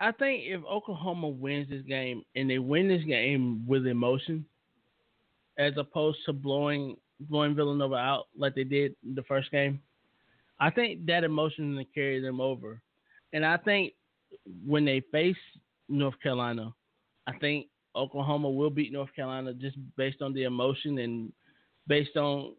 [0.00, 4.46] I think if Oklahoma wins this game and they win this game with emotion,
[5.60, 6.96] as opposed to blowing
[7.28, 9.78] blowing Villanova out like they did the first game,
[10.58, 12.80] I think that emotion carry them over.
[13.34, 13.92] And I think
[14.66, 15.36] when they face
[15.88, 16.72] North Carolina,
[17.26, 21.30] I think Oklahoma will beat North Carolina just based on the emotion and
[21.86, 22.54] based on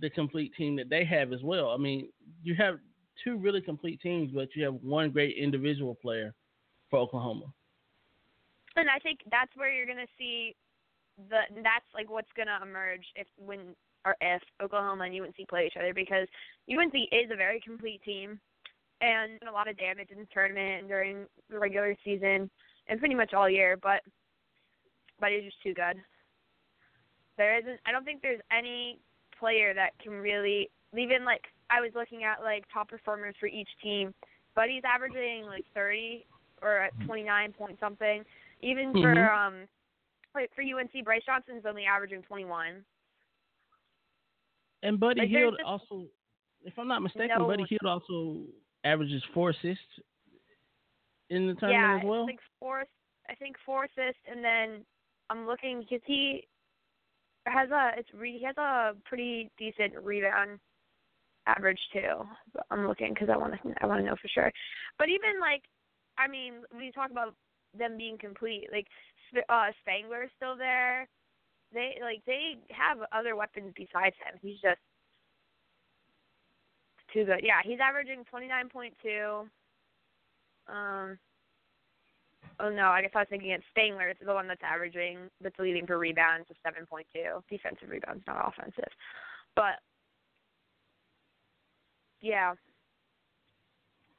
[0.00, 1.70] the complete team that they have as well.
[1.70, 2.08] I mean,
[2.42, 2.78] you have
[3.22, 6.34] two really complete teams, but you have one great individual player
[6.90, 7.52] for Oklahoma.
[8.74, 10.56] And I think that's where you're going to see
[11.28, 13.74] the that's like what's going to emerge if when
[14.04, 16.26] or if Oklahoma and UNC play each other because
[16.70, 18.40] UNC is a very complete team
[19.00, 22.50] and a lot of damage in the tournament and during the regular season
[22.88, 24.00] and pretty much all year, but
[25.20, 26.00] but it's just too good.
[27.38, 27.80] There isn't.
[27.86, 28.98] I don't think there's any
[29.38, 33.68] player that can really even like I was looking at like top performers for each
[33.82, 34.12] team,
[34.54, 36.26] but he's averaging like 30
[36.60, 38.24] or at 29 point something.
[38.60, 39.34] Even for Mhm.
[39.34, 39.68] um
[40.32, 42.84] for UNC, Brice Johnson's only averaging 21.
[44.82, 46.06] And Buddy Like, Hield also,
[46.64, 48.42] if I'm not mistaken, no- Buddy Hield also
[48.84, 50.00] averages four assists
[51.30, 52.22] in the tournament yeah, as well.
[52.22, 52.84] it's like four.
[53.30, 54.84] I think four assists, and then
[55.30, 56.46] I'm looking because he
[57.46, 60.58] has a it's re, he has a pretty decent rebound
[61.46, 62.26] average too.
[62.52, 64.50] But I'm looking because I want to I want to know for sure.
[64.98, 65.62] But even like,
[66.18, 67.34] I mean, we talk about
[67.78, 68.68] them being complete.
[68.72, 68.86] Like,
[69.48, 71.08] Uh, Spangler's still there.
[71.72, 74.38] They like they have other weapons besides him.
[74.42, 74.80] He's just
[77.12, 77.40] too good.
[77.42, 79.48] Yeah, he's averaging 29.2.
[80.68, 81.18] Um.
[82.60, 84.08] Oh no, I guess I was thinking it's Spangler.
[84.08, 87.04] It's the one that's averaging, that's leading for rebounds of 7.2.
[87.50, 88.92] Defensive rebounds, not offensive.
[89.56, 89.80] But
[92.20, 92.54] yeah,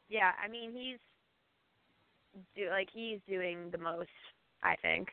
[0.09, 0.31] yeah.
[0.43, 0.99] I mean, he's
[2.55, 4.09] do like he's doing the most.
[4.63, 5.09] I think.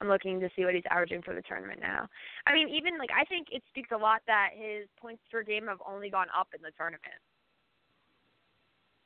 [0.00, 2.08] I'm looking to see what he's averaging for the tournament now.
[2.46, 5.66] I mean, even like I think it speaks a lot that his points per game
[5.66, 7.20] have only gone up in the tournament,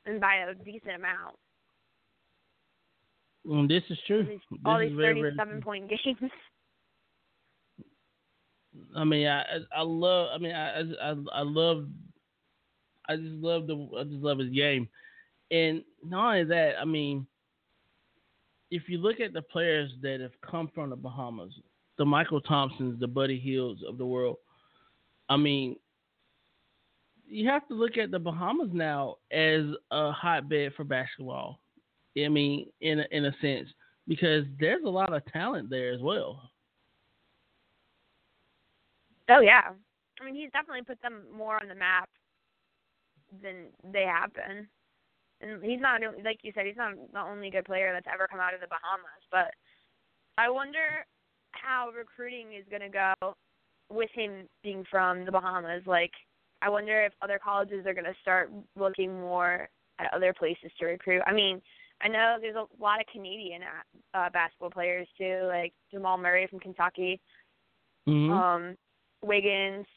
[0.05, 1.35] and by a decent amount.
[3.45, 4.23] Mm, this is true.
[4.23, 6.31] These- This all these very, very 37 point games.
[8.95, 10.29] I mean, I I- love.
[10.33, 11.87] I mean, I I I- I love.
[13.07, 13.75] I just love the.
[13.99, 14.89] I just love his game,
[15.51, 16.79] and not only that.
[16.79, 17.27] I mean,
[18.71, 21.53] if you look at the players that have come from the Bahamas,
[21.97, 24.37] the Mychal Thompsons, the Buddy Hields of the world.
[25.29, 25.77] I mean,
[27.27, 31.59] you have to look at the Bahamas now as a hotbed for basketball.
[32.17, 33.69] I mean, in a, in a sense,
[34.07, 36.49] because there's a lot of talent there as well.
[39.29, 39.71] Oh yeah,
[40.21, 42.09] I mean he's definitely put them more on the map
[43.41, 44.67] than they have been.
[45.63, 48.53] He's not like you said, he's not the only good player that's ever come out
[48.53, 49.23] of the Bahamas.
[49.31, 49.51] But
[50.37, 51.05] I wonder
[51.51, 53.35] how recruiting is going to go
[53.89, 55.83] with him being from the Bahamas.
[55.85, 56.11] Like,
[56.61, 59.69] I wonder if other colleges are going to start looking more
[59.99, 61.21] at other places to recruit.
[61.25, 61.61] I mean,
[62.01, 63.61] I know there's a lot of Canadian
[64.13, 67.21] uh, basketball players too, like Jamal Murray from Kentucky
[68.07, 68.29] Mhm.
[68.29, 68.77] um,
[69.21, 69.87] Wiggins.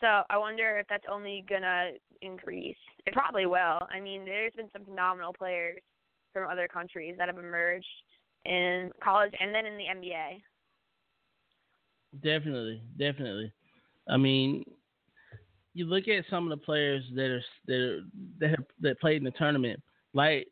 [0.00, 1.92] So I wonder if that's only gonna
[2.24, 2.76] increase.
[3.06, 3.86] It probably will.
[3.92, 5.80] I mean, there's been some phenomenal players
[6.32, 7.86] from other countries that have emerged
[8.44, 10.42] in college and then in the NBA.
[12.22, 13.52] Definitely, definitely.
[14.08, 14.64] I mean,
[15.72, 18.00] you look at some of the players that are that are,
[18.40, 19.82] that have that played in the tournament,
[20.12, 20.46] like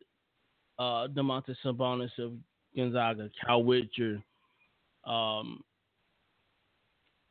[0.79, 2.33] uh, Domantas Sabonis of
[2.75, 4.23] Gonzaga, Kyle Wiltjer.
[5.05, 5.63] Um,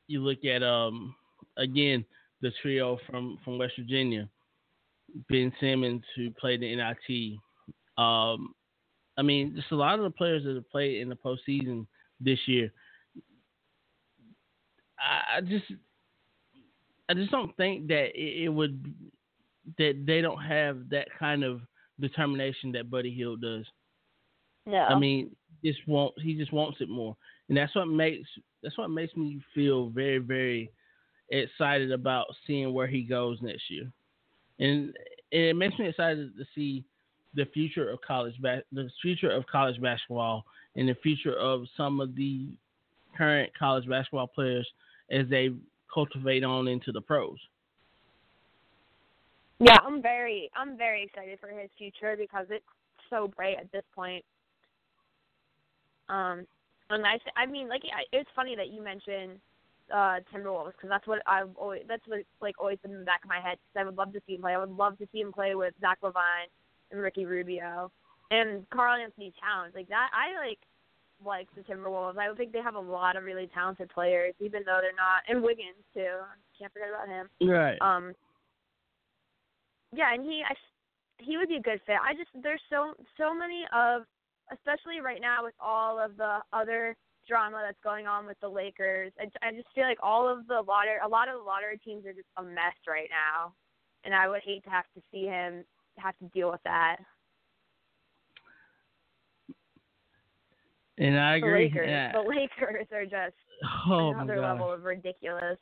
[0.08, 1.16] you look at um
[1.58, 2.06] again
[2.42, 4.28] the trio from from West Virginia,
[5.30, 7.40] Ben Simmons who played in the NIT.
[7.98, 8.54] Um,
[9.18, 11.86] I mean, just a lot of the players that have played in the postseason
[12.20, 12.72] this year.
[15.00, 15.66] I, I just
[17.10, 18.94] I just don't think that it, it would
[19.78, 21.62] that they don't have that kind of
[22.00, 23.66] determination that Buddy Hield does.
[24.66, 24.78] No.
[24.78, 27.16] I mean, just want he just wants it more,
[27.50, 28.28] and that's what makes
[28.64, 30.72] that's what makes me feel very very
[31.32, 33.92] excited about seeing where he goes next year,
[34.60, 34.94] and,
[35.32, 36.84] and it makes me excited to see
[37.34, 40.46] the future of college ba- the future of college basketball
[40.76, 42.48] and the future of some of the
[43.18, 44.68] current college basketball players
[45.10, 45.50] as they
[45.94, 47.38] cultivate on into the pros.
[49.60, 52.66] Yeah, I'm very I'm very excited for his future because it's
[53.10, 54.26] so bright at this point.
[56.10, 56.46] Um,
[56.90, 59.40] and I I mean like it's funny that you mentioned
[59.94, 63.24] uh Timberwolves because that's what I've always that's what like always been in the back
[63.24, 64.54] of my head because I would love to see him play.
[64.54, 66.50] I would love to see him play with Zach LaVine
[66.92, 67.92] and Ricky Rubio
[68.32, 70.10] and Karl Anthony Towns like that.
[70.14, 70.60] I like
[71.24, 72.18] like the Timberwolves.
[72.18, 75.44] I think they have a lot of really talented players, even though they're not and
[75.44, 76.18] Wiggins too.
[76.58, 77.30] Can't forget about him.
[77.48, 77.78] Right.
[77.82, 78.14] Um.
[79.94, 80.54] Yeah, and he, I,
[81.20, 81.98] he would be a good fit.
[82.02, 84.04] I just there's so so many of,
[84.52, 86.96] especially right now with all of the other
[87.32, 89.14] drama that's going on with the Lakers.
[89.18, 92.06] I, I just feel like all of the lottery, a lot of the lottery teams
[92.06, 93.54] are just a mess right now,
[94.04, 95.64] and I would hate to have to see him
[95.98, 96.98] have to deal with that.
[100.98, 101.64] And I The agree.
[101.66, 102.12] Lakers, Yeah.
[102.12, 103.36] the Lakers are just
[103.88, 105.58] Oh another level of ridiculous.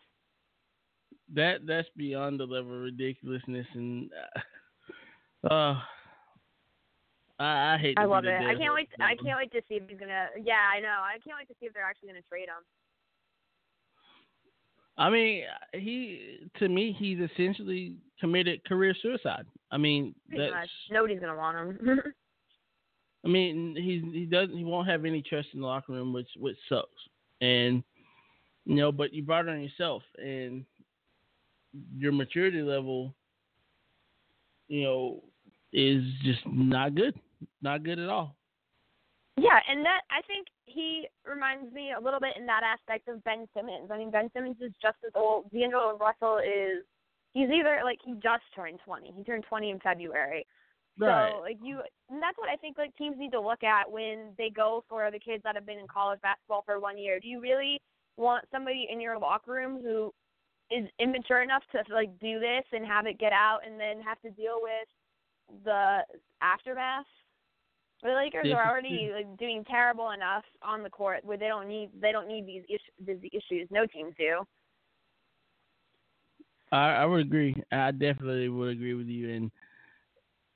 [1.35, 4.09] that that's beyond the level of ridiculousness and
[5.43, 5.79] uh, uh
[7.39, 8.33] I, I hate to I love it.
[8.33, 8.89] I can't wait.
[8.97, 10.27] horse, I can't wait to see if he's gonna.
[10.43, 10.87] Yeah, I know.
[11.03, 12.63] I can't wait to see if they're actually gonna trade him.
[14.97, 15.43] I mean,
[15.73, 19.45] he to me he's essentially committed career suicide.
[19.71, 20.69] I mean, Pretty that's much.
[20.91, 22.01] Nobody's gonna want him.
[23.25, 26.29] I mean, he he doesn't he won't have any trust in the locker room, which
[26.37, 26.89] which sucks.
[27.41, 27.83] And
[28.65, 30.65] you know, but you brought it on yourself, and
[31.97, 33.13] your maturity level,
[34.67, 35.23] you know,
[35.71, 37.13] is just not good,
[37.61, 38.35] not good at all.
[39.37, 43.23] yeah, and that I think he reminds me a little bit in that aspect of
[43.23, 43.89] Ben Simmons.
[43.91, 45.49] I mean, Ben Simmons is just as old.
[45.51, 46.83] D'Angelo Russell is.
[47.33, 49.13] He's either like he just turned twenty.
[49.15, 50.45] He turned twenty in February.
[50.97, 51.31] Right.
[51.31, 51.79] So like you,
[52.09, 55.09] and that's what I think like teams need to look at when they go for
[55.11, 57.19] the kids that have been in college basketball for one year.
[57.19, 57.79] Do you really
[58.17, 60.11] want somebody in your locker room who
[60.71, 64.19] is immature enough to like do this and have it get out and then have
[64.21, 65.99] to deal with the
[66.41, 67.05] aftermath?
[68.01, 71.89] The Lakers are already like doing terrible enough on the court where they don't need
[72.01, 73.67] they don't need these is- these issues.
[73.71, 74.45] No teams do.
[76.71, 77.55] I, I would agree.
[77.71, 79.29] I definitely would agree with you.
[79.33, 79.51] And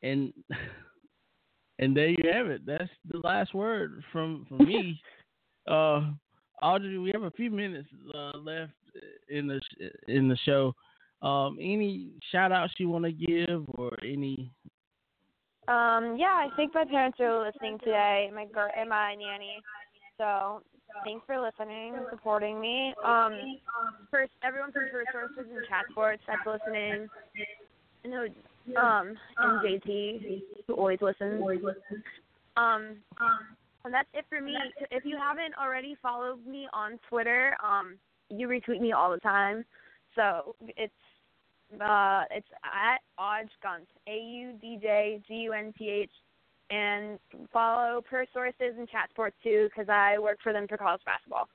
[0.04, 0.34] and
[1.80, 2.66] and there you have it.
[2.66, 5.02] That's the last word from from me.
[5.68, 6.12] uh,
[6.62, 8.72] Audrey, we have a few minutes uh, left
[9.28, 10.74] in the sh- in the show.
[11.22, 14.52] Um, any shout outs you want to give or any?
[15.68, 19.62] Um, yeah, I think my parents are listening today, my gir- and my nanny.
[20.18, 20.62] So
[21.06, 22.94] thanks for listening and supporting me.
[23.04, 23.58] Um,
[24.12, 27.10] first, everyone from PerSources and Chat Sports that's listening.
[28.04, 28.26] I know,
[28.82, 31.42] um, and JT who always listens.
[32.58, 32.98] Um,
[33.86, 34.56] and that's it for me.
[34.92, 37.96] If you haven't already followed me on Twitter, um,
[38.30, 39.66] you retweet me all the time.
[40.16, 40.94] So it's
[41.82, 46.12] uh, it's at Odge Gunt, A U D J G U N T H,
[46.70, 47.20] and
[47.52, 51.48] follow PerSources and Chat Sports too, because I work for them for college basketball.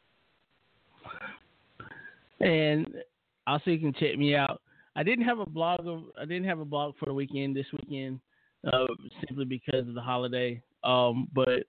[2.40, 2.86] And
[3.46, 4.60] also you can check me out.
[4.94, 7.66] I didn't have a blog of I didn't have a blog for the weekend this
[7.72, 8.20] weekend,
[8.66, 8.86] uh,
[9.26, 10.60] simply because of the holiday.
[10.84, 11.64] Um, but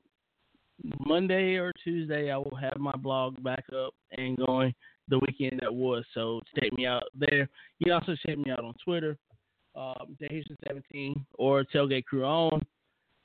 [1.06, 4.74] Monday or Tuesday I will have my blog back up and going
[5.10, 6.04] the weekend that was.
[6.14, 7.50] So check me out there.
[7.80, 9.18] You can also check me out on Twitter,
[9.76, 12.66] um, Houston17 or Tailgate Crew on.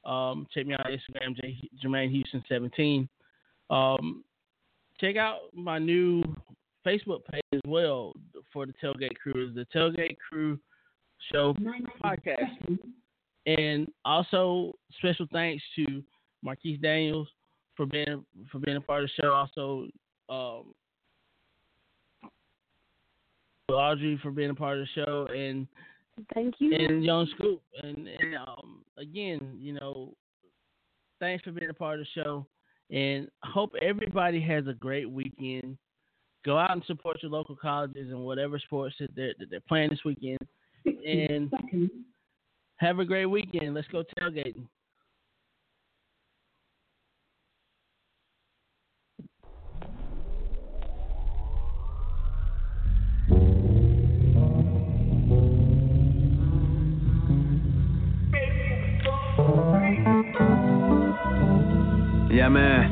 [0.05, 3.09] Um, check me out on Instagram, J- Jermaine Houston 17.
[3.71, 4.25] Um,
[5.01, 6.23] check out my new
[6.87, 8.13] Facebook page as well
[8.53, 9.49] for the Tailgate Crew.
[9.49, 10.59] Is the Tailgate Crew
[11.33, 11.55] Show
[12.03, 12.79] podcast.
[13.47, 16.03] And also special thanks to
[16.43, 17.29] Marquis Daniels
[17.77, 19.33] for being for being a part of the show.
[19.33, 19.87] Also,
[20.29, 20.75] um,
[23.75, 25.67] Audrey for being a part of the show, and
[26.35, 26.75] thank you.
[26.75, 30.15] And Young Scoop, and, and um, again, you know,
[31.21, 32.47] thanks for being a part of the show,
[32.91, 35.77] and hope everybody has a great weekend.
[36.45, 39.91] Go out and support your local colleges and whatever sports that they're, that they're playing
[39.91, 40.39] this weekend,
[40.85, 41.51] and
[42.77, 43.75] have a great weekend.
[43.75, 44.67] Let's go tailgating.
[62.35, 62.91] Yeah, man.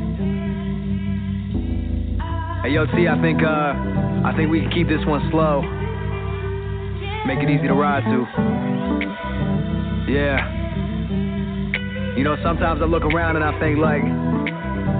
[2.63, 3.75] Hey, yo, T, I think, uh,
[4.25, 5.63] I think we can keep this one slow.
[7.27, 8.25] Make it easy to ride to.
[10.13, 10.39] Yeah.
[12.17, 14.05] You know, sometimes I look around and I think, like,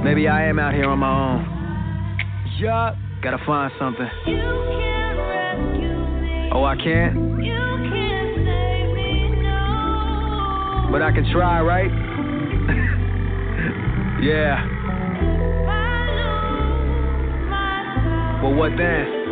[0.03, 1.47] maybe I am out here on my own.
[2.59, 2.97] Yeah.
[3.23, 4.11] Gotta find something.
[6.53, 7.15] Oh, I can't?
[10.91, 12.12] But I can try, right?
[14.23, 14.63] Yeah.
[18.43, 19.23] Well, what then?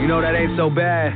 [0.00, 1.12] You know that ain't so bad.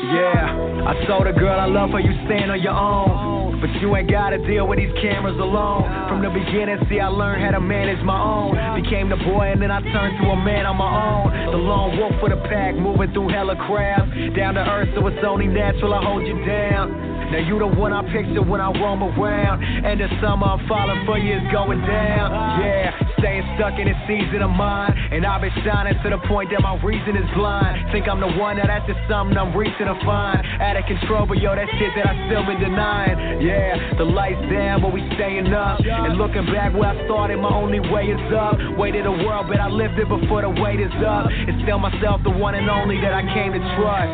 [0.00, 3.60] Yeah, I told a girl I love her, you stand on your own.
[3.60, 5.84] But you ain't gotta deal with these cameras alone.
[6.08, 8.56] From the beginning, see, I learned how to manage my own.
[8.82, 11.52] Became the boy, and then I turned to a man on my own.
[11.52, 14.10] The lone wolf for the pack, moving through hella crowds.
[14.34, 17.09] Down to earth, so it's only natural I hold you down.
[17.30, 19.62] Now you the one I picture when I roam around.
[19.62, 22.28] And the summer I'm falling for you is going down.
[22.58, 22.90] Yeah,
[23.22, 24.90] staying stuck in this season of mine.
[25.14, 27.90] And I've been shining to the point that my reason is blind.
[27.94, 30.42] Think I'm the one, now that's just something I'm reaching to find.
[30.58, 33.46] Out of control, but yo, that shit that I still been denying.
[33.46, 35.78] Yeah, the lights down, but we staying up.
[35.86, 38.58] And looking back where I started, my only way is up.
[38.74, 41.30] Weighted the world, but I lived it before the weight is up.
[41.30, 44.10] And still myself, the one and only that I came to trust.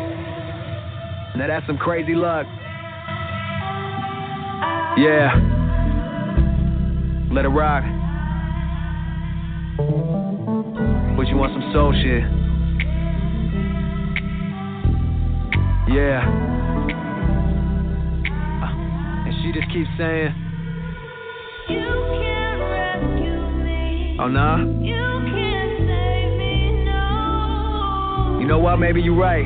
[1.37, 2.45] Now that's some crazy luck.
[4.97, 5.31] Yeah.
[7.31, 7.83] Let it rock.
[11.15, 12.23] But you want some soul shit?
[15.93, 16.21] Yeah.
[18.63, 20.33] Uh, and she just keeps saying,
[21.69, 21.85] You
[22.17, 24.17] can't rescue me.
[24.19, 24.57] Oh, nah?
[24.57, 28.37] You can't save me, no.
[28.41, 28.77] You know what?
[28.77, 29.45] Maybe you're right.